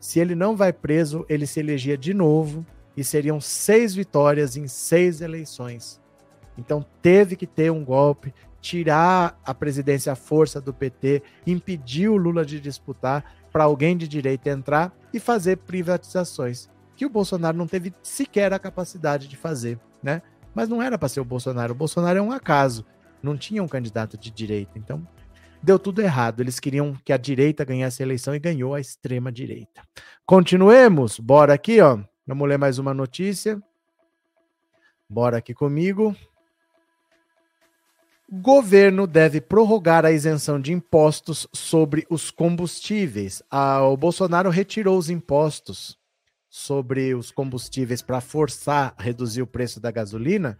Se 0.00 0.18
ele 0.18 0.34
não 0.34 0.56
vai 0.56 0.72
preso, 0.72 1.24
ele 1.28 1.46
se 1.46 1.60
elegia 1.60 1.96
de 1.96 2.12
novo 2.12 2.66
e 2.96 3.04
seriam 3.04 3.40
seis 3.40 3.94
vitórias 3.94 4.56
em 4.56 4.66
seis 4.66 5.20
eleições. 5.20 6.00
Então 6.58 6.84
teve 7.00 7.36
que 7.36 7.46
ter 7.46 7.70
um 7.70 7.84
golpe, 7.84 8.34
tirar 8.60 9.38
a 9.44 9.54
presidência 9.54 10.12
à 10.12 10.16
força 10.16 10.60
do 10.60 10.74
PT, 10.74 11.22
impedir 11.46 12.08
o 12.08 12.16
Lula 12.16 12.44
de 12.44 12.58
disputar 12.58 13.43
para 13.54 13.62
alguém 13.62 13.96
de 13.96 14.08
direita 14.08 14.50
entrar 14.50 14.92
e 15.12 15.20
fazer 15.20 15.58
privatizações, 15.58 16.68
que 16.96 17.06
o 17.06 17.08
Bolsonaro 17.08 17.56
não 17.56 17.68
teve 17.68 17.94
sequer 18.02 18.52
a 18.52 18.58
capacidade 18.58 19.28
de 19.28 19.36
fazer, 19.36 19.78
né? 20.02 20.22
Mas 20.52 20.68
não 20.68 20.82
era 20.82 20.98
para 20.98 21.08
ser 21.08 21.20
o 21.20 21.24
Bolsonaro. 21.24 21.72
O 21.72 21.76
Bolsonaro 21.76 22.18
é 22.18 22.22
um 22.22 22.32
acaso, 22.32 22.84
não 23.22 23.36
tinha 23.36 23.62
um 23.62 23.68
candidato 23.68 24.18
de 24.18 24.28
direita. 24.28 24.76
Então 24.76 25.06
deu 25.62 25.78
tudo 25.78 26.02
errado. 26.02 26.40
Eles 26.40 26.58
queriam 26.58 26.98
que 27.04 27.12
a 27.12 27.16
direita 27.16 27.64
ganhasse 27.64 28.02
a 28.02 28.06
eleição 28.06 28.34
e 28.34 28.40
ganhou 28.40 28.74
a 28.74 28.80
extrema 28.80 29.30
direita. 29.30 29.82
Continuemos. 30.26 31.20
Bora 31.20 31.54
aqui, 31.54 31.80
ó. 31.80 32.00
Vamos 32.26 32.48
ler 32.48 32.58
mais 32.58 32.80
uma 32.80 32.92
notícia. 32.92 33.62
Bora 35.08 35.38
aqui 35.38 35.54
comigo. 35.54 36.16
Governo 38.40 39.06
deve 39.06 39.40
prorrogar 39.40 40.04
a 40.04 40.10
isenção 40.10 40.60
de 40.60 40.72
impostos 40.72 41.46
sobre 41.52 42.04
os 42.10 42.32
combustíveis. 42.32 43.42
Ah, 43.48 43.82
o 43.82 43.96
Bolsonaro 43.96 44.50
retirou 44.50 44.98
os 44.98 45.08
impostos 45.08 45.96
sobre 46.50 47.14
os 47.14 47.30
combustíveis 47.30 48.02
para 48.02 48.20
forçar 48.20 48.94
reduzir 48.98 49.40
o 49.40 49.46
preço 49.46 49.78
da 49.78 49.90
gasolina 49.90 50.58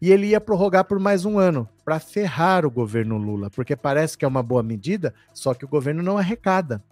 e 0.00 0.12
ele 0.12 0.28
ia 0.28 0.40
prorrogar 0.40 0.84
por 0.84 1.00
mais 1.00 1.24
um 1.24 1.38
ano 1.38 1.68
para 1.84 1.98
ferrar 1.98 2.64
o 2.64 2.70
governo 2.70 3.18
Lula, 3.18 3.50
porque 3.50 3.74
parece 3.74 4.16
que 4.16 4.24
é 4.24 4.28
uma 4.28 4.42
boa 4.42 4.62
medida, 4.62 5.12
só 5.34 5.52
que 5.52 5.64
o 5.64 5.68
governo 5.68 6.02
não 6.02 6.18
arrecada. 6.18 6.82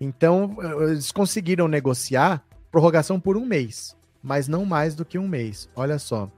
Então, 0.00 0.56
eles 0.82 1.10
conseguiram 1.10 1.66
negociar 1.66 2.44
prorrogação 2.70 3.18
por 3.18 3.36
um 3.36 3.44
mês, 3.44 3.96
mas 4.22 4.46
não 4.46 4.64
mais 4.64 4.94
do 4.94 5.04
que 5.04 5.18
um 5.18 5.26
mês. 5.26 5.68
Olha 5.74 5.98
só. 5.98 6.30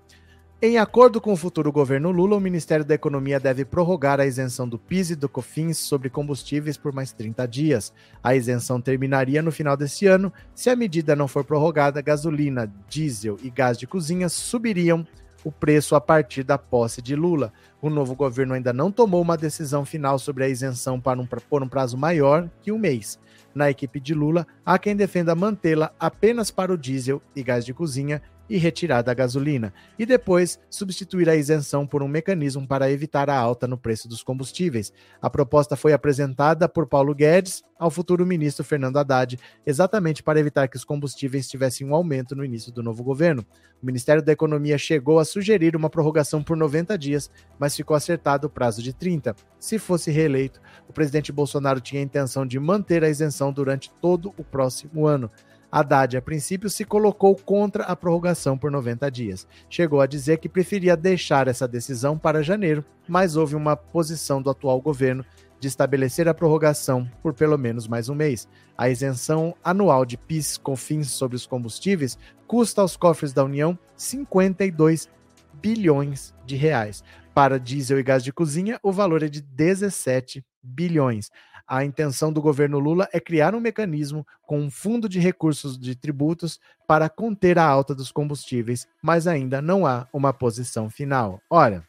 Em 0.64 0.78
acordo 0.78 1.20
com 1.20 1.32
o 1.32 1.36
futuro 1.36 1.72
governo 1.72 2.12
Lula, 2.12 2.36
o 2.36 2.40
Ministério 2.40 2.84
da 2.84 2.94
Economia 2.94 3.40
deve 3.40 3.64
prorrogar 3.64 4.20
a 4.20 4.26
isenção 4.26 4.68
do 4.68 4.78
PIS 4.78 5.10
e 5.10 5.16
do 5.16 5.28
COFINS 5.28 5.76
sobre 5.76 6.08
combustíveis 6.08 6.76
por 6.76 6.92
mais 6.92 7.12
30 7.12 7.48
dias. 7.48 7.92
A 8.22 8.36
isenção 8.36 8.80
terminaria 8.80 9.42
no 9.42 9.50
final 9.50 9.76
desse 9.76 10.06
ano. 10.06 10.32
Se 10.54 10.70
a 10.70 10.76
medida 10.76 11.16
não 11.16 11.26
for 11.26 11.42
prorrogada, 11.42 12.00
gasolina, 12.00 12.72
diesel 12.88 13.40
e 13.42 13.50
gás 13.50 13.76
de 13.76 13.88
cozinha 13.88 14.28
subiriam 14.28 15.04
o 15.44 15.50
preço 15.50 15.96
a 15.96 16.00
partir 16.00 16.44
da 16.44 16.56
posse 16.56 17.02
de 17.02 17.16
Lula. 17.16 17.52
O 17.80 17.90
novo 17.90 18.14
governo 18.14 18.54
ainda 18.54 18.72
não 18.72 18.92
tomou 18.92 19.20
uma 19.20 19.36
decisão 19.36 19.84
final 19.84 20.16
sobre 20.16 20.44
a 20.44 20.48
isenção 20.48 21.00
para 21.00 21.20
um, 21.20 21.26
por 21.26 21.62
um 21.62 21.68
prazo 21.68 21.96
maior 21.96 22.48
que 22.60 22.70
um 22.70 22.78
mês. 22.78 23.18
Na 23.54 23.68
equipe 23.68 24.00
de 24.00 24.14
Lula, 24.14 24.46
há 24.64 24.78
quem 24.78 24.96
defenda 24.96 25.34
mantê-la 25.34 25.92
apenas 25.98 26.50
para 26.50 26.72
o 26.72 26.78
diesel 26.78 27.20
e 27.34 27.42
gás 27.42 27.64
de 27.64 27.74
cozinha 27.74 28.22
e 28.49 28.59
retirar 28.59 29.03
da 29.03 29.14
gasolina, 29.14 29.72
e 29.99 30.05
depois 30.05 30.61
substituir 30.68 31.28
a 31.28 31.36
isenção 31.36 31.86
por 31.86 32.03
um 32.03 32.09
mecanismo 32.09 32.66
para 32.66 32.90
evitar 32.90 33.30
a 33.30 33.36
alta 33.38 33.66
no 33.66 33.78
preço 33.78 34.09
dos 34.09 34.22
combustíveis. 34.22 34.93
A 35.20 35.30
proposta 35.30 35.76
foi 35.76 35.93
apresentada 35.93 36.68
por 36.68 36.86
Paulo 36.86 37.14
Guedes 37.14 37.62
ao 37.78 37.90
futuro 37.90 38.24
ministro 38.24 38.64
Fernando 38.64 38.97
Haddad, 38.99 39.38
exatamente 39.66 40.22
para 40.22 40.38
evitar 40.38 40.68
que 40.68 40.76
os 40.76 40.84
combustíveis 40.84 41.49
tivessem 41.49 41.86
um 41.86 41.95
aumento 41.95 42.36
no 42.36 42.45
início 42.45 42.70
do 42.70 42.82
novo 42.82 43.03
governo. 43.03 43.45
O 43.82 43.86
Ministério 43.86 44.22
da 44.22 44.30
Economia 44.30 44.78
chegou 44.78 45.18
a 45.18 45.24
sugerir 45.24 45.74
uma 45.74 45.90
prorrogação 45.90 46.43
por 46.43 46.57
90 46.57 46.97
dias, 46.97 47.28
mas 47.59 47.74
ficou 47.74 47.97
acertado 47.97 48.47
o 48.47 48.51
prazo 48.51 48.80
de 48.82 48.93
30. 48.93 49.34
Se 49.59 49.78
fosse 49.78 50.11
reeleito, 50.12 50.61
o 50.88 50.93
presidente 50.93 51.32
Bolsonaro 51.32 51.80
tinha 51.80 52.01
a 52.01 52.05
intenção 52.05 52.47
de 52.47 52.61
manter 52.61 53.03
a 53.03 53.09
isenção 53.09 53.53
durante 53.53 53.90
todo 54.01 54.32
o 54.36 54.45
próximo 54.45 55.07
ano. 55.07 55.28
Haddad, 55.72 56.18
a 56.18 56.20
princípio, 56.20 56.68
se 56.68 56.84
colocou 56.84 57.34
contra 57.34 57.84
a 57.84 57.96
prorrogação 57.96 58.58
por 58.58 58.70
90 58.70 59.10
dias. 59.10 59.46
Chegou 59.70 60.02
a 60.02 60.06
dizer 60.06 60.36
que 60.36 60.46
preferia 60.46 60.94
deixar 60.94 61.48
essa 61.48 61.66
decisão 61.66 62.18
para 62.18 62.42
janeiro, 62.42 62.84
mas 63.08 63.36
houve 63.36 63.56
uma 63.56 63.74
posição 63.74 64.42
do 64.42 64.50
atual 64.50 64.78
governo 64.82 65.24
de 65.58 65.68
estabelecer 65.68 66.28
a 66.28 66.34
prorrogação 66.34 67.08
por 67.22 67.32
pelo 67.32 67.56
menos 67.56 67.88
mais 67.88 68.10
um 68.10 68.14
mês. 68.14 68.46
A 68.76 68.90
isenção 68.90 69.54
anual 69.64 70.04
de 70.04 70.18
PIS 70.18 70.58
com 70.58 70.76
fins 70.76 71.10
sobre 71.10 71.36
os 71.36 71.46
combustíveis 71.46 72.18
custa 72.46 72.82
aos 72.82 72.94
cofres 72.94 73.32
da 73.32 73.42
União 73.42 73.78
52 73.96 75.08
bilhões 75.54 76.34
de 76.44 76.54
reais. 76.54 77.02
Para 77.32 77.58
diesel 77.58 77.98
e 77.98 78.02
gás 78.02 78.22
de 78.22 78.30
cozinha, 78.30 78.78
o 78.82 78.92
valor 78.92 79.22
é 79.22 79.28
de 79.28 79.40
17 79.40 80.44
bilhões. 80.62 81.30
A 81.72 81.86
intenção 81.86 82.30
do 82.30 82.42
governo 82.42 82.78
Lula 82.78 83.08
é 83.14 83.18
criar 83.18 83.54
um 83.54 83.60
mecanismo 83.60 84.26
com 84.42 84.60
um 84.60 84.70
fundo 84.70 85.08
de 85.08 85.18
recursos 85.18 85.78
de 85.78 85.94
tributos 85.94 86.60
para 86.86 87.08
conter 87.08 87.58
a 87.58 87.64
alta 87.64 87.94
dos 87.94 88.12
combustíveis, 88.12 88.86
mas 89.02 89.26
ainda 89.26 89.62
não 89.62 89.86
há 89.86 90.06
uma 90.12 90.34
posição 90.34 90.90
final. 90.90 91.40
Olha, 91.48 91.82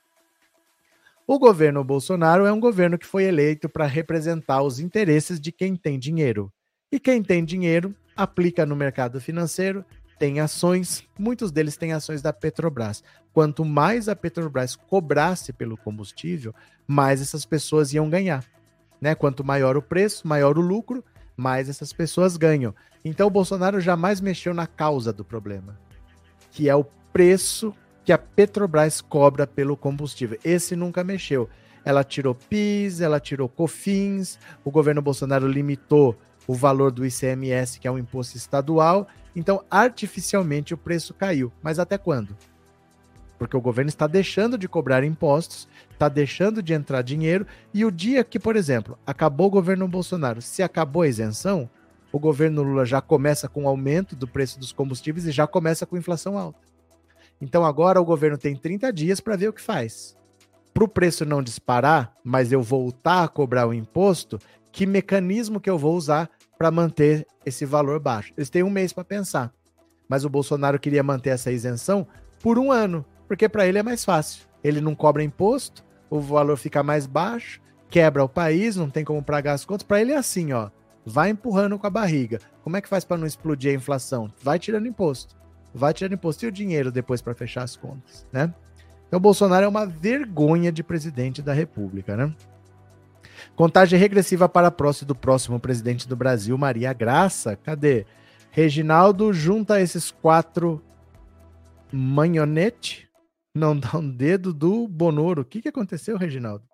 o 1.27 1.37
governo 1.37 1.83
Bolsonaro 1.83 2.45
é 2.45 2.53
um 2.53 2.61
governo 2.61 2.97
que 2.97 3.05
foi 3.05 3.25
eleito 3.25 3.67
para 3.67 3.85
representar 3.85 4.61
os 4.61 4.79
interesses 4.79 5.37
de 5.37 5.51
quem 5.51 5.75
tem 5.75 5.99
dinheiro. 5.99 6.49
E 6.89 6.97
quem 6.97 7.21
tem 7.21 7.43
dinheiro 7.43 7.93
aplica 8.15 8.65
no 8.65 8.77
mercado 8.77 9.19
financeiro, 9.19 9.83
tem 10.17 10.39
ações, 10.39 11.03
muitos 11.19 11.51
deles 11.51 11.75
têm 11.75 11.91
ações 11.91 12.21
da 12.21 12.31
Petrobras. 12.31 13.03
Quanto 13.33 13.65
mais 13.65 14.07
a 14.07 14.15
Petrobras 14.15 14.77
cobrasse 14.77 15.51
pelo 15.51 15.75
combustível, 15.75 16.55
mais 16.87 17.19
essas 17.21 17.43
pessoas 17.43 17.93
iam 17.93 18.09
ganhar. 18.09 18.45
Né? 19.03 19.15
Quanto 19.15 19.43
maior 19.43 19.75
o 19.75 19.81
preço, 19.81 20.25
maior 20.25 20.57
o 20.57 20.61
lucro, 20.61 21.03
mais 21.35 21.67
essas 21.67 21.91
pessoas 21.91 22.37
ganham. 22.37 22.73
Então 23.03 23.27
o 23.27 23.29
Bolsonaro 23.29 23.81
jamais 23.81 24.21
mexeu 24.21 24.53
na 24.53 24.65
causa 24.65 25.11
do 25.11 25.25
problema, 25.25 25.77
que 26.49 26.69
é 26.69 26.75
o 26.75 26.85
preço 27.11 27.73
que 28.05 28.13
a 28.13 28.17
Petrobras 28.17 29.01
cobra 29.01 29.45
pelo 29.45 29.75
combustível. 29.75 30.39
Esse 30.41 30.73
nunca 30.73 31.03
mexeu. 31.03 31.49
Ela 31.83 32.01
tirou 32.01 32.33
PIS, 32.33 33.01
ela 33.01 33.19
tirou 33.19 33.49
COFINS, 33.49 34.39
o 34.63 34.71
governo 34.71 35.01
Bolsonaro 35.01 35.49
limitou 35.49 36.17
o 36.47 36.53
valor 36.53 36.89
do 36.89 37.05
ICMS, 37.05 37.81
que 37.81 37.89
é 37.89 37.91
um 37.91 37.99
imposto 37.99 38.37
estadual. 38.37 39.09
Então, 39.35 39.65
artificialmente, 39.69 40.73
o 40.73 40.77
preço 40.77 41.13
caiu. 41.13 41.51
Mas 41.61 41.77
até 41.77 41.97
quando? 41.97 42.37
Porque 43.37 43.57
o 43.57 43.61
governo 43.61 43.89
está 43.89 44.07
deixando 44.07 44.57
de 44.57 44.69
cobrar 44.69 45.03
impostos, 45.03 45.67
está 46.03 46.09
deixando 46.09 46.61
de 46.61 46.73
entrar 46.73 47.01
dinheiro, 47.01 47.47
e 47.73 47.85
o 47.85 47.91
dia 47.91 48.23
que, 48.23 48.37
por 48.37 48.55
exemplo, 48.55 48.97
acabou 49.05 49.47
o 49.47 49.51
governo 49.51 49.87
Bolsonaro, 49.87 50.41
se 50.41 50.61
acabou 50.61 51.03
a 51.03 51.07
isenção, 51.07 51.69
o 52.11 52.19
governo 52.19 52.61
Lula 52.61 52.85
já 52.85 53.01
começa 53.01 53.47
com 53.47 53.63
o 53.63 53.67
aumento 53.67 54.15
do 54.15 54.27
preço 54.27 54.59
dos 54.59 54.71
combustíveis 54.71 55.25
e 55.25 55.31
já 55.31 55.47
começa 55.47 55.85
com 55.85 55.97
inflação 55.97 56.37
alta. 56.37 56.59
Então 57.41 57.65
agora 57.65 57.99
o 57.99 58.05
governo 58.05 58.37
tem 58.37 58.55
30 58.55 58.91
dias 58.91 59.19
para 59.19 59.35
ver 59.35 59.47
o 59.47 59.53
que 59.53 59.61
faz. 59.61 60.15
Para 60.73 60.83
o 60.83 60.87
preço 60.87 61.25
não 61.25 61.41
disparar, 61.41 62.13
mas 62.23 62.51
eu 62.51 62.61
voltar 62.61 63.23
a 63.23 63.27
cobrar 63.27 63.67
o 63.67 63.73
imposto, 63.73 64.39
que 64.71 64.85
mecanismo 64.85 65.59
que 65.59 65.69
eu 65.69 65.77
vou 65.77 65.95
usar 65.95 66.29
para 66.57 66.71
manter 66.71 67.25
esse 67.45 67.65
valor 67.65 67.99
baixo? 67.99 68.33
Eles 68.37 68.49
têm 68.49 68.63
um 68.63 68.69
mês 68.69 68.91
para 68.91 69.03
pensar. 69.03 69.51
Mas 70.07 70.25
o 70.25 70.29
Bolsonaro 70.29 70.79
queria 70.79 71.01
manter 71.01 71.29
essa 71.29 71.51
isenção 71.51 72.07
por 72.41 72.59
um 72.59 72.71
ano 72.71 73.05
porque 73.27 73.49
para 73.49 73.65
ele 73.65 73.79
é 73.79 73.83
mais 73.83 74.05
fácil. 74.05 74.43
Ele 74.63 74.79
não 74.79 74.95
cobra 74.95 75.23
imposto, 75.23 75.83
o 76.13 76.19
valor 76.19 76.57
fica 76.57 76.83
mais 76.83 77.07
baixo, 77.07 77.59
quebra 77.89 78.23
o 78.23 78.29
país, 78.29 78.75
não 78.75 78.87
tem 78.87 79.03
como 79.03 79.23
pagar 79.23 79.53
as 79.53 79.65
contas. 79.65 79.81
Para 79.81 79.99
ele 79.99 80.11
é 80.11 80.15
assim, 80.15 80.53
ó, 80.53 80.69
vai 81.03 81.31
empurrando 81.31 81.79
com 81.79 81.87
a 81.87 81.89
barriga. 81.89 82.39
Como 82.63 82.77
é 82.77 82.81
que 82.81 82.87
faz 82.87 83.03
para 83.03 83.17
não 83.17 83.25
explodir 83.25 83.71
a 83.71 83.75
inflação? 83.75 84.31
Vai 84.43 84.59
tirando 84.59 84.87
imposto. 84.87 85.35
Vai 85.73 85.91
tirando 85.91 86.13
imposto 86.13 86.45
e 86.45 86.47
o 86.47 86.51
dinheiro 86.51 86.91
depois 86.91 87.19
para 87.19 87.33
fechar 87.33 87.63
as 87.63 87.75
contas, 87.75 88.27
né? 88.31 88.53
Então, 89.07 89.19
Bolsonaro 89.19 89.65
é 89.65 89.67
uma 89.67 89.87
vergonha 89.87 90.71
de 90.71 90.83
presidente 90.83 91.41
da 91.41 91.51
República, 91.51 92.15
né? 92.15 92.31
Contagem 93.55 93.97
regressiva 93.97 94.47
para 94.47 94.67
a 94.67 94.71
próxima 94.71 95.07
do 95.07 95.15
próximo 95.15 95.59
presidente 95.59 96.07
do 96.07 96.15
Brasil, 96.15 96.55
Maria 96.59 96.93
Graça. 96.93 97.55
Cadê? 97.55 98.05
Reginaldo 98.51 99.33
junta 99.33 99.81
esses 99.81 100.11
quatro 100.11 100.79
manhonete 101.91 103.02
não 103.53 103.77
dá 103.77 103.97
um 103.97 104.09
dedo 104.09 104.51
do 104.51 104.87
Bonoro. 104.87 105.43
O 105.43 105.45
que, 105.45 105.61
que 105.61 105.69
aconteceu, 105.69 106.17
Reginaldo? 106.17 106.65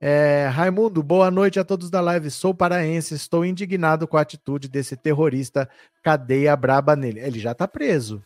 É, 0.00 0.48
Raimundo, 0.48 1.02
boa 1.02 1.30
noite 1.30 1.60
a 1.60 1.64
todos 1.64 1.90
da 1.90 2.00
live. 2.00 2.30
Sou 2.30 2.54
paraense, 2.54 3.14
estou 3.14 3.44
indignado 3.44 4.06
com 4.08 4.16
a 4.16 4.22
atitude 4.22 4.68
desse 4.68 4.96
terrorista. 4.96 5.68
Cadeia 6.02 6.56
braba 6.56 6.96
nele. 6.96 7.20
Ele 7.20 7.38
já 7.38 7.52
está 7.52 7.68
preso. 7.68 8.22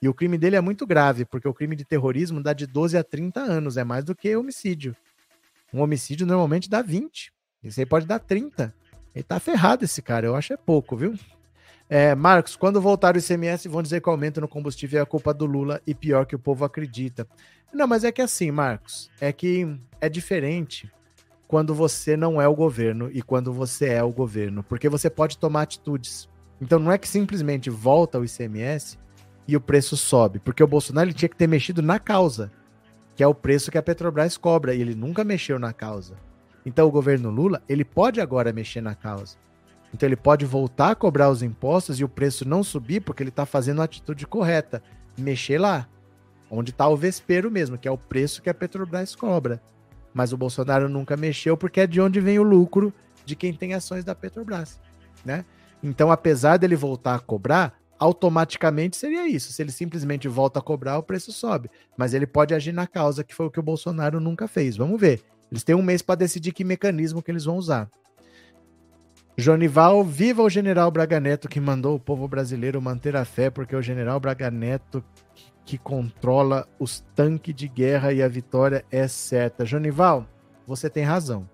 E 0.00 0.08
o 0.08 0.14
crime 0.14 0.38
dele 0.38 0.56
é 0.56 0.60
muito 0.60 0.86
grave, 0.86 1.24
porque 1.24 1.48
o 1.48 1.54
crime 1.54 1.74
de 1.74 1.84
terrorismo 1.84 2.42
dá 2.42 2.52
de 2.52 2.66
12 2.66 2.96
a 2.96 3.02
30 3.02 3.40
anos, 3.40 3.76
é 3.76 3.82
mais 3.82 4.04
do 4.04 4.14
que 4.14 4.36
homicídio. 4.36 4.96
Um 5.74 5.80
homicídio 5.80 6.26
normalmente 6.26 6.70
dá 6.70 6.82
20. 6.82 7.32
Esse 7.64 7.80
aí 7.80 7.86
pode 7.86 8.06
dar 8.06 8.20
30. 8.20 8.72
Ele 9.12 9.24
tá 9.24 9.40
ferrado 9.40 9.84
esse 9.84 10.00
cara, 10.00 10.26
eu 10.26 10.36
acho 10.36 10.52
é 10.52 10.56
pouco, 10.56 10.96
viu? 10.96 11.18
É, 11.90 12.14
Marcos, 12.14 12.54
quando 12.54 12.80
voltar 12.80 13.14
o 13.14 13.18
ICMS, 13.18 13.66
vão 13.68 13.82
dizer 13.82 14.02
que 14.02 14.08
o 14.08 14.12
aumento 14.12 14.40
no 14.40 14.48
combustível 14.48 15.00
é 15.00 15.02
a 15.02 15.06
culpa 15.06 15.32
do 15.32 15.46
Lula 15.46 15.80
e 15.86 15.94
pior 15.94 16.26
que 16.26 16.36
o 16.36 16.38
povo 16.38 16.64
acredita. 16.64 17.26
Não, 17.72 17.86
mas 17.86 18.04
é 18.04 18.12
que 18.12 18.20
assim, 18.20 18.50
Marcos, 18.50 19.10
é 19.20 19.32
que 19.32 19.78
é 20.00 20.08
diferente 20.08 20.90
quando 21.46 21.74
você 21.74 22.14
não 22.14 22.40
é 22.40 22.46
o 22.46 22.54
governo 22.54 23.10
e 23.12 23.22
quando 23.22 23.52
você 23.52 23.88
é 23.88 24.02
o 24.02 24.12
governo, 24.12 24.62
porque 24.62 24.88
você 24.88 25.08
pode 25.08 25.38
tomar 25.38 25.62
atitudes. 25.62 26.28
Então 26.60 26.78
não 26.78 26.92
é 26.92 26.98
que 26.98 27.08
simplesmente 27.08 27.70
volta 27.70 28.18
o 28.18 28.24
ICMS 28.24 28.98
e 29.46 29.56
o 29.56 29.60
preço 29.60 29.96
sobe, 29.96 30.38
porque 30.38 30.62
o 30.62 30.66
Bolsonaro 30.66 31.08
ele 31.08 31.14
tinha 31.14 31.28
que 31.28 31.36
ter 31.36 31.46
mexido 31.46 31.80
na 31.80 31.98
causa, 31.98 32.52
que 33.16 33.22
é 33.22 33.26
o 33.26 33.34
preço 33.34 33.70
que 33.70 33.78
a 33.78 33.82
Petrobras 33.82 34.36
cobra, 34.36 34.74
e 34.74 34.80
ele 34.82 34.94
nunca 34.94 35.24
mexeu 35.24 35.58
na 35.58 35.72
causa. 35.72 36.16
Então 36.66 36.86
o 36.86 36.90
governo 36.90 37.30
Lula, 37.30 37.62
ele 37.66 37.84
pode 37.84 38.20
agora 38.20 38.52
mexer 38.52 38.82
na 38.82 38.94
causa. 38.94 39.38
Então 39.92 40.06
ele 40.06 40.16
pode 40.16 40.44
voltar 40.44 40.90
a 40.90 40.94
cobrar 40.94 41.30
os 41.30 41.42
impostos 41.42 41.98
e 41.98 42.04
o 42.04 42.08
preço 42.08 42.46
não 42.46 42.62
subir 42.62 43.00
porque 43.00 43.22
ele 43.22 43.30
está 43.30 43.46
fazendo 43.46 43.80
a 43.80 43.84
atitude 43.84 44.26
correta. 44.26 44.82
Mexer 45.16 45.58
lá, 45.58 45.88
onde 46.50 46.70
está 46.70 46.86
o 46.88 46.96
vespeiro 46.96 47.50
mesmo, 47.50 47.78
que 47.78 47.88
é 47.88 47.90
o 47.90 47.98
preço 47.98 48.42
que 48.42 48.50
a 48.50 48.54
Petrobras 48.54 49.14
cobra. 49.14 49.60
Mas 50.12 50.32
o 50.32 50.36
Bolsonaro 50.36 50.88
nunca 50.88 51.16
mexeu 51.16 51.56
porque 51.56 51.80
é 51.80 51.86
de 51.86 52.00
onde 52.00 52.20
vem 52.20 52.38
o 52.38 52.42
lucro 52.42 52.92
de 53.24 53.36
quem 53.36 53.52
tem 53.52 53.74
ações 53.74 54.04
da 54.04 54.14
Petrobras, 54.14 54.80
né? 55.24 55.44
Então, 55.82 56.10
apesar 56.10 56.56
dele 56.56 56.74
voltar 56.74 57.14
a 57.14 57.20
cobrar, 57.20 57.78
automaticamente 57.98 58.96
seria 58.96 59.28
isso. 59.28 59.52
Se 59.52 59.62
ele 59.62 59.70
simplesmente 59.70 60.26
volta 60.28 60.58
a 60.58 60.62
cobrar, 60.62 60.98
o 60.98 61.02
preço 61.02 61.32
sobe. 61.32 61.70
Mas 61.96 62.14
ele 62.14 62.26
pode 62.26 62.54
agir 62.54 62.72
na 62.72 62.86
causa, 62.86 63.22
que 63.22 63.34
foi 63.34 63.46
o 63.46 63.50
que 63.50 63.60
o 63.60 63.62
Bolsonaro 63.62 64.18
nunca 64.18 64.48
fez. 64.48 64.76
Vamos 64.76 65.00
ver. 65.00 65.22
Eles 65.50 65.64
têm 65.64 65.74
um 65.74 65.82
mês 65.82 66.02
para 66.02 66.16
decidir 66.16 66.52
que 66.52 66.64
mecanismo 66.64 67.22
que 67.22 67.30
eles 67.30 67.44
vão 67.44 67.56
usar. 67.56 67.88
Jonival, 69.40 70.02
viva 70.02 70.42
o 70.42 70.50
general 70.50 70.90
Braga 70.90 71.20
Neto 71.20 71.48
que 71.48 71.60
mandou 71.60 71.94
o 71.94 72.00
povo 72.00 72.26
brasileiro 72.26 72.82
manter 72.82 73.14
a 73.14 73.24
fé, 73.24 73.48
porque 73.48 73.72
é 73.72 73.78
o 73.78 73.82
general 73.82 74.18
Braga 74.18 74.50
Neto 74.50 75.00
que, 75.32 75.52
que 75.64 75.78
controla 75.78 76.66
os 76.76 77.04
tanques 77.14 77.54
de 77.54 77.68
guerra 77.68 78.12
e 78.12 78.20
a 78.20 78.26
vitória 78.26 78.84
é 78.90 79.06
certa. 79.06 79.64
Jonival, 79.64 80.26
você 80.66 80.90
tem 80.90 81.04
razão. 81.04 81.48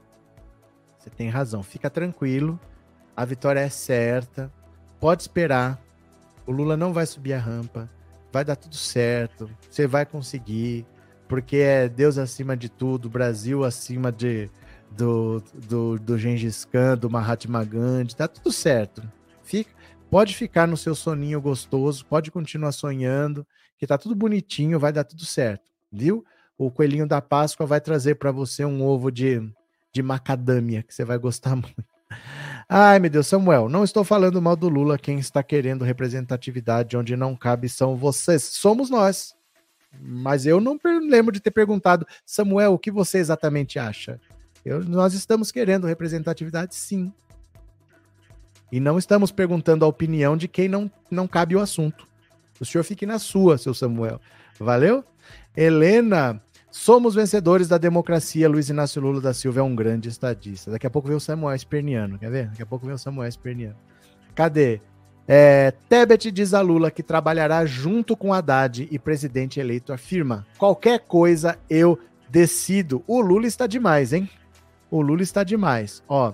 Você 0.98 1.10
tem 1.10 1.28
razão. 1.28 1.62
Fica 1.62 1.90
tranquilo. 1.90 2.58
A 3.14 3.26
vitória 3.26 3.60
é 3.60 3.68
certa. 3.68 4.50
Pode 4.98 5.20
esperar. 5.20 5.78
O 6.46 6.52
Lula 6.52 6.78
não 6.78 6.90
vai 6.90 7.04
subir 7.04 7.34
a 7.34 7.38
rampa. 7.38 7.90
Vai 8.32 8.46
dar 8.46 8.56
tudo 8.56 8.76
certo. 8.76 9.50
Você 9.68 9.86
vai 9.86 10.06
conseguir. 10.06 10.86
Porque 11.28 11.58
é 11.58 11.86
Deus 11.86 12.16
acima 12.16 12.56
de 12.56 12.70
tudo, 12.70 13.10
Brasil 13.10 13.62
acima 13.62 14.10
de, 14.10 14.48
do, 14.90 15.42
do, 15.68 15.98
do 15.98 16.18
Gengis 16.18 16.64
Khan, 16.64 16.96
do 16.96 17.10
Mahatma 17.10 17.64
Gandhi, 17.64 18.16
tá 18.16 18.28
tudo 18.28 18.52
certo. 18.52 19.02
Fica, 19.42 19.70
pode 20.10 20.34
ficar 20.34 20.66
no 20.66 20.76
seu 20.76 20.94
soninho 20.94 21.40
gostoso, 21.40 22.06
pode 22.06 22.30
continuar 22.30 22.72
sonhando, 22.72 23.46
que 23.76 23.86
tá 23.86 23.98
tudo 23.98 24.14
bonitinho, 24.14 24.78
vai 24.78 24.92
dar 24.92 25.04
tudo 25.04 25.24
certo, 25.24 25.70
viu? 25.90 26.24
O 26.56 26.70
coelhinho 26.70 27.06
da 27.06 27.20
Páscoa 27.20 27.66
vai 27.66 27.80
trazer 27.80 28.14
para 28.14 28.30
você 28.30 28.64
um 28.64 28.82
ovo 28.82 29.10
de, 29.10 29.42
de 29.92 30.02
macadâmia, 30.02 30.82
que 30.82 30.94
você 30.94 31.04
vai 31.04 31.18
gostar 31.18 31.54
muito. 31.56 31.84
Ai, 32.68 32.98
meu 32.98 33.10
Deus, 33.10 33.26
Samuel, 33.26 33.68
não 33.68 33.84
estou 33.84 34.04
falando 34.04 34.40
mal 34.40 34.56
do 34.56 34.68
Lula. 34.68 34.96
Quem 34.96 35.18
está 35.18 35.42
querendo 35.42 35.84
representatividade 35.84 36.96
onde 36.96 37.16
não 37.16 37.36
cabe 37.36 37.68
são 37.68 37.96
vocês. 37.96 38.42
Somos 38.42 38.88
nós. 38.88 39.34
Mas 40.00 40.46
eu 40.46 40.60
não 40.60 40.78
lembro 41.08 41.32
de 41.32 41.40
ter 41.40 41.50
perguntado, 41.50 42.06
Samuel, 42.24 42.72
o 42.72 42.78
que 42.78 42.90
você 42.90 43.18
exatamente 43.18 43.78
acha? 43.78 44.20
Eu, 44.64 44.82
nós 44.84 45.12
estamos 45.14 45.52
querendo 45.52 45.86
representatividade, 45.86 46.74
sim. 46.74 47.12
E 48.72 48.80
não 48.80 48.98
estamos 48.98 49.30
perguntando 49.30 49.84
a 49.84 49.88
opinião 49.88 50.36
de 50.36 50.48
quem 50.48 50.68
não, 50.68 50.90
não 51.10 51.28
cabe 51.28 51.54
o 51.54 51.60
assunto. 51.60 52.08
O 52.58 52.64
senhor 52.64 52.82
fique 52.82 53.04
na 53.04 53.18
sua, 53.18 53.58
seu 53.58 53.74
Samuel. 53.74 54.20
Valeu? 54.58 55.04
Helena, 55.56 56.40
somos 56.70 57.14
vencedores 57.14 57.68
da 57.68 57.78
democracia. 57.78 58.48
Luiz 58.48 58.68
Inácio 58.68 59.02
Lula 59.02 59.20
da 59.20 59.34
Silva 59.34 59.60
é 59.60 59.62
um 59.62 59.76
grande 59.76 60.08
estadista. 60.08 60.70
Daqui 60.70 60.86
a 60.86 60.90
pouco 60.90 61.08
vem 61.08 61.16
o 61.16 61.20
Samuel 61.20 61.54
Esperniano, 61.54 62.18
quer 62.18 62.30
ver? 62.30 62.48
Daqui 62.48 62.62
a 62.62 62.66
pouco 62.66 62.86
vem 62.86 62.94
o 62.94 62.98
Samuel 62.98 63.28
Esperniano. 63.28 63.76
Cadê? 64.34 64.80
É, 65.26 65.72
Tebet 65.88 66.30
diz 66.30 66.52
a 66.52 66.60
Lula 66.60 66.90
que 66.90 67.02
trabalhará 67.02 67.64
junto 67.64 68.16
com 68.16 68.32
Haddad 68.32 68.88
e 68.90 68.98
presidente 68.98 69.58
eleito 69.60 69.92
afirma: 69.92 70.46
qualquer 70.58 71.00
coisa 71.00 71.58
eu 71.70 71.98
decido. 72.28 73.02
O 73.06 73.20
Lula 73.20 73.46
está 73.46 73.66
demais, 73.66 74.12
hein? 74.12 74.28
O 74.94 75.02
Lula 75.02 75.24
está 75.24 75.42
demais. 75.42 76.04
Ó, 76.06 76.32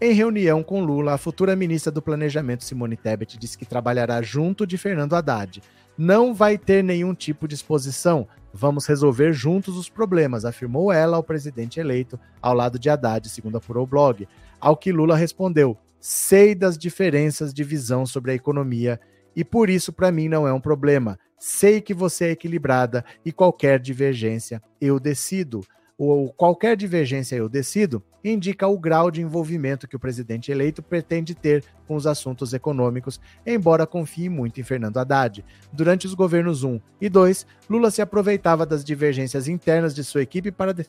em 0.00 0.12
reunião 0.12 0.60
com 0.60 0.82
Lula, 0.82 1.14
a 1.14 1.18
futura 1.18 1.54
ministra 1.54 1.92
do 1.92 2.02
Planejamento, 2.02 2.64
Simone 2.64 2.96
Tebet, 2.96 3.38
disse 3.38 3.56
que 3.56 3.64
trabalhará 3.64 4.20
junto 4.20 4.66
de 4.66 4.76
Fernando 4.76 5.14
Haddad. 5.14 5.62
Não 5.96 6.34
vai 6.34 6.58
ter 6.58 6.82
nenhum 6.82 7.14
tipo 7.14 7.46
de 7.46 7.54
exposição. 7.54 8.26
Vamos 8.52 8.86
resolver 8.86 9.32
juntos 9.32 9.76
os 9.76 9.88
problemas, 9.88 10.44
afirmou 10.44 10.92
ela 10.92 11.16
ao 11.16 11.22
presidente 11.22 11.78
eleito, 11.78 12.18
ao 12.40 12.54
lado 12.54 12.76
de 12.76 12.90
Haddad, 12.90 13.28
segundo 13.28 13.58
apurou 13.58 13.84
o 13.84 13.86
blog. 13.86 14.26
Ao 14.60 14.76
que 14.76 14.90
Lula 14.90 15.16
respondeu: 15.16 15.78
sei 16.00 16.56
das 16.56 16.76
diferenças 16.76 17.54
de 17.54 17.62
visão 17.62 18.04
sobre 18.04 18.32
a 18.32 18.34
economia 18.34 18.98
e 19.36 19.44
por 19.44 19.70
isso 19.70 19.92
para 19.92 20.10
mim 20.10 20.28
não 20.28 20.44
é 20.44 20.52
um 20.52 20.60
problema. 20.60 21.16
Sei 21.38 21.80
que 21.80 21.94
você 21.94 22.24
é 22.24 22.30
equilibrada 22.32 23.04
e 23.24 23.30
qualquer 23.30 23.78
divergência 23.78 24.60
eu 24.80 24.98
decido. 24.98 25.60
Ou 25.98 26.32
qualquer 26.32 26.76
divergência 26.76 27.36
eu 27.36 27.48
decido 27.48 28.02
indica 28.24 28.66
o 28.66 28.78
grau 28.78 29.10
de 29.10 29.20
envolvimento 29.20 29.86
que 29.86 29.96
o 29.96 29.98
presidente 29.98 30.50
eleito 30.50 30.82
pretende 30.82 31.34
ter 31.34 31.64
com 31.86 31.96
os 31.96 32.06
assuntos 32.06 32.54
econômicos, 32.54 33.20
embora 33.46 33.86
confie 33.86 34.28
muito 34.28 34.60
em 34.60 34.64
Fernando 34.64 34.98
Haddad. 34.98 35.44
Durante 35.72 36.06
os 36.06 36.14
governos 36.14 36.62
1 36.62 36.80
e 37.00 37.08
2, 37.08 37.46
Lula 37.68 37.90
se 37.90 38.00
aproveitava 38.00 38.64
das 38.64 38.84
divergências 38.84 39.48
internas 39.48 39.94
de 39.94 40.04
sua 40.04 40.22
equipe 40.22 40.50
para 40.50 40.72
de 40.72 40.86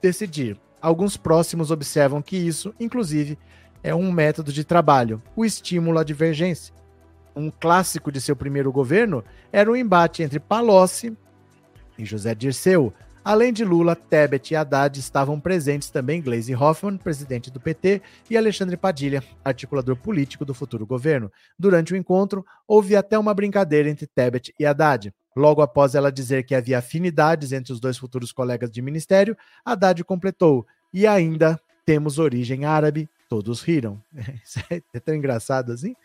decidir. 0.00 0.58
Alguns 0.80 1.16
próximos 1.16 1.70
observam 1.70 2.22
que 2.22 2.36
isso, 2.36 2.74
inclusive, 2.78 3.38
é 3.82 3.94
um 3.94 4.10
método 4.10 4.52
de 4.52 4.64
trabalho, 4.64 5.22
o 5.34 5.44
estímulo 5.44 5.98
à 5.98 6.04
divergência. 6.04 6.74
Um 7.34 7.50
clássico 7.50 8.10
de 8.10 8.20
seu 8.20 8.34
primeiro 8.34 8.72
governo 8.72 9.22
era 9.52 9.70
o 9.70 9.76
embate 9.76 10.22
entre 10.22 10.40
Palocci 10.40 11.16
e 11.98 12.04
José 12.04 12.34
Dirceu. 12.34 12.92
Além 13.26 13.52
de 13.52 13.64
Lula, 13.64 13.96
Tebet 13.96 14.54
e 14.54 14.56
Haddad 14.56 15.00
estavam 15.00 15.40
presentes 15.40 15.90
também 15.90 16.22
Gleisi 16.22 16.54
Hoffmann, 16.54 16.96
presidente 16.96 17.50
do 17.50 17.58
PT, 17.58 18.00
e 18.30 18.36
Alexandre 18.36 18.76
Padilha, 18.76 19.20
articulador 19.44 19.96
político 19.96 20.44
do 20.44 20.54
futuro 20.54 20.86
governo. 20.86 21.28
Durante 21.58 21.92
o 21.92 21.96
encontro, 21.96 22.46
houve 22.68 22.94
até 22.94 23.18
uma 23.18 23.34
brincadeira 23.34 23.90
entre 23.90 24.06
Tebet 24.06 24.54
e 24.60 24.64
Haddad. 24.64 25.12
Logo 25.34 25.60
após 25.60 25.96
ela 25.96 26.12
dizer 26.12 26.44
que 26.44 26.54
havia 26.54 26.78
afinidades 26.78 27.50
entre 27.50 27.72
os 27.72 27.80
dois 27.80 27.98
futuros 27.98 28.30
colegas 28.30 28.70
de 28.70 28.80
ministério, 28.80 29.36
Haddad 29.64 30.04
completou: 30.04 30.64
e 30.94 31.04
ainda 31.04 31.60
temos 31.84 32.20
origem 32.20 32.64
árabe, 32.64 33.10
Todos 33.28 33.60
riram. 33.60 34.00
Isso 34.44 34.60
é 34.70 35.00
tão 35.00 35.14
engraçado 35.14 35.72
assim. 35.72 35.96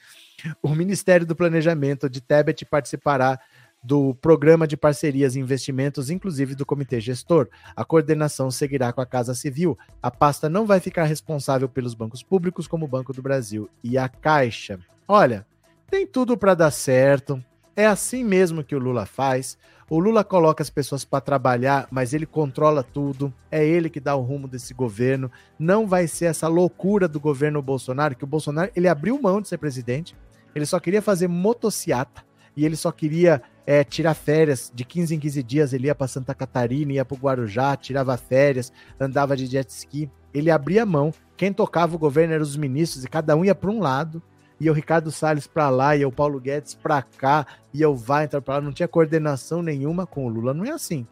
O 0.62 0.70
Ministério 0.70 1.26
do 1.26 1.36
Planejamento 1.36 2.10
de 2.10 2.20
Tebet 2.20 2.66
participará 2.66 3.40
do 3.84 4.14
Programa 4.16 4.68
de 4.68 4.78
Parcerias 4.78 5.36
e 5.36 5.40
Investimentos, 5.40 6.10
inclusive 6.10 6.54
do 6.54 6.66
Comitê 6.66 7.00
Gestor. 7.00 7.50
A 7.76 7.84
coordenação 7.84 8.52
seguirá 8.52 8.94
com 8.94 9.02
a 9.02 9.06
Casa 9.06 9.34
Civil. 9.34 9.78
A 10.02 10.12
pasta 10.12 10.48
não 10.48 10.66
vai 10.66 10.80
ficar 10.80 11.06
responsável 11.06 11.68
pelos 11.68 11.94
bancos 11.94 12.22
públicos, 12.22 12.68
como 12.68 12.86
o 12.86 12.88
Banco 12.88 13.12
do 13.14 13.22
Brasil 13.22 13.70
e 13.84 13.98
a 13.98 14.08
Caixa. 14.08 14.80
Olha, 15.08 15.46
tem 15.90 16.06
tudo 16.06 16.38
para 16.38 16.54
dar 16.54 16.72
certo. 16.72 17.44
É 17.76 17.86
assim 17.86 18.24
mesmo 18.24 18.64
que 18.64 18.76
o 18.76 18.80
Lula 18.80 19.06
faz. 19.06 19.58
O 19.90 20.00
Lula 20.00 20.24
coloca 20.24 20.62
as 20.62 20.70
pessoas 20.70 21.04
para 21.04 21.20
trabalhar, 21.20 21.88
mas 21.90 22.14
ele 22.14 22.26
controla 22.26 22.84
tudo. 22.84 23.34
É 23.50 23.66
ele 23.66 23.90
que 23.90 24.00
dá 24.00 24.16
o 24.16 24.22
rumo 24.22 24.48
desse 24.48 24.74
governo. 24.74 25.32
Não 25.58 25.88
vai 25.88 26.08
ser 26.08 26.26
essa 26.26 26.48
loucura 26.48 27.08
do 27.08 27.20
governo 27.20 27.62
Bolsonaro, 27.62 28.16
que 28.16 28.24
o 28.24 28.28
Bolsonaro 28.28 28.72
ele 28.76 28.88
abriu 28.88 29.22
mão 29.22 29.42
de 29.42 29.48
ser 29.48 29.58
presidente. 29.58 30.16
Ele 30.54 30.66
só 30.66 30.80
queria 30.80 31.02
fazer 31.02 31.28
motociata 31.28 32.24
e 32.56 32.66
ele 32.66 32.76
só 32.76 32.92
queria 32.92 33.42
é, 33.66 33.84
tirar 33.84 34.14
férias 34.14 34.72
de 34.74 34.84
15 34.84 35.16
em 35.16 35.20
15 35.20 35.44
dias. 35.44 35.74
Ele 35.74 35.88
ia 35.88 35.96
para 35.96 36.08
Santa 36.08 36.34
Catarina, 36.34 36.94
ia 36.94 37.06
para 37.06 37.16
o 37.16 37.20
Guarujá, 37.20 37.76
tirava 37.76 38.16
férias, 38.18 38.72
andava 39.00 39.36
de 39.36 39.46
jet 39.46 39.70
ski. 39.70 40.10
Ele 40.34 40.50
abria 40.50 40.86
mão. 40.86 41.14
Quem 41.36 41.52
tocava 41.52 41.96
o 41.96 42.00
governo 42.00 42.34
eram 42.34 42.44
os 42.44 42.56
ministros 42.58 43.04
e 43.04 43.10
cada 43.10 43.36
um 43.36 43.44
ia 43.44 43.56
para 43.56 43.72
um 43.72 43.80
lado 43.80 44.22
ia 44.62 44.72
o 44.72 44.76
Ricardo 44.76 45.12
Salles 45.12 45.48
para 45.48 45.70
lá, 45.70 45.96
ia 45.96 46.08
o 46.08 46.12
Paulo 46.12 46.40
Guedes 46.40 46.76
para 46.76 47.02
cá, 47.02 47.48
ia 47.74 47.90
o 47.90 47.96
Weintraub 47.96 48.44
para 48.44 48.56
lá, 48.56 48.62
não 48.62 48.72
tinha 48.72 48.88
coordenação 48.88 49.64
nenhuma 49.64 50.06
com 50.06 50.28
o 50.28 50.30
Lula, 50.30 50.54
não 50.54 50.64
é 50.64 50.70
assim. 50.70 51.08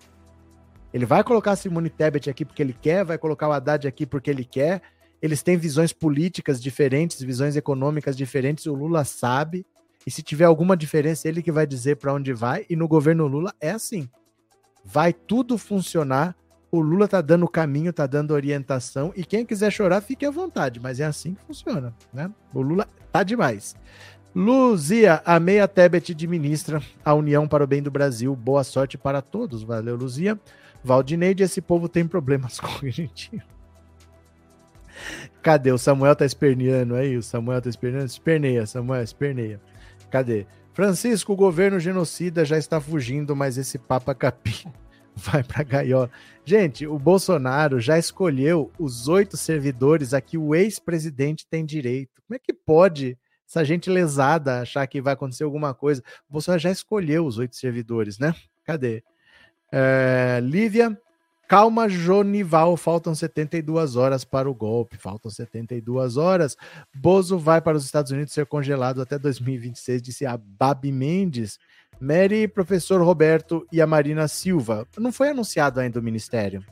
Ele 0.93 1.05
vai 1.05 1.23
colocar 1.23 1.55
Simone 1.55 1.89
Tebet 1.89 2.29
aqui 2.29 2.45
porque 2.45 2.61
ele 2.61 2.73
quer, 2.73 3.03
vai 3.03 3.17
colocar 3.17 3.47
o 3.47 3.51
Haddad 3.51 3.87
aqui 3.87 4.05
porque 4.05 4.29
ele 4.29 4.45
quer. 4.45 4.81
Eles 5.19 5.41
têm 5.41 5.57
visões 5.57 5.91
políticas 5.91 6.61
diferentes, 6.61 7.21
visões 7.21 7.55
econômicas 7.55 8.15
diferentes, 8.15 8.67
o 8.67 8.73
Lula 8.73 9.03
sabe. 9.03 9.65
E 10.09 10.11
se 10.11 10.23
tiver 10.23 10.45
alguma 10.45 10.75
diferença, 10.75 11.27
ele 11.27 11.43
que 11.43 11.51
vai 11.51 11.67
dizer 11.67 11.97
para 11.97 12.11
onde 12.11 12.33
vai. 12.33 12.65
E 12.67 12.75
no 12.75 12.87
governo 12.87 13.27
Lula 13.27 13.53
é 13.61 13.69
assim. 13.69 14.09
Vai 14.83 15.13
tudo 15.13 15.55
funcionar 15.55 16.35
o 16.71 16.79
Lula 16.79 17.07
tá 17.07 17.21
dando 17.21 17.45
o 17.45 17.47
caminho, 17.47 17.93
tá 17.93 18.07
dando 18.07 18.31
orientação, 18.31 19.11
e 19.15 19.23
quem 19.23 19.45
quiser 19.45 19.71
chorar, 19.71 20.01
fique 20.01 20.25
à 20.25 20.31
vontade, 20.31 20.79
mas 20.79 20.99
é 20.99 21.05
assim 21.05 21.33
que 21.33 21.43
funciona, 21.43 21.93
né? 22.13 22.31
O 22.53 22.61
Lula 22.61 22.87
tá 23.11 23.23
demais. 23.23 23.75
Luzia, 24.35 25.21
a 25.25 25.39
meia 25.39 25.67
Tebet 25.67 26.11
administra 26.11 26.81
a 27.05 27.13
União 27.13 27.47
para 27.47 27.63
o 27.63 27.67
Bem 27.67 27.81
do 27.81 27.89
Brasil. 27.89 28.35
Boa 28.35 28.63
sorte 28.63 28.97
para 28.97 29.21
todos. 29.21 29.63
Valeu, 29.63 29.95
Luzia. 29.95 30.39
Valdineide, 30.83 31.43
esse 31.43 31.61
povo 31.61 31.89
tem 31.89 32.07
problemas 32.07 32.59
cognitivos. 32.61 33.45
Cadê? 35.41 35.71
O 35.71 35.77
Samuel 35.77 36.15
tá 36.15 36.25
esperneando 36.25 36.93
aí. 36.93 37.17
O 37.17 37.23
Samuel 37.23 37.61
tá 37.61 37.69
esperneando. 37.69 38.05
Esperneia, 38.05 38.65
Samuel, 38.65 39.01
esperneia. 39.01 39.59
Cadê? 40.09 40.45
Francisco, 40.73 41.33
o 41.33 41.35
governo 41.35 41.79
genocida 41.79 42.45
já 42.45 42.57
está 42.57 42.79
fugindo, 42.79 43.35
mas 43.35 43.57
esse 43.57 43.77
Papa 43.77 44.15
Capim 44.15 44.71
vai 45.15 45.43
para 45.43 45.63
gaiola. 45.63 46.09
Gente, 46.45 46.87
o 46.87 46.97
Bolsonaro 46.97 47.79
já 47.79 47.97
escolheu 47.97 48.71
os 48.79 49.07
oito 49.07 49.35
servidores 49.37 50.13
a 50.13 50.21
que 50.21 50.37
o 50.37 50.55
ex-presidente 50.55 51.45
tem 51.47 51.65
direito. 51.65 52.21
Como 52.27 52.35
é 52.35 52.39
que 52.39 52.53
pode 52.53 53.17
essa 53.47 53.63
gente 53.65 53.89
lesada 53.89 54.61
achar 54.61 54.85
que 54.87 55.01
vai 55.01 55.13
acontecer 55.13 55.43
alguma 55.43 55.73
coisa? 55.73 56.01
O 56.29 56.33
Bolsonaro 56.33 56.61
já 56.61 56.71
escolheu 56.71 57.25
os 57.25 57.37
oito 57.37 57.55
servidores, 57.55 58.17
né? 58.17 58.33
Cadê? 58.63 59.03
É, 59.71 60.39
Lívia, 60.41 60.99
calma, 61.49 61.89
Jonival. 61.89 62.77
Faltam 62.77 63.15
72 63.15 63.95
horas 63.95 64.23
para 64.23 64.49
o 64.49 64.53
golpe. 64.53 64.97
Faltam 64.97 65.31
72 65.31 66.15
horas. 66.15 66.55
Bozo 66.95 67.39
vai 67.39 67.59
para 67.59 67.75
os 67.75 67.83
Estados 67.83 68.11
Unidos 68.11 68.31
ser 68.31 68.45
congelado 68.45 69.01
até 69.01 69.17
2026, 69.17 70.01
disse 70.01 70.25
a 70.25 70.37
Babi 70.37 70.91
Mendes. 70.91 71.57
Mary, 71.99 72.47
professor 72.47 73.01
Roberto 73.01 73.67
e 73.73 73.81
a 73.81 73.87
Marina 73.87 74.27
Silva. 74.27 74.87
Não 74.97 75.11
foi 75.11 75.29
anunciado 75.29 75.79
ainda 75.81 75.99
o 75.99 76.03
ministério. 76.03 76.63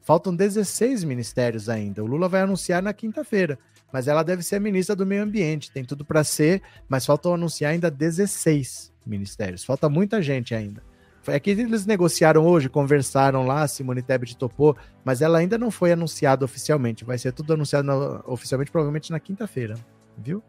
Faltam 0.00 0.34
16 0.34 1.04
ministérios 1.04 1.68
ainda. 1.68 2.02
O 2.02 2.06
Lula 2.06 2.28
vai 2.28 2.40
anunciar 2.40 2.82
na 2.82 2.92
quinta-feira, 2.92 3.56
mas 3.92 4.08
ela 4.08 4.24
deve 4.24 4.42
ser 4.42 4.60
ministra 4.60 4.96
do 4.96 5.06
Meio 5.06 5.22
Ambiente. 5.22 5.70
Tem 5.70 5.84
tudo 5.84 6.04
para 6.04 6.24
ser, 6.24 6.60
mas 6.88 7.06
faltam 7.06 7.34
anunciar 7.34 7.70
ainda 7.70 7.88
16 7.88 8.92
ministérios. 9.06 9.62
Falta 9.62 9.88
muita 9.88 10.20
gente 10.20 10.52
ainda. 10.52 10.82
É 11.26 11.38
que 11.38 11.50
eles 11.50 11.86
negociaram 11.86 12.44
hoje, 12.44 12.68
conversaram 12.68 13.46
lá, 13.46 13.66
Simone 13.68 14.02
Tebet 14.02 14.36
topou, 14.36 14.76
mas 15.04 15.22
ela 15.22 15.38
ainda 15.38 15.56
não 15.56 15.70
foi 15.70 15.92
anunciada 15.92 16.44
oficialmente. 16.44 17.04
Vai 17.04 17.18
ser 17.18 17.32
tudo 17.32 17.52
anunciado 17.52 17.86
na, 17.86 18.22
oficialmente, 18.26 18.70
provavelmente 18.70 19.12
na 19.12 19.20
quinta-feira, 19.20 19.74
viu? 20.18 20.42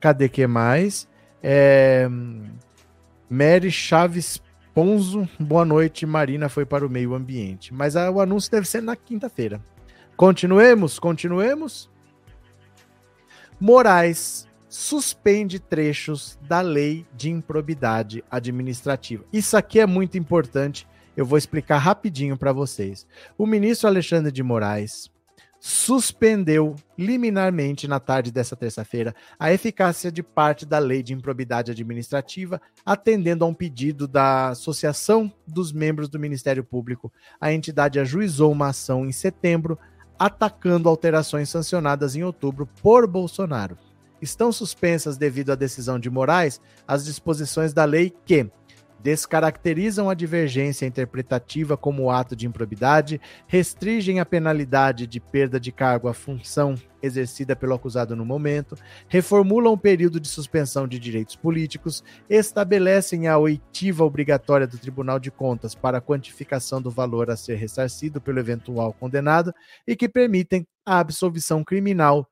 Cadê 0.00 0.28
que 0.28 0.46
mais? 0.46 1.08
É... 1.42 2.08
Mary 3.28 3.70
Chaves 3.70 4.40
Ponzo, 4.74 5.28
boa 5.38 5.64
noite. 5.64 6.04
Marina 6.04 6.48
foi 6.48 6.66
para 6.66 6.84
o 6.84 6.90
meio 6.90 7.14
ambiente. 7.14 7.72
Mas 7.72 7.94
a, 7.94 8.10
o 8.10 8.20
anúncio 8.20 8.50
deve 8.50 8.66
ser 8.66 8.82
na 8.82 8.96
quinta-feira. 8.96 9.60
Continuemos, 10.16 10.98
continuemos. 10.98 11.88
Moraes 13.60 14.48
suspende 14.74 15.60
trechos 15.60 16.36
da 16.42 16.60
lei 16.60 17.06
de 17.14 17.30
improbidade 17.30 18.24
administrativa. 18.28 19.24
Isso 19.32 19.56
aqui 19.56 19.78
é 19.78 19.86
muito 19.86 20.18
importante. 20.18 20.84
Eu 21.16 21.24
vou 21.24 21.38
explicar 21.38 21.78
rapidinho 21.78 22.36
para 22.36 22.52
vocês. 22.52 23.06
O 23.38 23.46
ministro 23.46 23.86
Alexandre 23.86 24.32
de 24.32 24.42
Moraes 24.42 25.12
suspendeu 25.60 26.74
liminarmente 26.98 27.86
na 27.86 28.00
tarde 28.00 28.32
dessa 28.32 28.56
terça-feira 28.56 29.14
a 29.38 29.52
eficácia 29.52 30.10
de 30.10 30.24
parte 30.24 30.66
da 30.66 30.80
Lei 30.80 31.04
de 31.04 31.14
Improbidade 31.14 31.70
Administrativa, 31.70 32.60
atendendo 32.84 33.44
a 33.44 33.48
um 33.48 33.54
pedido 33.54 34.08
da 34.08 34.48
Associação 34.48 35.32
dos 35.46 35.72
Membros 35.72 36.08
do 36.08 36.18
Ministério 36.18 36.64
Público. 36.64 37.12
A 37.40 37.52
entidade 37.52 38.00
ajuizou 38.00 38.50
uma 38.50 38.70
ação 38.70 39.06
em 39.06 39.12
setembro, 39.12 39.78
atacando 40.18 40.88
alterações 40.88 41.48
sancionadas 41.48 42.16
em 42.16 42.24
outubro 42.24 42.68
por 42.82 43.06
Bolsonaro. 43.06 43.78
Estão 44.24 44.50
suspensas 44.50 45.18
devido 45.18 45.52
à 45.52 45.54
decisão 45.54 45.98
de 45.98 46.08
Moraes 46.08 46.58
as 46.88 47.04
disposições 47.04 47.74
da 47.74 47.84
lei 47.84 48.10
que 48.24 48.50
descaracterizam 49.02 50.08
a 50.08 50.14
divergência 50.14 50.86
interpretativa 50.86 51.76
como 51.76 52.10
ato 52.10 52.34
de 52.34 52.46
improbidade, 52.46 53.20
restringem 53.46 54.20
a 54.20 54.24
penalidade 54.24 55.06
de 55.06 55.20
perda 55.20 55.60
de 55.60 55.70
cargo 55.70 56.08
à 56.08 56.14
função 56.14 56.74
exercida 57.02 57.54
pelo 57.54 57.74
acusado 57.74 58.16
no 58.16 58.24
momento, 58.24 58.78
reformulam 59.08 59.74
o 59.74 59.78
período 59.78 60.18
de 60.18 60.26
suspensão 60.26 60.88
de 60.88 60.98
direitos 60.98 61.36
políticos, 61.36 62.02
estabelecem 62.30 63.28
a 63.28 63.36
oitiva 63.36 64.04
obrigatória 64.04 64.66
do 64.66 64.78
Tribunal 64.78 65.18
de 65.18 65.30
Contas 65.30 65.74
para 65.74 65.98
a 65.98 66.00
quantificação 66.00 66.80
do 66.80 66.90
valor 66.90 67.30
a 67.30 67.36
ser 67.36 67.56
ressarcido 67.56 68.22
pelo 68.22 68.38
eventual 68.38 68.94
condenado 68.94 69.52
e 69.86 69.94
que 69.94 70.08
permitem 70.08 70.66
a 70.86 70.98
absolvição 70.98 71.62
criminal, 71.62 72.26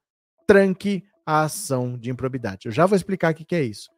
tranque 0.46 1.04
a 1.32 1.44
ação 1.44 1.96
de 1.96 2.10
improbidade. 2.10 2.66
Eu 2.66 2.72
já 2.72 2.84
vou 2.84 2.94
explicar 2.94 3.32
o 3.32 3.34
que 3.34 3.54
é 3.54 3.62
isso. 3.62 3.88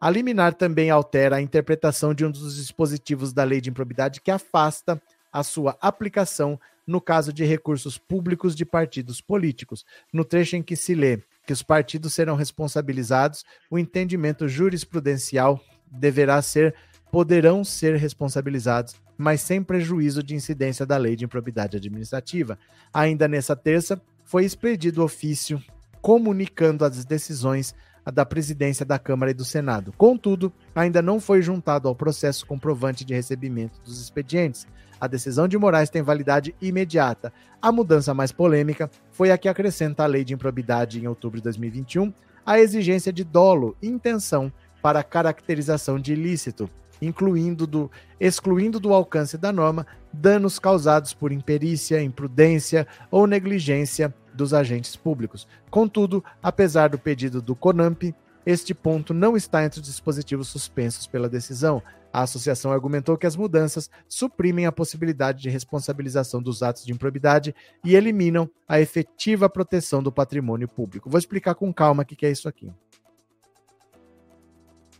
A 0.00 0.08
liminar 0.08 0.54
também 0.54 0.88
altera 0.88 1.36
a 1.36 1.42
interpretação 1.42 2.14
de 2.14 2.24
um 2.24 2.30
dos 2.30 2.56
dispositivos 2.56 3.30
da 3.30 3.44
lei 3.44 3.60
de 3.60 3.68
improbidade 3.68 4.22
que 4.22 4.30
afasta 4.30 5.00
a 5.30 5.42
sua 5.42 5.76
aplicação 5.82 6.58
no 6.86 6.98
caso 6.98 7.30
de 7.30 7.44
recursos 7.44 7.98
públicos 7.98 8.56
de 8.56 8.64
partidos 8.64 9.20
políticos. 9.20 9.84
No 10.10 10.24
trecho 10.24 10.56
em 10.56 10.62
que 10.62 10.74
se 10.76 10.94
lê 10.94 11.22
que 11.46 11.52
os 11.52 11.62
partidos 11.62 12.14
serão 12.14 12.36
responsabilizados, 12.36 13.44
o 13.70 13.78
entendimento 13.78 14.48
jurisprudencial 14.48 15.60
deverá 15.90 16.40
ser 16.40 16.74
poderão 17.12 17.64
ser 17.64 17.96
responsabilizados, 17.96 18.94
mas 19.16 19.42
sem 19.42 19.62
prejuízo 19.62 20.22
de 20.22 20.34
incidência 20.34 20.86
da 20.86 20.96
lei 20.96 21.16
de 21.16 21.26
improbidade 21.26 21.76
administrativa. 21.76 22.58
Ainda 22.94 23.28
nessa 23.28 23.54
terça, 23.54 24.00
foi 24.24 24.44
expedido 24.44 25.02
ofício 25.02 25.62
comunicando 26.00 26.84
as 26.84 27.04
decisões 27.04 27.74
da 28.12 28.24
presidência 28.24 28.86
da 28.86 28.98
Câmara 28.98 29.30
e 29.30 29.34
do 29.34 29.44
Senado. 29.44 29.92
Contudo, 29.96 30.52
ainda 30.74 31.02
não 31.02 31.20
foi 31.20 31.42
juntado 31.42 31.88
ao 31.88 31.94
processo 31.94 32.46
comprovante 32.46 33.04
de 33.04 33.14
recebimento 33.14 33.80
dos 33.84 34.00
expedientes. 34.00 34.66
A 35.00 35.06
decisão 35.06 35.46
de 35.46 35.58
Moraes 35.58 35.90
tem 35.90 36.02
validade 36.02 36.54
imediata. 36.60 37.32
A 37.60 37.70
mudança 37.70 38.14
mais 38.14 38.32
polêmica 38.32 38.90
foi 39.12 39.30
a 39.30 39.38
que 39.38 39.48
acrescenta 39.48 40.04
à 40.04 40.06
lei 40.06 40.24
de 40.24 40.34
improbidade 40.34 41.00
em 41.00 41.06
outubro 41.06 41.38
de 41.38 41.44
2021 41.44 42.12
a 42.44 42.58
exigência 42.58 43.12
de 43.12 43.24
dolo 43.24 43.76
e 43.82 43.86
intenção 43.86 44.50
para 44.80 45.02
caracterização 45.02 45.98
de 45.98 46.14
ilícito, 46.14 46.68
incluindo 47.00 47.66
do, 47.66 47.90
excluindo 48.18 48.80
do 48.80 48.92
alcance 48.92 49.36
da 49.36 49.52
norma 49.52 49.86
danos 50.10 50.58
causados 50.58 51.12
por 51.12 51.30
imperícia, 51.30 52.02
imprudência 52.02 52.86
ou 53.10 53.26
negligência 53.26 54.14
dos 54.38 54.54
agentes 54.54 54.96
públicos. 54.96 55.46
Contudo, 55.68 56.24
apesar 56.42 56.88
do 56.88 56.98
pedido 56.98 57.42
do 57.42 57.56
CONAMP, 57.56 58.14
este 58.46 58.72
ponto 58.72 59.12
não 59.12 59.36
está 59.36 59.64
entre 59.64 59.80
os 59.80 59.86
dispositivos 59.86 60.48
suspensos 60.48 61.06
pela 61.06 61.28
decisão. 61.28 61.82
A 62.10 62.22
associação 62.22 62.72
argumentou 62.72 63.18
que 63.18 63.26
as 63.26 63.36
mudanças 63.36 63.90
suprimem 64.08 64.64
a 64.64 64.72
possibilidade 64.72 65.42
de 65.42 65.50
responsabilização 65.50 66.40
dos 66.40 66.62
atos 66.62 66.86
de 66.86 66.92
improbidade 66.92 67.54
e 67.84 67.94
eliminam 67.94 68.48
a 68.66 68.80
efetiva 68.80 69.50
proteção 69.50 70.02
do 70.02 70.10
patrimônio 70.10 70.66
público. 70.66 71.10
Vou 71.10 71.18
explicar 71.18 71.54
com 71.54 71.74
calma 71.74 72.04
o 72.04 72.06
que 72.06 72.24
é 72.24 72.30
isso 72.30 72.48
aqui. 72.48 72.72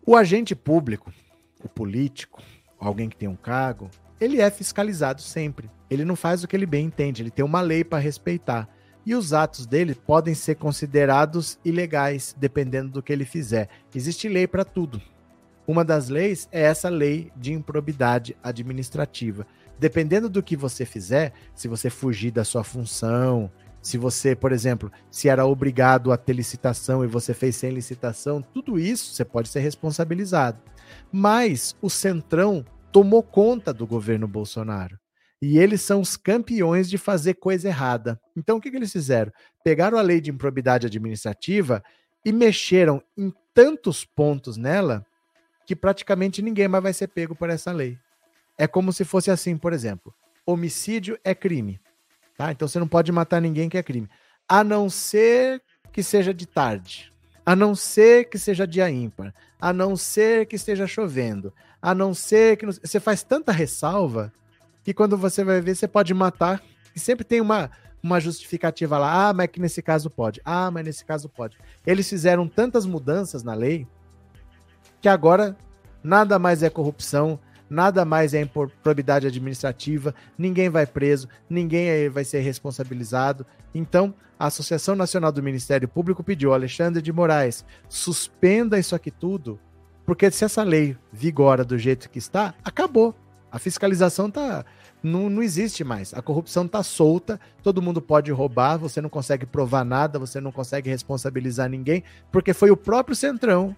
O 0.05 0.17
agente 0.17 0.55
público, 0.55 1.11
o 1.65 1.69
político, 1.69 2.43
alguém 2.79 3.09
que 3.09 3.17
tem 3.17 3.29
um 3.29 3.37
cargo, 3.37 3.89
ele 4.21 4.41
é 4.41 4.51
fiscalizado 4.51 5.23
sempre. 5.23 5.71
Ele 5.89 6.05
não 6.05 6.17
faz 6.17 6.43
o 6.43 6.49
que 6.49 6.55
ele 6.55 6.67
bem 6.67 6.87
entende, 6.87 7.23
ele 7.23 7.31
tem 7.31 7.45
uma 7.45 7.63
lei 7.63 7.83
para 7.83 7.99
respeitar 7.99 8.69
e 9.05 9.15
os 9.15 9.33
atos 9.33 9.67
dele 9.67 9.95
podem 9.95 10.35
ser 10.35 10.57
considerados 10.57 11.59
ilegais, 11.65 12.35
dependendo 12.39 12.91
do 12.91 13.03
que 13.03 13.13
ele 13.13 13.25
fizer. 13.25 13.69
Existe 13.95 14.29
lei 14.29 14.47
para 14.47 14.65
tudo. 14.65 15.01
Uma 15.67 15.85
das 15.85 16.09
leis 16.09 16.49
é 16.51 16.63
essa 16.63 16.89
lei 16.89 17.31
de 17.37 17.53
improbidade 17.53 18.37
administrativa. 18.43 19.47
Dependendo 19.79 20.29
do 20.29 20.43
que 20.43 20.57
você 20.57 20.85
fizer, 20.85 21.33
se 21.55 21.69
você 21.69 21.91
fugir 21.91 22.31
da 22.31 22.43
sua 22.45 22.65
função, 22.65 23.51
se 23.81 23.97
você, 23.97 24.35
por 24.35 24.51
exemplo, 24.51 24.91
se 25.11 25.29
era 25.29 25.47
obrigado 25.47 26.11
a 26.11 26.17
ter 26.17 26.33
licitação 26.33 27.05
e 27.05 27.07
você 27.07 27.33
fez 27.33 27.57
sem 27.57 27.71
licitação, 27.71 28.43
tudo 28.43 28.79
isso 28.79 29.15
você 29.15 29.25
pode 29.25 29.49
ser 29.49 29.61
responsabilizado. 29.61 30.59
Mas 31.13 31.77
o 31.81 31.89
Centrão 31.89 32.65
tomou 32.91 33.23
conta 33.23 33.73
do 33.73 33.87
governo 33.87 34.27
Bolsonaro. 34.27 34.99
E 35.41 35.59
eles 35.59 35.83
são 35.83 36.01
os 36.01 36.17
campeões 36.17 36.91
de 36.91 36.99
fazer 36.99 37.35
coisa 37.35 37.69
errada. 37.69 38.21
Então, 38.37 38.57
o 38.57 38.61
que, 38.61 38.71
que 38.71 38.77
eles 38.77 38.93
fizeram? 38.93 39.33
Pegaram 39.63 39.97
a 39.97 40.03
lei 40.03 40.21
de 40.21 40.31
improbidade 40.31 40.87
administrativa 40.87 41.83
e 42.25 42.33
mexeram 42.33 43.03
em 43.17 43.33
tantos 43.55 44.05
pontos 44.05 44.57
nela 44.57 45.07
que 45.67 45.77
praticamente 45.77 46.43
ninguém 46.43 46.67
mais 46.67 46.83
vai 46.83 46.93
ser 46.93 47.09
pego 47.09 47.35
por 47.35 47.51
essa 47.51 47.71
lei. 47.71 47.99
É 48.57 48.67
como 48.67 48.93
se 48.93 49.05
fosse 49.05 49.31
assim, 49.31 49.57
por 49.57 49.73
exemplo: 49.73 50.13
homicídio 50.45 51.19
é 51.23 51.35
crime. 51.35 51.81
Tá? 52.37 52.51
Então 52.51 52.67
você 52.67 52.79
não 52.79 52.89
pode 52.89 53.13
matar 53.13 53.41
ninguém 53.41 53.69
que 53.69 53.79
é 53.79 53.83
crime. 53.83 54.09
A 54.49 54.65
não 54.65 54.89
ser 54.89 55.63
que 55.93 56.03
seja 56.03 56.33
de 56.33 56.47
tarde. 56.47 57.13
A 57.45 57.55
não 57.55 57.75
ser 57.75 58.29
que 58.29 58.39
seja 58.39 58.67
dia 58.67 58.91
ímpar. 58.91 59.35
A 59.61 59.73
não 59.73 59.97
ser 59.97 60.47
que 60.47 60.57
esteja 60.57 60.87
chovendo. 60.87 61.53
A 61.81 61.95
não 61.95 62.15
ser 62.15 62.57
que. 62.57 62.67
Você 62.67 62.99
faz 62.99 63.23
tanta 63.23 63.53
ressalva 63.53 64.33
que 64.89 64.95
quando 64.95 65.19
você 65.19 65.45
vai 65.45 65.61
ver, 65.61 65.77
você 65.77 65.87
pode 65.87 66.15
matar. 66.15 66.63
E 66.97 66.99
sempre 66.99 67.23
tem 67.23 67.43
uma, 67.43 67.71
uma 68.03 68.19
justificativa 68.19 68.97
lá. 68.97 69.29
Ah, 69.29 69.35
mas 69.35 69.49
que 69.49 69.61
nesse 69.61 69.83
caso 69.83 70.09
pode. 70.09 70.41
Ah, 70.43 70.71
mas 70.71 70.83
nesse 70.83 71.05
caso 71.05 71.29
pode. 71.29 71.59
Eles 71.87 72.09
fizeram 72.09 72.49
tantas 72.49 72.87
mudanças 72.87 73.43
na 73.43 73.53
lei 73.53 73.87
que 75.03 75.07
agora 75.07 75.55
nada 76.03 76.39
mais 76.39 76.63
é 76.63 76.71
corrupção, 76.71 77.39
nada 77.69 78.03
mais 78.07 78.33
é 78.33 78.41
improbidade 78.41 79.27
administrativa, 79.27 80.15
ninguém 80.39 80.71
vai 80.71 80.87
preso, 80.87 81.29
ninguém 81.51 82.09
vai 82.09 82.25
ser 82.25 82.41
responsabilizado. 82.41 83.45
Então, 83.75 84.15
a 84.39 84.47
Associação 84.47 84.97
Nacional 84.97 85.31
do 85.31 85.43
Ministério 85.43 85.87
Público 85.87 86.25
pediu 86.25 86.55
Alexandre 86.55 87.03
de 87.03 87.13
Moraes, 87.13 87.63
suspenda 87.91 88.79
isso 88.79 88.95
aqui 88.95 89.11
tudo, 89.11 89.61
porque 90.07 90.31
se 90.31 90.47
essa 90.47 90.63
lei 90.63 90.97
vigora 91.13 91.63
do 91.63 91.77
jeito 91.77 92.09
que 92.09 92.19
está, 92.19 92.55
acabou. 92.65 93.15
A 93.51 93.59
fiscalização 93.59 94.31
tá 94.31 94.65
não, 95.03 95.31
não 95.31 95.43
existe 95.43 95.85
mais. 95.85 96.13
A 96.15 96.23
corrupção 96.23 96.67
está 96.67 96.83
solta, 96.83 97.41
todo 97.63 97.83
mundo 97.83 98.01
pode 98.01 98.31
roubar, 98.33 98.79
você 98.79 99.01
não 99.01 99.09
consegue 99.09 99.47
provar 99.47 99.85
nada, 99.85 100.19
você 100.19 100.41
não 100.41 100.53
consegue 100.53 100.91
responsabilizar 100.91 101.69
ninguém, 101.69 102.03
porque 102.33 102.53
foi 102.53 102.71
o 102.71 102.77
próprio 102.77 103.17
Centrão 103.17 103.75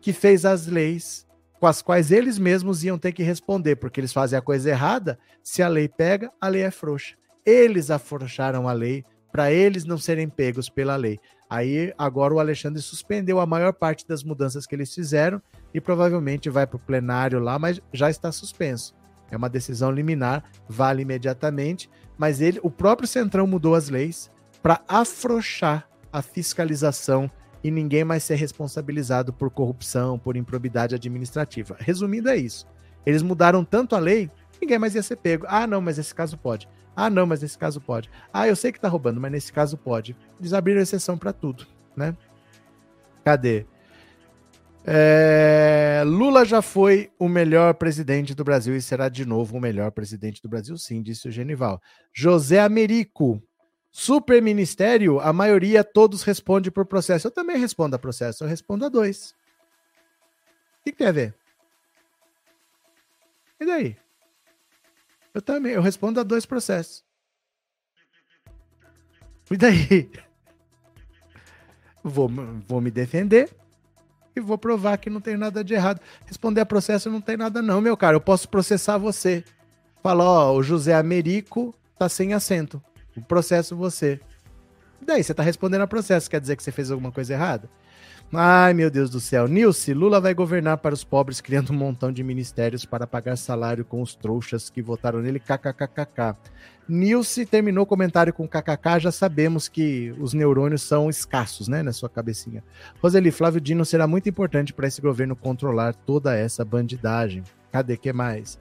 que 0.00 0.12
fez 0.12 0.44
as 0.44 0.66
leis 0.66 1.26
com 1.58 1.66
as 1.66 1.82
quais 1.82 2.12
eles 2.12 2.38
mesmos 2.38 2.84
iam 2.84 2.98
ter 2.98 3.12
que 3.12 3.22
responder, 3.22 3.76
porque 3.76 4.00
eles 4.00 4.12
fazem 4.12 4.38
a 4.38 4.42
coisa 4.42 4.70
errada, 4.70 5.18
se 5.42 5.62
a 5.62 5.68
lei 5.68 5.88
pega, 5.88 6.30
a 6.40 6.48
lei 6.48 6.62
é 6.62 6.70
frouxa. 6.70 7.16
Eles 7.44 7.90
afrouxaram 7.90 8.68
a 8.68 8.72
lei 8.72 9.04
para 9.32 9.52
eles 9.52 9.84
não 9.84 9.98
serem 9.98 10.28
pegos 10.28 10.68
pela 10.68 10.96
lei. 10.96 11.18
Aí 11.50 11.92
agora 11.98 12.34
o 12.34 12.40
Alexandre 12.40 12.80
suspendeu 12.80 13.40
a 13.40 13.46
maior 13.46 13.72
parte 13.72 14.06
das 14.06 14.22
mudanças 14.22 14.66
que 14.66 14.74
eles 14.74 14.94
fizeram 14.94 15.40
e 15.72 15.80
provavelmente 15.80 16.50
vai 16.50 16.66
para 16.66 16.76
o 16.76 16.80
plenário 16.80 17.38
lá, 17.38 17.58
mas 17.58 17.80
já 17.92 18.10
está 18.10 18.30
suspenso. 18.30 18.94
É 19.30 19.36
uma 19.36 19.48
decisão 19.48 19.90
liminar, 19.90 20.44
vale 20.68 21.02
imediatamente, 21.02 21.90
mas 22.16 22.40
ele, 22.40 22.58
o 22.62 22.70
próprio 22.70 23.06
Centrão 23.06 23.46
mudou 23.46 23.74
as 23.74 23.88
leis 23.88 24.30
para 24.62 24.80
afrouxar 24.88 25.88
a 26.12 26.22
fiscalização 26.22 27.30
e 27.62 27.70
ninguém 27.70 28.04
mais 28.04 28.22
ser 28.22 28.36
responsabilizado 28.36 29.32
por 29.32 29.50
corrupção, 29.50 30.18
por 30.18 30.36
improbidade 30.36 30.94
administrativa. 30.94 31.76
Resumindo, 31.78 32.28
é 32.28 32.36
isso. 32.36 32.66
Eles 33.04 33.22
mudaram 33.22 33.64
tanto 33.64 33.94
a 33.94 33.98
lei, 33.98 34.30
ninguém 34.60 34.78
mais 34.78 34.94
ia 34.94 35.02
ser 35.02 35.16
pego. 35.16 35.46
Ah, 35.48 35.66
não, 35.66 35.80
mas 35.80 35.98
esse 35.98 36.14
caso 36.14 36.36
pode. 36.36 36.68
Ah, 36.94 37.08
não, 37.08 37.26
mas 37.26 37.42
nesse 37.42 37.56
caso 37.56 37.80
pode. 37.80 38.10
Ah, 38.32 38.48
eu 38.48 38.56
sei 38.56 38.72
que 38.72 38.80
tá 38.80 38.88
roubando, 38.88 39.20
mas 39.20 39.30
nesse 39.30 39.52
caso 39.52 39.76
pode. 39.76 40.16
Eles 40.40 40.52
abriram 40.52 40.80
exceção 40.80 41.16
para 41.16 41.32
tudo, 41.32 41.66
né? 41.96 42.16
Cadê? 43.24 43.66
É, 44.84 46.02
Lula 46.06 46.44
já 46.44 46.62
foi 46.62 47.10
o 47.18 47.28
melhor 47.28 47.74
presidente 47.74 48.34
do 48.34 48.44
Brasil 48.44 48.74
e 48.76 48.80
será 48.80 49.08
de 49.08 49.26
novo 49.26 49.56
o 49.56 49.60
melhor 49.60 49.90
presidente 49.90 50.40
do 50.40 50.48
Brasil, 50.48 50.76
sim, 50.78 51.02
disse 51.02 51.28
o 51.28 51.30
Genival. 51.30 51.80
José 52.12 52.60
Américo, 52.60 53.42
super 53.90 54.40
ministério, 54.40 55.20
a 55.20 55.32
maioria 55.32 55.84
todos 55.84 56.22
responde 56.22 56.70
por 56.70 56.86
processo. 56.86 57.26
Eu 57.26 57.30
também 57.30 57.58
respondo 57.58 57.96
a 57.96 57.98
processo, 57.98 58.44
eu 58.44 58.48
respondo 58.48 58.84
a 58.84 58.88
dois. 58.88 59.34
O 60.80 60.84
que, 60.84 60.92
que 60.92 60.98
tem 60.98 61.08
a 61.08 61.12
ver? 61.12 61.34
E 63.60 63.66
daí? 63.66 63.96
Eu 65.34 65.42
também, 65.42 65.72
eu 65.72 65.82
respondo 65.82 66.18
a 66.20 66.22
dois 66.22 66.46
processos. 66.46 67.04
E 69.50 69.56
daí? 69.56 70.10
Vou, 72.02 72.30
vou 72.66 72.80
me 72.80 72.90
defender 72.90 73.57
e 74.34 74.40
vou 74.40 74.58
provar 74.58 74.98
que 74.98 75.10
não 75.10 75.20
tem 75.20 75.36
nada 75.36 75.64
de 75.64 75.74
errado. 75.74 76.00
Responder 76.26 76.60
a 76.60 76.66
processo 76.66 77.10
não 77.10 77.20
tem 77.20 77.36
nada, 77.36 77.60
não, 77.60 77.80
meu 77.80 77.96
cara. 77.96 78.16
Eu 78.16 78.20
posso 78.20 78.48
processar 78.48 78.98
você. 78.98 79.44
Falar, 80.02 80.24
ó, 80.24 80.54
o 80.54 80.62
José 80.62 80.94
Américo 80.94 81.74
tá 81.98 82.08
sem 82.08 82.32
acento. 82.32 82.82
O 83.16 83.22
processo 83.22 83.76
você. 83.76 84.20
E 85.02 85.04
daí, 85.04 85.22
você 85.22 85.34
tá 85.34 85.42
respondendo 85.42 85.82
a 85.82 85.86
processo, 85.86 86.30
quer 86.30 86.40
dizer 86.40 86.56
que 86.56 86.62
você 86.62 86.70
fez 86.70 86.90
alguma 86.90 87.10
coisa 87.10 87.34
errada? 87.34 87.68
Ai, 88.32 88.74
meu 88.74 88.90
Deus 88.90 89.08
do 89.08 89.20
céu. 89.20 89.48
Nilce, 89.48 89.94
Lula 89.94 90.20
vai 90.20 90.34
governar 90.34 90.76
para 90.78 90.94
os 90.94 91.02
pobres, 91.02 91.40
criando 91.40 91.72
um 91.72 91.76
montão 91.76 92.12
de 92.12 92.22
ministérios 92.22 92.84
para 92.84 93.06
pagar 93.06 93.36
salário 93.36 93.86
com 93.86 94.02
os 94.02 94.14
trouxas 94.14 94.68
que 94.68 94.82
votaram 94.82 95.20
nele. 95.20 95.40
KKKKK. 95.40 96.36
Nilce 96.86 97.46
terminou 97.46 97.84
o 97.84 97.86
comentário 97.86 98.32
com 98.34 98.46
KKK. 98.46 99.00
Já 99.00 99.12
sabemos 99.12 99.66
que 99.66 100.14
os 100.18 100.34
neurônios 100.34 100.82
são 100.82 101.08
escassos, 101.08 101.68
né, 101.68 101.82
na 101.82 101.92
sua 101.92 102.10
cabecinha. 102.10 102.62
Roseli, 103.02 103.30
Flávio 103.30 103.62
Dino 103.62 103.84
será 103.84 104.06
muito 104.06 104.28
importante 104.28 104.74
para 104.74 104.86
esse 104.86 105.00
governo 105.00 105.34
controlar 105.34 105.94
toda 105.94 106.36
essa 106.36 106.62
bandidagem. 106.66 107.42
Cadê 107.72 107.96
que 107.96 108.12
mais? 108.12 108.60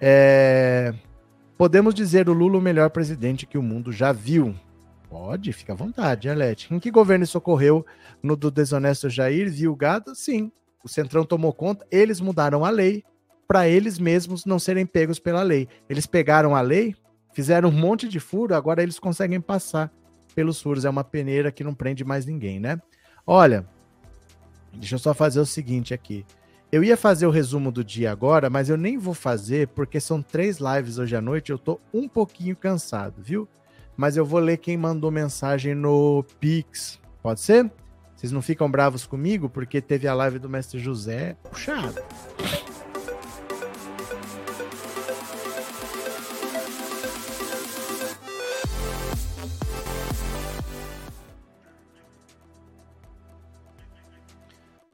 É... 0.00 0.94
Podemos 1.58 1.94
dizer 1.94 2.30
o 2.30 2.32
Lula 2.32 2.56
o 2.56 2.62
melhor 2.62 2.88
presidente 2.88 3.46
que 3.46 3.58
o 3.58 3.62
mundo 3.62 3.92
já 3.92 4.10
viu. 4.10 4.54
Pode, 5.12 5.52
fica 5.52 5.74
à 5.74 5.76
vontade, 5.76 6.26
Arlete. 6.26 6.72
Em 6.72 6.80
que 6.80 6.90
governo 6.90 7.22
isso 7.22 7.36
ocorreu? 7.36 7.84
No 8.22 8.34
do 8.34 8.50
desonesto 8.50 9.10
Jair, 9.10 9.52
viu 9.52 9.76
gado? 9.76 10.14
Sim. 10.14 10.50
O 10.82 10.88
Centrão 10.88 11.22
tomou 11.22 11.52
conta, 11.52 11.86
eles 11.90 12.18
mudaram 12.18 12.64
a 12.64 12.70
lei 12.70 13.04
para 13.46 13.68
eles 13.68 13.98
mesmos 13.98 14.46
não 14.46 14.58
serem 14.58 14.86
pegos 14.86 15.18
pela 15.18 15.42
lei. 15.42 15.68
Eles 15.86 16.06
pegaram 16.06 16.56
a 16.56 16.62
lei, 16.62 16.96
fizeram 17.34 17.68
um 17.68 17.72
monte 17.72 18.08
de 18.08 18.18
furo, 18.18 18.54
agora 18.54 18.82
eles 18.82 18.98
conseguem 18.98 19.38
passar 19.38 19.92
pelos 20.34 20.62
furos. 20.62 20.86
É 20.86 20.90
uma 20.90 21.04
peneira 21.04 21.52
que 21.52 21.62
não 21.62 21.74
prende 21.74 22.02
mais 22.02 22.24
ninguém, 22.24 22.58
né? 22.58 22.80
Olha, 23.26 23.68
deixa 24.72 24.94
eu 24.94 24.98
só 24.98 25.12
fazer 25.12 25.40
o 25.40 25.46
seguinte 25.46 25.92
aqui. 25.92 26.24
Eu 26.72 26.82
ia 26.82 26.96
fazer 26.96 27.26
o 27.26 27.30
resumo 27.30 27.70
do 27.70 27.84
dia 27.84 28.10
agora, 28.10 28.48
mas 28.48 28.70
eu 28.70 28.78
nem 28.78 28.96
vou 28.96 29.12
fazer 29.12 29.68
porque 29.68 30.00
são 30.00 30.22
três 30.22 30.56
lives 30.56 30.96
hoje 30.96 31.14
à 31.14 31.20
noite. 31.20 31.52
Eu 31.52 31.58
tô 31.58 31.78
um 31.92 32.08
pouquinho 32.08 32.56
cansado, 32.56 33.22
viu? 33.22 33.46
Mas 33.96 34.16
eu 34.16 34.24
vou 34.24 34.40
ler 34.40 34.56
quem 34.56 34.76
mandou 34.76 35.10
mensagem 35.10 35.74
no 35.74 36.24
Pix. 36.40 37.00
Pode 37.22 37.40
ser? 37.40 37.70
Vocês 38.16 38.32
não 38.32 38.42
ficam 38.42 38.70
bravos 38.70 39.06
comigo 39.06 39.48
porque 39.48 39.80
teve 39.80 40.06
a 40.06 40.14
live 40.14 40.38
do 40.38 40.48
Mestre 40.48 40.78
José 40.78 41.36
puxada. 41.42 42.04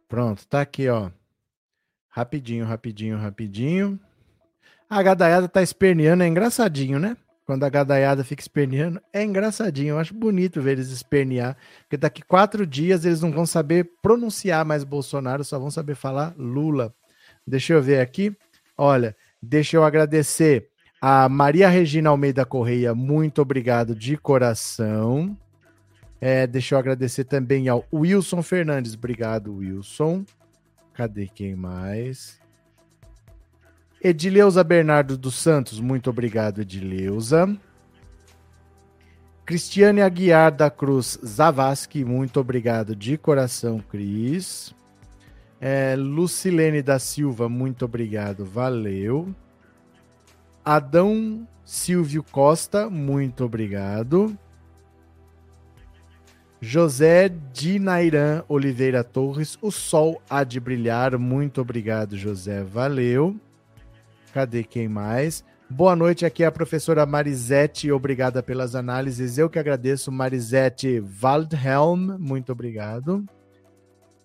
Pronto, 0.08 0.46
tá 0.48 0.62
aqui, 0.62 0.88
ó. 0.88 1.10
Rapidinho, 2.08 2.64
rapidinho, 2.64 3.18
rapidinho. 3.18 4.00
A 4.88 5.02
gadaiada 5.02 5.46
tá 5.46 5.62
esperneando, 5.62 6.22
é 6.22 6.26
engraçadinho, 6.26 6.98
né? 6.98 7.16
Quando 7.48 7.64
a 7.64 7.70
gadaiada 7.70 8.22
fica 8.22 8.42
esperneando, 8.42 9.00
é 9.10 9.24
engraçadinho. 9.24 9.92
Eu 9.92 9.98
acho 9.98 10.12
bonito 10.12 10.60
ver 10.60 10.72
eles 10.72 10.90
espernear, 10.90 11.56
porque 11.80 11.96
daqui 11.96 12.20
quatro 12.20 12.66
dias 12.66 13.06
eles 13.06 13.22
não 13.22 13.32
vão 13.32 13.46
saber 13.46 13.90
pronunciar 14.02 14.66
mais 14.66 14.84
Bolsonaro, 14.84 15.42
só 15.42 15.58
vão 15.58 15.70
saber 15.70 15.94
falar 15.94 16.34
Lula. 16.36 16.94
Deixa 17.46 17.72
eu 17.72 17.80
ver 17.80 18.00
aqui. 18.00 18.36
Olha, 18.76 19.16
deixa 19.42 19.78
eu 19.78 19.82
agradecer 19.82 20.68
a 21.00 21.26
Maria 21.26 21.70
Regina 21.70 22.10
Almeida 22.10 22.44
Correia, 22.44 22.94
muito 22.94 23.40
obrigado 23.40 23.94
de 23.94 24.18
coração. 24.18 25.34
É, 26.20 26.46
deixa 26.46 26.74
eu 26.74 26.78
agradecer 26.78 27.24
também 27.24 27.66
ao 27.66 27.82
Wilson 27.90 28.42
Fernandes, 28.42 28.92
obrigado, 28.92 29.56
Wilson. 29.56 30.22
Cadê 30.92 31.26
quem 31.26 31.56
mais? 31.56 32.38
Edileuza 34.02 34.62
Bernardo 34.62 35.16
dos 35.18 35.34
Santos, 35.34 35.80
muito 35.80 36.08
obrigado, 36.08 36.60
Edileuza. 36.60 37.48
Cristiane 39.44 40.02
Aguiar 40.02 40.52
da 40.52 40.70
Cruz 40.70 41.18
Zavasky, 41.24 42.04
muito 42.04 42.38
obrigado 42.38 42.94
de 42.94 43.16
coração, 43.16 43.80
Cris. 43.80 44.74
É, 45.60 45.96
Lucilene 45.96 46.82
da 46.82 46.98
Silva, 46.98 47.48
muito 47.48 47.84
obrigado, 47.84 48.44
valeu. 48.44 49.34
Adão 50.64 51.48
Silvio 51.64 52.22
Costa, 52.22 52.88
muito 52.88 53.44
obrigado. 53.44 54.38
José 56.60 57.30
Dinairan 57.52 58.42
Oliveira 58.48 59.02
Torres, 59.02 59.58
o 59.62 59.70
sol 59.70 60.20
há 60.28 60.44
de 60.44 60.60
brilhar, 60.60 61.18
muito 61.18 61.60
obrigado, 61.60 62.16
José, 62.16 62.62
valeu. 62.62 63.34
Cadê 64.38 64.62
quem 64.62 64.86
mais? 64.86 65.44
Boa 65.68 65.96
noite, 65.96 66.24
aqui 66.24 66.44
é 66.44 66.46
a 66.46 66.52
professora 66.52 67.04
Marisete, 67.04 67.90
obrigada 67.90 68.40
pelas 68.40 68.76
análises. 68.76 69.36
Eu 69.36 69.50
que 69.50 69.58
agradeço, 69.58 70.12
Marisete 70.12 71.02
Waldhelm, 71.20 72.16
muito 72.20 72.52
obrigado. 72.52 73.26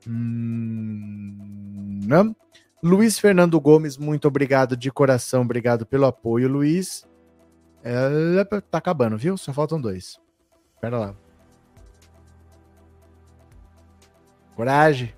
Hum, 0.08 2.00
não. 2.06 2.36
Luiz 2.84 3.18
Fernando 3.18 3.60
Gomes, 3.60 3.98
muito 3.98 4.28
obrigado 4.28 4.78
de 4.78 4.92
coração, 4.92 5.42
obrigado 5.42 5.84
pelo 5.84 6.06
apoio, 6.06 6.48
Luiz. 6.48 7.08
É, 7.84 8.44
tá 8.70 8.78
acabando, 8.78 9.18
viu? 9.18 9.36
Só 9.36 9.52
faltam 9.52 9.82
dois. 9.82 10.20
Espera 10.76 11.00
lá. 11.00 11.16
Coragem. 14.56 15.12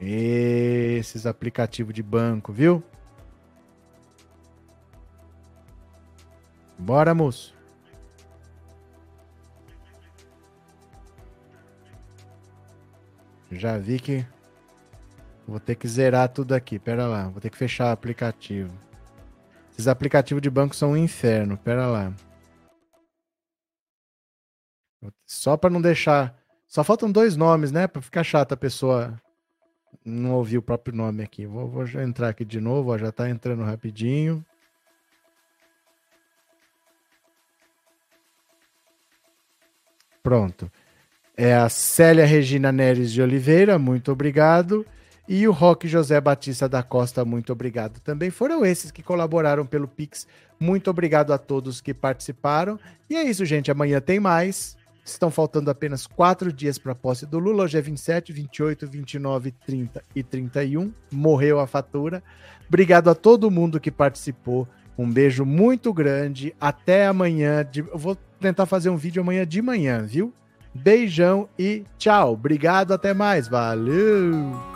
Esses 0.00 1.26
aplicativos 1.26 1.92
de 1.92 2.02
banco, 2.02 2.52
viu? 2.52 2.82
Bora, 6.78 7.14
moço. 7.14 7.54
Já 13.52 13.76
vi 13.76 13.98
que 14.00 14.26
vou 15.46 15.60
ter 15.60 15.74
que 15.74 15.86
zerar 15.86 16.28
tudo 16.30 16.54
aqui. 16.54 16.78
Pera 16.78 17.06
lá, 17.06 17.28
vou 17.28 17.40
ter 17.40 17.50
que 17.50 17.58
fechar 17.58 17.88
o 17.88 17.92
aplicativo. 17.92 18.72
Esses 19.72 19.86
aplicativos 19.86 20.40
de 20.40 20.48
banco 20.48 20.74
são 20.74 20.92
um 20.92 20.96
inferno. 20.96 21.58
Pera 21.58 21.86
lá. 21.86 22.14
Só 25.26 25.56
para 25.56 25.70
não 25.70 25.82
deixar. 25.82 26.34
Só 26.66 26.82
faltam 26.82 27.10
dois 27.10 27.36
nomes, 27.36 27.70
né? 27.70 27.86
Para 27.86 28.00
ficar 28.00 28.24
chata 28.24 28.54
a 28.54 28.56
pessoa 28.56 29.20
não 30.04 30.32
ouvi 30.32 30.56
o 30.58 30.62
próprio 30.62 30.94
nome 30.94 31.22
aqui. 31.22 31.46
Vou, 31.46 31.68
vou 31.68 31.84
entrar 32.00 32.28
aqui 32.28 32.44
de 32.44 32.60
novo, 32.60 32.90
ó, 32.90 32.98
já 32.98 33.08
está 33.08 33.28
entrando 33.28 33.62
rapidinho. 33.62 34.44
Pronto. 40.22 40.70
É 41.36 41.54
a 41.54 41.68
Célia 41.68 42.26
Regina 42.26 42.70
Neres 42.70 43.10
de 43.10 43.22
Oliveira, 43.22 43.78
muito 43.78 44.12
obrigado. 44.12 44.84
E 45.26 45.46
o 45.46 45.52
Roque 45.52 45.86
José 45.86 46.20
Batista 46.20 46.68
da 46.68 46.82
Costa, 46.82 47.24
muito 47.24 47.52
obrigado 47.52 48.00
também. 48.00 48.30
Foram 48.30 48.66
esses 48.66 48.90
que 48.90 49.02
colaboraram 49.02 49.64
pelo 49.64 49.86
Pix. 49.86 50.26
Muito 50.58 50.90
obrigado 50.90 51.32
a 51.32 51.38
todos 51.38 51.80
que 51.80 51.94
participaram. 51.94 52.78
E 53.08 53.16
é 53.16 53.22
isso, 53.22 53.44
gente. 53.44 53.70
Amanhã 53.70 54.00
tem 54.00 54.18
mais. 54.18 54.76
Estão 55.12 55.30
faltando 55.30 55.70
apenas 55.70 56.06
quatro 56.06 56.52
dias 56.52 56.78
para 56.78 56.92
a 56.92 56.94
posse 56.94 57.26
do 57.26 57.38
Lula. 57.38 57.64
Hoje 57.64 57.78
é 57.78 57.80
27, 57.80 58.32
28, 58.32 58.86
29, 58.86 59.50
30 59.66 60.02
e 60.14 60.22
31. 60.22 60.92
Morreu 61.12 61.60
a 61.60 61.66
fatura. 61.66 62.22
Obrigado 62.68 63.10
a 63.10 63.14
todo 63.14 63.50
mundo 63.50 63.80
que 63.80 63.90
participou. 63.90 64.68
Um 64.96 65.10
beijo 65.10 65.44
muito 65.44 65.92
grande. 65.92 66.54
Até 66.60 67.06
amanhã. 67.06 67.64
De... 67.68 67.80
Eu 67.80 67.98
vou 67.98 68.16
tentar 68.38 68.66
fazer 68.66 68.90
um 68.90 68.96
vídeo 68.96 69.22
amanhã 69.22 69.46
de 69.46 69.60
manhã, 69.60 70.02
viu? 70.02 70.32
Beijão 70.74 71.48
e 71.58 71.84
tchau. 71.98 72.34
Obrigado, 72.34 72.92
até 72.92 73.12
mais. 73.12 73.48
Valeu! 73.48 74.69